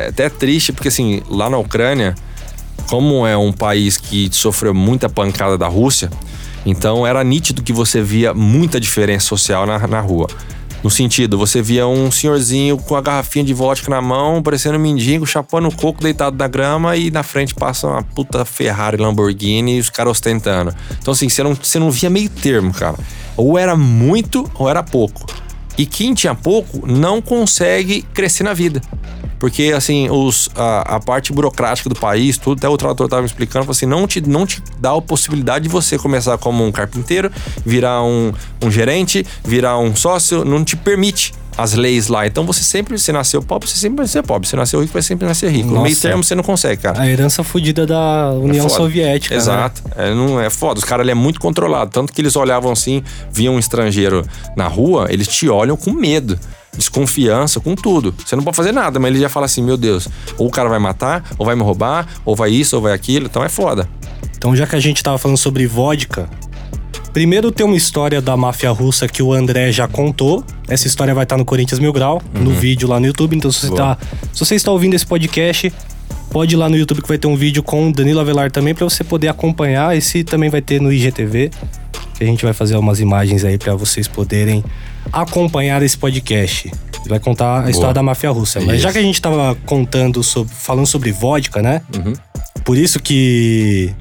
é 0.05 0.07
até 0.11 0.29
triste, 0.29 0.73
porque 0.73 0.87
assim, 0.89 1.21
lá 1.29 1.51
na 1.51 1.59
Ucrânia, 1.59 2.15
como 2.89 3.27
é 3.27 3.37
um 3.37 3.53
país 3.53 3.97
que 3.97 4.29
sofreu 4.33 4.73
muita 4.73 5.09
pancada 5.09 5.59
da 5.59 5.67
Rússia, 5.67 6.09
então 6.65 7.05
era 7.05 7.23
nítido 7.25 7.61
que 7.63 7.73
você 7.73 8.01
via 8.01 8.33
muita 8.33 8.79
diferença 8.79 9.27
social 9.27 9.67
na, 9.67 9.85
na 9.89 10.01
rua. 10.01 10.29
No 10.85 10.91
sentido, 10.91 11.37
você 11.37 11.61
via 11.61 11.87
um 11.89 12.09
senhorzinho 12.13 12.77
com 12.79 12.95
a 12.95 13.01
garrafinha 13.01 13.45
de 13.45 13.53
vodka 13.53 13.91
na 13.91 14.01
mão, 14.01 14.41
parecendo 14.41 14.77
um 14.77 14.81
mendigo, 14.81 15.27
chapando 15.27 15.67
o 15.69 15.75
coco 15.75 16.01
deitado 16.01 16.37
na 16.37 16.47
grama 16.47 16.97
e 16.97 17.11
na 17.11 17.25
frente 17.25 17.53
passa 17.55 17.89
uma 17.89 18.03
puta 18.05 18.45
Ferrari, 18.45 18.97
Lamborghini 18.97 19.79
e 19.79 19.81
os 19.81 19.91
caras 19.91 20.13
ostentando. 20.13 20.73
Então 21.01 21.11
assim, 21.13 21.29
você 21.29 21.43
não, 21.43 21.55
você 21.55 21.81
não 21.81 21.91
via 21.91 22.09
meio 22.11 22.29
termo, 22.31 22.73
cara. 22.73 22.97
Ou 23.37 23.59
era 23.59 23.75
muito 23.75 24.49
ou 24.55 24.69
era 24.71 24.83
pouco. 24.85 25.27
E 25.79 25.85
quem 25.85 26.15
tinha 26.15 26.35
pouco 26.35 26.87
não 26.87 27.21
consegue 27.21 28.03
crescer 28.15 28.45
na 28.45 28.55
vida. 28.55 28.81
Porque, 29.39 29.73
assim, 29.77 30.09
os, 30.09 30.49
a, 30.55 30.97
a 30.97 31.01
parte 31.01 31.33
burocrática 31.33 31.89
do 31.89 31.95
país, 31.95 32.39
tudo, 32.39 32.59
até 32.59 32.69
o 32.69 32.77
tradutor 32.77 33.07
estava 33.07 33.23
me 33.23 33.29
explicando, 33.29 33.65
falou 33.65 33.73
assim, 33.73 33.87
não 33.87 34.07
te, 34.07 34.21
não 34.21 34.47
te 34.47 34.63
dá 34.79 34.97
a 34.97 35.03
possibilidade 35.03 35.65
de 35.65 35.69
você 35.69 35.99
começar 35.99 36.39
como 36.39 36.65
um 36.65 36.73
carpinteiro, 36.73 37.31
virar 37.65 38.03
um, 38.03 38.33
um 38.63 38.71
gerente, 38.71 39.27
virar 39.45 39.79
um 39.79 39.95
sócio, 39.95 40.45
não 40.45 40.65
te 40.65 40.75
permite 40.77 41.35
as 41.57 41.75
leis 41.75 42.09
lá. 42.09 42.27
Então 42.27 42.45
você 42.45 42.63
sempre, 42.63 42.99
você 42.99 43.13
nasceu 43.13 43.43
pobre, 43.43 43.69
você 43.69 43.77
sempre 43.77 43.99
vai 43.99 44.07
ser 44.07 44.23
pobre. 44.23 44.49
Você 44.49 44.57
nasceu 44.57 44.81
rico, 44.81 44.93
vai 44.93 45.03
sempre 45.03 45.27
nascer 45.27 45.51
rico. 45.51 45.67
No 45.69 45.75
Nossa. 45.75 45.85
meio 45.85 45.97
termo 45.97 46.23
você 46.25 46.35
não 46.35 46.43
consegue, 46.43 46.83
cara. 46.83 47.01
A 47.01 47.09
herança 47.09 47.43
fudida 47.43 47.87
da 47.87 48.31
União 48.33 48.67
É. 48.67 48.69
Soviética. 48.69 49.35
né? 49.35 49.41
Exato. 49.41 49.83
É, 49.97 50.15
não, 50.15 50.41
é 50.41 50.51
foda. 50.51 50.79
Os 50.79 50.85
caras 50.85 51.03
ali 51.05 51.11
é 51.13 51.15
muito 51.15 51.41
controlado. 51.41 51.91
Tanto 51.91 52.13
que 52.13 52.21
eles 52.21 52.37
olhavam 52.37 52.73
assim, 52.73 53.03
viam 53.33 53.55
um 53.55 53.59
estrangeiro 53.59 54.25
na 54.57 54.67
rua, 54.69 55.07
eles 55.11 55.27
te 55.29 55.49
olham 55.49 55.77
com 55.77 55.93
medo. 55.93 56.39
Desconfiança, 56.77 57.59
com 57.59 57.75
tudo. 57.75 58.15
Você 58.25 58.37
não 58.37 58.43
pode 58.45 58.57
fazer 58.57 58.71
nada, 58.73 59.01
mas 59.01 59.11
ele 59.11 59.21
já 59.21 59.29
fala 59.31 59.47
assim: 59.47 59.63
meu 59.63 59.79
Deus, 59.79 60.09
ou 60.37 60.47
o 60.47 60.51
cara 60.51 60.69
vai 60.69 60.79
matar, 60.79 61.25
ou 61.39 61.47
vai 61.47 61.57
me 61.57 61.63
roubar, 61.63 62.07
ou 62.25 62.37
vai 62.37 62.51
isso, 62.51 62.77
ou 62.77 62.83
vai 62.83 62.93
aquilo. 62.93 63.27
Então 63.27 63.43
é 63.43 63.49
foda. 63.49 63.89
Então, 64.37 64.55
já 64.55 64.67
que 64.67 64.77
a 64.77 64.81
gente 64.81 65.03
tava 65.03 65.17
falando 65.17 65.39
sobre 65.39 65.67
vodka, 65.67 66.29
primeiro 67.17 67.51
tem 67.51 67.65
uma 67.65 67.79
história 67.79 68.21
da 68.21 68.37
máfia 68.37 68.71
russa 68.71 69.09
que 69.09 69.23
o 69.23 69.33
André 69.33 69.73
já 69.73 69.89
contou. 69.89 70.45
Essa 70.69 70.87
história 70.87 71.15
vai 71.15 71.23
estar 71.25 71.39
no 71.39 71.47
Corinthians 71.47 71.79
Mil 71.79 71.91
Grau, 71.91 72.21
no 72.35 72.51
vídeo 72.51 72.87
lá 72.87 73.01
no 73.01 73.07
YouTube. 73.07 73.35
Então, 73.35 73.51
se 73.51 73.61
você, 73.61 73.69
Boa. 73.69 73.97
tá, 73.97 73.99
se 74.35 74.39
você 74.39 74.55
está 74.55 74.71
ouvindo 74.71 74.93
esse 74.93 75.07
podcast, 75.07 75.73
pode 76.31 76.55
ir 76.55 76.59
lá 76.59 76.69
no 76.69 76.77
YouTube 76.77 77.01
que 77.01 77.09
vai 77.09 77.17
ter 77.17 77.27
um 77.27 77.35
vídeo 77.35 77.63
com 77.63 77.89
o 77.89 77.91
Danilo 77.91 78.21
Avelar 78.21 78.51
também 78.51 78.75
para 78.75 78.85
você 78.85 79.03
poder 79.03 79.29
acompanhar. 79.29 79.97
Esse 79.97 80.25
também 80.25 80.51
vai 80.51 80.61
ter 80.61 80.79
no 80.79 80.93
IGTV, 80.93 81.53
que 82.19 82.23
a 82.23 82.27
gente 82.27 82.45
vai 82.45 82.53
fazer 82.53 82.77
umas 82.77 83.01
imagens 83.01 83.47
aí 83.47 83.57
para 83.57 83.75
vocês 83.75 84.07
poderem 84.07 84.63
acompanhar 85.11 85.83
esse 85.83 85.97
podcast. 85.97 86.71
Vai 87.09 87.19
contar 87.19 87.65
a 87.65 87.71
história 87.71 87.95
da 87.95 88.03
máfia 88.03 88.31
russa. 88.31 88.61
Mas 88.61 88.83
já 88.83 88.91
Isso. 88.91 88.93
que 88.93 88.99
a 88.99 89.03
gente 89.03 89.23
tava 89.23 89.57
contando 89.65 90.23
sobre, 90.23 90.53
falando 90.53 90.87
sobre 90.87 91.13
vodka, 91.13 91.63
né? 91.63 91.81
Uhum. 91.97 92.13
Por 92.63 92.77
isso 92.77 93.01
que 93.01 93.95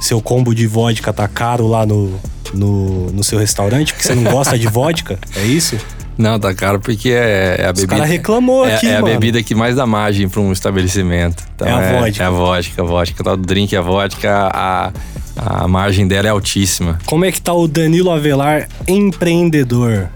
seu 0.00 0.20
combo 0.20 0.54
de 0.54 0.66
vodka 0.66 1.12
tá 1.12 1.26
caro 1.28 1.66
lá 1.66 1.84
no, 1.86 2.18
no, 2.54 3.10
no 3.12 3.24
seu 3.24 3.38
restaurante, 3.38 3.92
porque 3.92 4.06
você 4.06 4.14
não 4.14 4.30
gosta 4.30 4.58
de 4.58 4.66
vodka? 4.66 5.18
É 5.36 5.44
isso? 5.44 5.76
Não, 6.16 6.38
tá 6.38 6.52
caro 6.52 6.80
porque 6.80 7.10
é, 7.10 7.56
é 7.60 7.66
a 7.66 7.72
bebida. 7.72 7.94
cara 7.94 8.04
reclamou 8.04 8.66
é, 8.66 8.74
aqui, 8.74 8.88
é 8.88 8.96
a 8.96 9.00
mano. 9.00 9.14
bebida 9.14 9.40
que 9.40 9.54
mais 9.54 9.76
dá 9.76 9.86
margem 9.86 10.28
pra 10.28 10.40
um 10.40 10.50
estabelecimento. 10.50 11.44
Então, 11.54 11.68
É 11.68 11.72
a 11.72 12.00
vodka. 12.00 12.22
É 12.22 12.26
a 12.26 12.30
vodka, 12.30 12.82
a 12.82 12.84
vodka. 12.84 13.24
Tal 13.24 13.36
do 13.36 13.46
drink, 13.46 13.76
a 13.76 13.80
vodka, 13.80 14.50
a, 14.52 14.92
a 15.36 15.68
margem 15.68 16.08
dela 16.08 16.26
é 16.26 16.30
altíssima. 16.30 16.98
Como 17.06 17.24
é 17.24 17.30
que 17.30 17.40
tá 17.40 17.52
o 17.52 17.68
Danilo 17.68 18.10
Avelar, 18.10 18.68
empreendedor? 18.88 20.08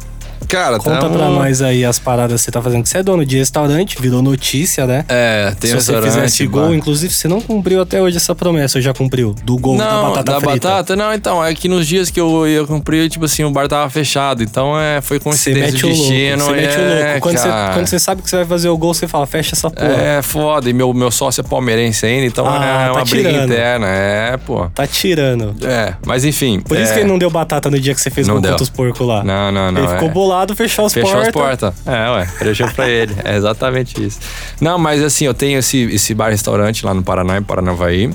Cara, 0.49 0.79
Conta 0.79 0.99
tamo- 1.01 1.17
pra 1.17 1.29
nós 1.29 1.63
aí 1.63 1.85
as 1.85 1.99
paradas 1.99 2.41
que 2.41 2.45
você 2.47 2.51
tá 2.51 2.61
fazendo. 2.63 2.87
Você 2.87 2.99
é 2.99 3.03
dono 3.03 3.25
de 3.25 3.39
restaurante, 3.39 3.97
virou 4.01 4.23
notícia, 4.23 4.87
né? 4.87 5.05
É, 5.09 5.53
tem 5.59 5.71
Se 5.71 5.77
você 5.77 5.93
restaurante, 5.93 6.05
fizesse 6.15 6.47
bar. 6.47 6.61
gol, 6.63 6.75
inclusive, 6.75 7.13
você 7.13 7.29
não 7.29 7.41
cumpriu 7.41 7.81
até 7.81 8.01
hoje 8.01 8.17
essa 8.17 8.35
promessa, 8.35 8.79
ou 8.79 8.83
já 8.83 8.93
cumpriu? 8.93 9.35
Do 9.45 9.57
gol 9.59 9.77
da 9.77 9.85
Não, 9.85 10.09
batata 10.11 10.33
da 10.33 10.41
frita. 10.41 10.69
batata, 10.69 10.97
não, 10.97 11.13
então, 11.15 11.45
é 11.45 11.55
que 11.55 11.69
nos 11.69 11.87
dias 11.87 12.11
que 12.11 12.21
eu 12.21 12.47
ia 12.47 12.65
cumprir, 12.67 13.09
tipo 13.09 13.25
assim, 13.25 13.45
o 13.45 13.51
bar 13.51 13.69
tava 13.69 13.89
fechado, 13.91 14.43
então 14.43 14.79
é, 14.79 15.01
foi 15.01 15.19
Você 15.19 15.25
coincidência 15.25 15.87
louco. 15.87 15.89
destino. 16.03 16.45
Você 16.45 16.53
mete 16.53 16.77
o 16.77 16.81
é, 16.81 17.05
louco. 17.13 17.21
Quando 17.21 17.39
você, 17.39 17.49
quando 17.75 17.87
você 17.87 17.99
sabe 17.99 18.23
que 18.23 18.31
você 18.31 18.37
vai 18.37 18.45
fazer 18.45 18.69
o 18.69 18.77
gol, 18.77 18.95
você 18.95 19.07
fala, 19.09 19.27
fecha 19.27 19.55
essa 19.55 19.71
porra. 19.71 19.93
É 19.93 20.23
foda, 20.23 20.69
e 20.69 20.73
meu, 20.73 20.93
meu 20.93 21.11
sócio 21.11 21.41
é 21.41 21.45
palmeirense 21.45 22.05
ainda, 22.07 22.27
então 22.27 22.47
Ah, 22.49 22.57
é 22.57 22.87
tá 22.87 22.93
uma 22.93 23.05
briga 23.05 23.29
tirando. 23.31 23.53
interna, 23.53 23.87
é, 23.89 24.37
pô. 24.37 24.69
Tá 24.75 24.87
tirando. 24.87 25.55
É, 25.67 25.95
mas 26.07 26.25
enfim. 26.25 26.61
Por 26.61 26.77
isso 26.77 26.91
é, 26.91 26.95
que 26.95 27.01
ele 27.01 27.09
não 27.09 27.19
deu 27.19 27.31
batata 27.31 27.71
no 27.71 27.79
dia 27.79 27.95
que 27.95 28.01
você 28.01 28.11
fez 28.11 28.27
Não 28.27 28.35
gol 28.35 28.43
deu. 28.43 28.51
contra 28.53 28.63
os 28.65 28.71
porcos 28.71 29.07
lá. 29.07 29.23
Não, 29.25 29.51
não, 29.53 29.71
não. 29.73 29.81
Ele 29.83 29.89
ficou 29.89 30.09
é. 30.09 30.13
Bolado, 30.43 30.57
fechou 30.57 30.87
as 30.87 30.93
Fechou 30.93 31.11
portas. 31.13 31.29
as 31.29 31.33
portas. 31.33 31.75
É, 31.87 32.11
ué, 32.11 32.27
fechou 32.27 32.69
pra 32.71 32.89
ele. 32.89 33.15
É 33.25 33.37
exatamente 33.37 34.05
isso. 34.05 34.19
Não, 34.61 34.79
mas 34.79 35.03
assim, 35.03 35.25
eu 35.25 35.35
tenho 35.35 35.59
esse, 35.59 35.83
esse 35.85 36.15
bar-restaurante 36.15 36.85
lá 36.85 36.93
no 36.93 37.03
Paraná, 37.03 37.39
em 37.39 37.43
Paranavaí. 37.43 38.11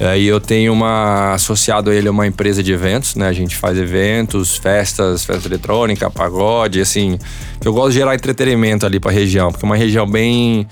Aí 0.00 0.26
eu 0.26 0.40
tenho 0.40 0.72
uma 0.72 1.34
associado 1.34 1.90
a 1.90 1.94
ele 1.94 2.08
uma 2.08 2.26
empresa 2.26 2.62
de 2.62 2.72
eventos, 2.72 3.14
né? 3.16 3.28
A 3.28 3.34
gente 3.34 3.54
faz 3.54 3.76
eventos, 3.76 4.56
festas, 4.56 5.24
festa 5.24 5.46
eletrônica, 5.46 6.10
pagode, 6.10 6.80
assim. 6.80 7.18
Eu 7.62 7.74
gosto 7.74 7.92
de 7.92 7.98
gerar 7.98 8.14
entretenimento 8.14 8.86
ali 8.86 8.98
pra 8.98 9.12
região, 9.12 9.50
porque 9.50 9.64
é 9.64 9.68
uma 9.68 9.76
região 9.76 10.06
bem 10.06 10.66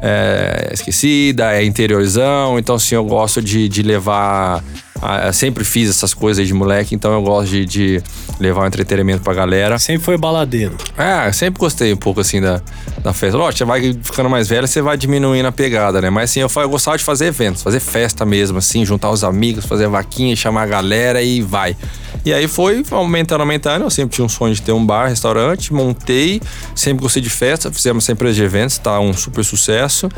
é, 0.00 0.70
esquecida, 0.72 1.52
é 1.52 1.62
interiorzão, 1.62 2.58
então 2.58 2.76
assim, 2.76 2.94
eu 2.94 3.04
gosto 3.04 3.42
de, 3.42 3.68
de 3.68 3.82
levar. 3.82 4.64
A- 5.02 5.26
eu 5.28 5.32
sempre 5.32 5.64
fiz 5.64 5.88
essas 5.90 6.12
coisas 6.14 6.46
de 6.46 6.54
moleque, 6.54 6.94
então 6.94 7.12
eu 7.12 7.22
gosto 7.22 7.50
de, 7.50 7.64
de 7.64 8.02
levar 8.38 8.62
um 8.62 8.66
entretenimento 8.66 9.22
pra 9.22 9.32
galera. 9.34 9.78
Sempre 9.78 10.02
foi 10.04 10.16
baladeiro. 10.18 10.76
É, 10.96 11.30
sempre 11.32 11.58
gostei 11.60 11.92
um 11.92 11.96
pouco 11.96 12.20
assim 12.20 12.40
da, 12.40 12.60
da 13.02 13.12
festa. 13.12 13.36
Lógico, 13.36 13.58
você 13.58 13.64
vai 13.64 13.98
ficando 14.02 14.28
mais 14.30 14.48
velho, 14.48 14.66
você 14.66 14.82
vai 14.82 14.96
diminuindo 14.96 15.46
a 15.46 15.52
pegada, 15.52 16.00
né? 16.00 16.10
Mas 16.10 16.30
assim, 16.30 16.40
eu, 16.40 16.50
eu 16.56 16.68
gostava 16.68 16.96
de 16.98 17.04
fazer 17.04 17.26
eventos, 17.26 17.62
fazer 17.62 17.80
festa 17.80 18.24
mesmo, 18.26 18.58
assim, 18.58 18.84
juntar 18.84 19.10
os 19.10 19.24
amigos, 19.24 19.64
fazer 19.66 19.88
vaquinha, 19.88 20.34
chamar 20.36 20.62
a 20.62 20.66
galera 20.66 21.22
e 21.22 21.40
vai. 21.40 21.76
E 22.24 22.32
aí 22.32 22.46
foi 22.46 22.84
aumentando, 22.90 23.40
aumentando. 23.40 23.84
Eu 23.84 23.90
sempre 23.90 24.14
tinha 24.16 24.24
um 24.24 24.28
sonho 24.28 24.54
de 24.54 24.60
ter 24.62 24.72
um 24.72 24.84
bar, 24.84 25.08
restaurante, 25.08 25.72
montei, 25.72 26.40
sempre 26.74 27.02
gostei 27.02 27.22
de 27.22 27.30
festa, 27.30 27.70
fizemos 27.72 28.04
essa 28.04 28.12
empresa 28.12 28.34
de 28.34 28.42
eventos, 28.42 28.76
tá 28.78 28.98
um 29.00 29.12
super 29.14 29.44
sucesso. 29.44 30.08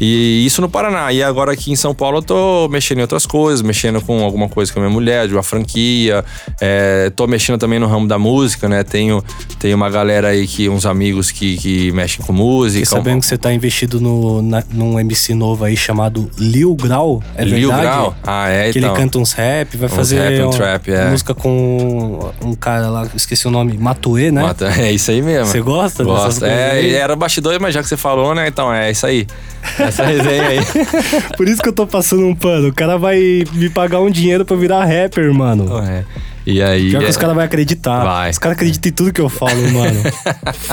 E 0.00 0.44
isso 0.44 0.60
no 0.60 0.68
Paraná. 0.68 1.12
E 1.12 1.22
agora 1.22 1.52
aqui 1.52 1.70
em 1.72 1.76
São 1.76 1.94
Paulo 1.94 2.18
eu 2.18 2.22
tô 2.22 2.68
mexendo 2.68 2.98
em 2.98 3.02
outras 3.02 3.26
coisas, 3.26 3.62
mexendo 3.62 4.00
com 4.00 4.22
alguma 4.22 4.48
coisa 4.48 4.72
com 4.72 4.78
a 4.80 4.82
minha 4.82 4.92
mulher, 4.92 5.26
de 5.28 5.34
uma 5.34 5.42
franquia. 5.42 6.24
É, 6.60 7.10
tô 7.14 7.26
mexendo 7.26 7.58
também 7.58 7.78
no 7.78 7.86
ramo 7.86 8.06
da 8.08 8.18
música, 8.18 8.68
né? 8.68 8.82
Tenho, 8.82 9.22
tenho 9.58 9.76
uma 9.76 9.88
galera 9.90 10.28
aí 10.28 10.46
que, 10.46 10.68
uns 10.68 10.86
amigos 10.86 11.30
que, 11.30 11.56
que 11.56 11.92
mexem 11.92 12.24
com 12.24 12.32
música. 12.32 12.84
Fiquei 12.84 12.98
sabendo 12.98 13.20
que 13.20 13.26
você 13.26 13.38
tá 13.38 13.52
investido 13.52 14.00
no, 14.00 14.42
na, 14.42 14.62
num 14.70 14.98
MC 14.98 15.34
novo 15.34 15.64
aí 15.64 15.76
chamado 15.76 16.30
Lil 16.38 16.74
Grau. 16.74 17.22
É 17.36 17.44
Lil 17.44 17.68
verdade? 17.68 17.82
Grau? 17.82 18.16
Ah, 18.22 18.48
é, 18.48 18.72
Que 18.72 18.78
então. 18.78 18.90
ele 18.90 19.00
canta 19.00 19.18
uns 19.18 19.32
rap, 19.32 19.76
vai 19.76 19.88
Uns 19.88 19.94
fazer 19.94 20.18
rap, 20.20 20.42
um 20.42 20.50
trap, 20.50 20.90
é. 20.90 21.10
música 21.10 21.34
com 21.34 22.32
um 22.42 22.54
cara 22.54 22.88
lá, 22.88 23.06
esqueci 23.14 23.46
o 23.46 23.50
nome, 23.50 23.76
Matuê, 23.78 24.30
né? 24.30 24.42
Mata- 24.42 24.72
É 24.78 24.92
isso 24.92 25.10
aí 25.10 25.22
mesmo. 25.22 25.46
Você 25.46 25.60
gosta 25.60 26.04
coisas 26.04 26.42
É, 26.42 26.90
era 26.92 27.14
bastidor, 27.14 27.58
mas 27.60 27.74
já 27.74 27.82
que 27.82 27.88
você 27.88 27.96
falou, 27.96 28.34
né? 28.34 28.48
Então 28.48 28.72
é 28.72 28.90
isso 28.90 29.06
aí. 29.06 29.26
Essa 29.86 30.04
resenha 30.04 30.48
aí. 30.48 30.58
Por 31.36 31.48
isso 31.48 31.62
que 31.62 31.68
eu 31.68 31.72
tô 31.72 31.86
passando 31.86 32.26
um 32.26 32.34
pano. 32.34 32.68
O 32.68 32.72
cara 32.74 32.96
vai 32.98 33.44
me 33.52 33.68
pagar 33.70 34.00
um 34.00 34.10
dinheiro 34.10 34.44
pra 34.44 34.54
eu 34.54 34.60
virar 34.60 34.84
rapper, 34.84 35.32
mano. 35.32 35.78
É. 35.78 36.04
E 36.46 36.62
aí. 36.62 36.90
Pior 36.90 37.00
que 37.00 37.06
é- 37.06 37.10
os 37.10 37.16
caras 37.16 37.34
vão 37.34 37.44
acreditar. 37.44 38.04
Vai. 38.04 38.30
Os 38.30 38.38
caras 38.38 38.56
acreditam 38.56 38.90
em 38.90 38.92
tudo 38.92 39.12
que 39.12 39.20
eu 39.20 39.28
falo, 39.28 39.60
mano. 39.72 40.00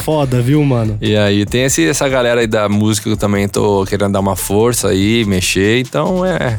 Foda, 0.03 0.41
viu, 0.41 0.63
mano? 0.63 0.97
E 1.01 1.15
aí 1.15 1.45
tem 1.45 1.63
esse, 1.63 1.87
essa 1.87 2.07
galera 2.09 2.41
aí 2.41 2.47
da 2.47 2.67
música 2.67 3.05
que 3.05 3.13
eu 3.13 3.17
também 3.17 3.47
tô 3.47 3.85
querendo 3.85 4.11
dar 4.13 4.19
uma 4.19 4.35
força 4.35 4.89
aí, 4.89 5.23
mexer. 5.25 5.79
Então 5.79 6.25
é. 6.25 6.57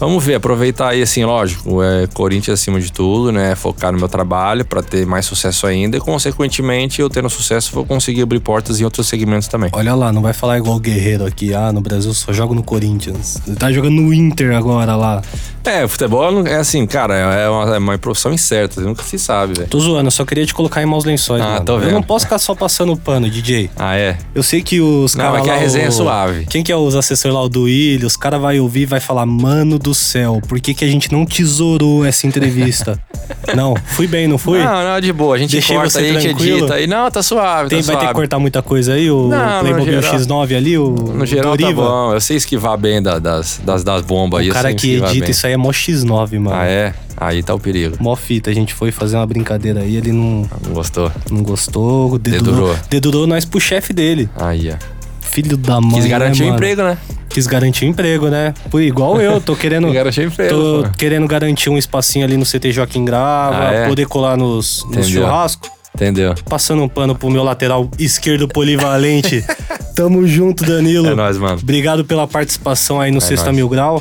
Vamos 0.00 0.22
ver, 0.24 0.34
aproveitar 0.34 0.88
aí, 0.90 1.00
assim, 1.02 1.24
lógico, 1.24 1.82
é 1.82 2.06
Corinthians 2.08 2.60
acima 2.60 2.80
de 2.80 2.92
tudo, 2.92 3.30
né? 3.32 3.54
Focar 3.54 3.92
no 3.92 3.98
meu 3.98 4.08
trabalho 4.08 4.64
pra 4.64 4.82
ter 4.82 5.06
mais 5.06 5.24
sucesso 5.24 5.66
ainda 5.66 5.96
e, 5.96 6.00
consequentemente, 6.00 7.00
eu 7.00 7.08
tendo 7.08 7.30
sucesso, 7.30 7.70
vou 7.72 7.86
conseguir 7.86 8.22
abrir 8.22 8.40
portas 8.40 8.80
em 8.80 8.84
outros 8.84 9.06
segmentos 9.06 9.48
também. 9.48 9.70
Olha 9.72 9.94
lá, 9.94 10.12
não 10.12 10.20
vai 10.20 10.32
falar 10.32 10.58
igual 10.58 10.76
o 10.76 10.80
Guerreiro 10.80 11.24
aqui. 11.24 11.54
Ah, 11.54 11.72
no 11.72 11.80
Brasil 11.80 12.12
só 12.12 12.32
joga 12.32 12.54
no 12.54 12.62
Corinthians. 12.62 13.38
Ele 13.46 13.56
tá 13.56 13.70
jogando 13.72 13.94
no 13.94 14.12
Inter 14.12 14.54
agora 14.56 14.96
lá. 14.96 15.22
É, 15.64 15.88
futebol 15.88 16.46
é 16.46 16.56
assim, 16.56 16.86
cara, 16.86 17.14
é 17.16 17.48
uma, 17.48 17.74
é 17.76 17.78
uma 17.78 17.96
profissão 17.96 18.30
incerta, 18.32 18.82
nunca 18.82 19.02
se 19.02 19.18
sabe, 19.18 19.54
velho. 19.54 19.68
Tô 19.68 19.80
zoando, 19.80 20.08
eu 20.08 20.10
só 20.10 20.24
queria 20.26 20.44
te 20.44 20.52
colocar 20.52 20.82
em 20.82 20.86
maus 20.86 21.04
lençóis, 21.06 21.40
Ah, 21.42 21.52
mano. 21.54 21.64
tô 21.64 21.74
Eu 21.76 21.80
vendo. 21.80 21.92
não 21.92 22.02
posso 22.02 22.26
ficar 22.26 22.38
só 22.38 22.54
passando 22.54 22.94
pano, 22.96 23.30
DJ. 23.30 23.70
Ah, 23.76 23.96
é? 23.96 24.18
Eu 24.34 24.42
sei 24.42 24.62
que 24.62 24.80
os 24.82 25.14
Não, 25.14 25.24
caras 25.24 25.40
é 25.40 25.44
que 25.44 25.50
a 25.50 25.56
resenha 25.56 25.86
é 25.86 25.88
o- 25.88 25.92
suave. 25.92 26.44
Quem 26.50 26.62
que 26.62 26.70
é 26.70 26.76
os 26.76 26.94
assessores 26.94 27.34
lá, 27.34 27.42
o 27.42 27.48
do 27.48 27.62
Willi, 27.62 28.04
os 28.04 28.16
caras 28.16 28.42
vai 28.42 28.60
ouvir 28.60 28.82
e 28.82 28.86
vai 28.86 29.00
falar, 29.00 29.24
mano 29.24 29.78
do 29.84 29.94
céu, 29.94 30.40
por 30.48 30.58
que 30.58 30.72
que 30.74 30.84
a 30.84 30.88
gente 30.88 31.12
não 31.12 31.24
tesourou 31.26 32.04
essa 32.04 32.26
entrevista? 32.26 32.98
não, 33.54 33.74
fui 33.88 34.06
bem, 34.06 34.26
não 34.26 34.38
fui? 34.38 34.58
Não, 34.58 34.82
não, 34.82 35.00
de 35.00 35.12
boa. 35.12 35.36
A 35.36 35.38
gente 35.38 35.52
Deixei 35.52 35.76
corta 35.76 35.90
você 35.90 35.98
aí, 35.98 36.10
a 36.10 36.12
gente 36.20 36.28
tranquilo? 36.34 36.58
edita 36.58 36.74
aí. 36.74 36.86
Não, 36.86 37.10
tá 37.10 37.22
suave, 37.22 37.68
Tem, 37.68 37.82
tá 37.82 37.92
vai 37.92 38.00
ter 38.00 38.08
que 38.08 38.14
cortar 38.14 38.38
muita 38.38 38.62
coisa 38.62 38.94
aí, 38.94 39.10
o 39.10 39.28
Não, 39.28 39.60
Playmobil 39.60 39.94
no 39.96 40.02
geral- 40.02 40.18
X9 40.18 40.56
ali, 40.56 40.78
o 40.78 40.90
No 40.90 41.26
geral 41.26 41.56
Doriva. 41.56 41.82
tá 41.82 41.88
bom. 41.88 42.12
Eu 42.14 42.20
sei 42.20 42.36
esquivar 42.38 42.76
bem 42.78 43.02
da- 43.02 43.18
das, 43.18 43.60
das, 43.62 43.84
das 43.84 44.02
bombas 44.02 44.40
aí. 44.40 44.50
O 44.50 44.52
cara 44.54 44.72
que 44.74 44.94
edita 44.94 45.12
bem. 45.20 45.30
isso 45.30 45.46
aí 45.46 45.52
é 45.52 45.56
mó 45.56 45.70
X9, 45.70 46.38
mano. 46.40 46.56
Ah, 46.56 46.64
é? 46.66 46.94
Aí 47.16 47.42
tá 47.42 47.54
o 47.54 47.60
perigo. 47.60 47.96
Mó 48.00 48.16
fita, 48.16 48.50
a 48.50 48.54
gente 48.54 48.72
foi 48.74 48.90
fazer 48.90 49.16
uma 49.16 49.26
brincadeira 49.26 49.80
aí, 49.80 49.96
ele 49.96 50.10
não, 50.12 50.48
Não 50.66 50.72
gostou? 50.72 51.12
não 51.30 51.42
gostou, 51.42 52.18
dedurou, 52.18 52.54
Dedurou. 52.54 52.76
dedurou 52.90 53.26
nós 53.26 53.44
pro 53.44 53.60
chefe 53.60 53.92
dele. 53.92 54.28
Aí, 54.36 54.70
ó. 54.72 54.94
Filho 55.20 55.56
da 55.56 55.80
mãe, 55.80 56.00
Quis 56.00 56.06
garantir 56.06 56.44
né, 56.44 56.50
o 56.50 56.54
emprego, 56.54 56.82
né? 56.82 56.96
Quis 57.34 57.48
garantir 57.48 57.84
emprego, 57.86 58.28
né? 58.28 58.54
Pô, 58.70 58.78
igual 58.78 59.20
eu, 59.20 59.40
tô 59.40 59.56
querendo... 59.56 59.90
Garantir 59.92 60.22
emprego, 60.22 60.54
Tô 60.54 60.82
pô. 60.84 60.90
querendo 60.96 61.26
garantir 61.26 61.68
um 61.68 61.76
espacinho 61.76 62.24
ali 62.24 62.36
no 62.36 62.44
CT 62.46 62.70
Joaquim 62.70 63.04
Grava, 63.04 63.58
Ah, 63.70 63.72
é? 63.72 63.88
poder 63.88 64.06
colar 64.06 64.36
nos, 64.36 64.84
nos 64.84 64.98
Entendeu. 65.08 65.22
churrascos. 65.22 65.68
Entendeu? 65.92 66.34
Passando 66.48 66.82
um 66.84 66.88
pano 66.88 67.14
pro 67.16 67.28
meu 67.28 67.42
lateral 67.42 67.88
esquerdo 67.98 68.46
polivalente. 68.46 69.44
Tamo 69.96 70.24
junto, 70.28 70.64
Danilo. 70.64 71.08
É 71.08 71.14
nóis, 71.14 71.36
mano. 71.36 71.58
Obrigado 71.60 72.04
pela 72.04 72.26
participação 72.26 73.00
aí 73.00 73.10
no 73.10 73.20
Sexta 73.20 73.46
nóis. 73.46 73.56
Mil 73.56 73.68
Grau. 73.68 74.00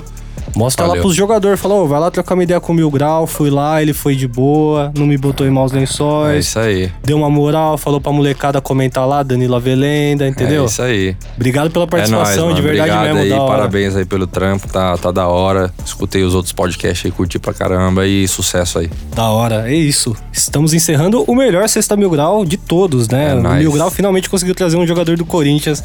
Mostra 0.56 0.84
lá 0.84 0.90
Valeu. 0.90 1.04
pros 1.04 1.16
jogadores. 1.16 1.60
Falou, 1.60 1.84
"Ô, 1.84 1.88
vai 1.88 2.00
lá 2.00 2.12
trocar 2.12 2.36
uma 2.36 2.44
ideia 2.44 2.60
com 2.60 2.72
o 2.72 2.76
Mil 2.76 2.90
Grau. 2.92 3.26
Fui 3.28 3.50
lá, 3.50 3.82
ele 3.82 3.94
foi 3.94 4.16
de 4.16 4.28
boa, 4.28 4.92
não 4.98 5.06
me 5.06 5.18
botou 5.18 5.46
em 5.48 5.50
maus 5.50 5.74
É 5.74 5.78
lençóis. 5.78 6.46
isso 6.48 6.60
aí. 6.60 6.92
deu 7.04 7.18
uma 7.18 7.30
moral, 7.30 7.78
falou 7.78 8.00
pra 8.00 8.12
molecada 8.12 8.62
comentar 8.62 9.08
lá, 9.08 9.24
Danilo 9.24 9.56
Avelenda, 9.56 10.28
entendeu? 10.28 10.64
É 10.64 10.66
isso 10.66 10.82
aí. 10.82 11.16
Obrigado 11.36 11.70
pela 11.72 11.86
É 11.86 11.88
nóis, 11.88 11.92
participação, 12.10 12.44
mano. 12.46 12.56
de 12.56 12.62
verdade 12.62 12.92
Obrigado 12.92 13.16
mesmo. 13.16 13.42
aí, 13.42 13.48
parabéns 13.48 13.96
aí 13.96 14.06
pelo 14.06 14.28
trampo, 14.28 14.68
tá, 14.68 14.98
tá 14.98 15.12
da 15.12 15.28
hora. 15.28 15.74
Escutei 15.86 16.24
os 16.24 16.34
outros 16.36 16.54
podcasts 16.54 17.06
aí, 17.06 17.12
curti 17.12 17.40
pra 17.40 17.54
caramba 17.54 18.06
e 18.08 18.28
sucesso 18.28 18.80
aí. 18.80 18.90
Da 19.16 19.30
hora, 19.30 19.70
é 19.70 19.74
isso. 19.76 20.16
Estamos 20.32 20.74
encerrando 20.74 21.24
o 21.28 21.36
melhor 21.36 21.68
Sexta 21.68 21.96
Mil 21.96 22.10
Grau 22.10 22.46
de 22.46 22.58
todos, 22.58 23.08
né? 23.10 23.32
É 23.32 23.36
o 23.36 23.42
nóis. 23.42 23.60
Mil 23.60 23.72
Grau 23.72 23.90
finalmente 23.90 24.30
conseguiu 24.30 24.56
trazer 24.56 24.78
um 24.78 24.86
jogador 24.86 25.18
do 25.18 25.26
Corinthians 25.26 25.84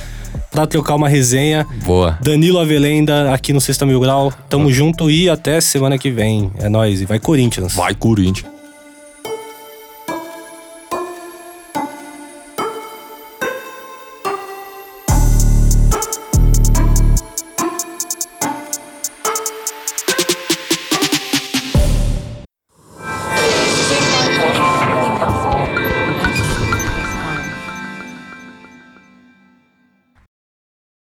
pra 0.50 0.66
trocar 0.66 0.94
uma 0.94 1.08
resenha. 1.08 1.66
Boa. 1.84 2.18
Danilo 2.22 2.58
Avelenda 2.58 3.32
aqui 3.32 3.52
no 3.52 3.60
Sexta 3.60 3.84
Mil 3.86 4.00
Grau. 4.00 4.32
Tamo 4.58 4.72
junto 4.72 5.10
e 5.10 5.28
até 5.28 5.60
semana 5.60 5.96
que 5.96 6.10
vem. 6.10 6.50
É 6.58 6.68
nóis. 6.68 7.00
E 7.00 7.04
vai 7.04 7.18
Corinthians. 7.18 7.74
Vai, 7.74 7.94
Corinthians. 7.94 8.57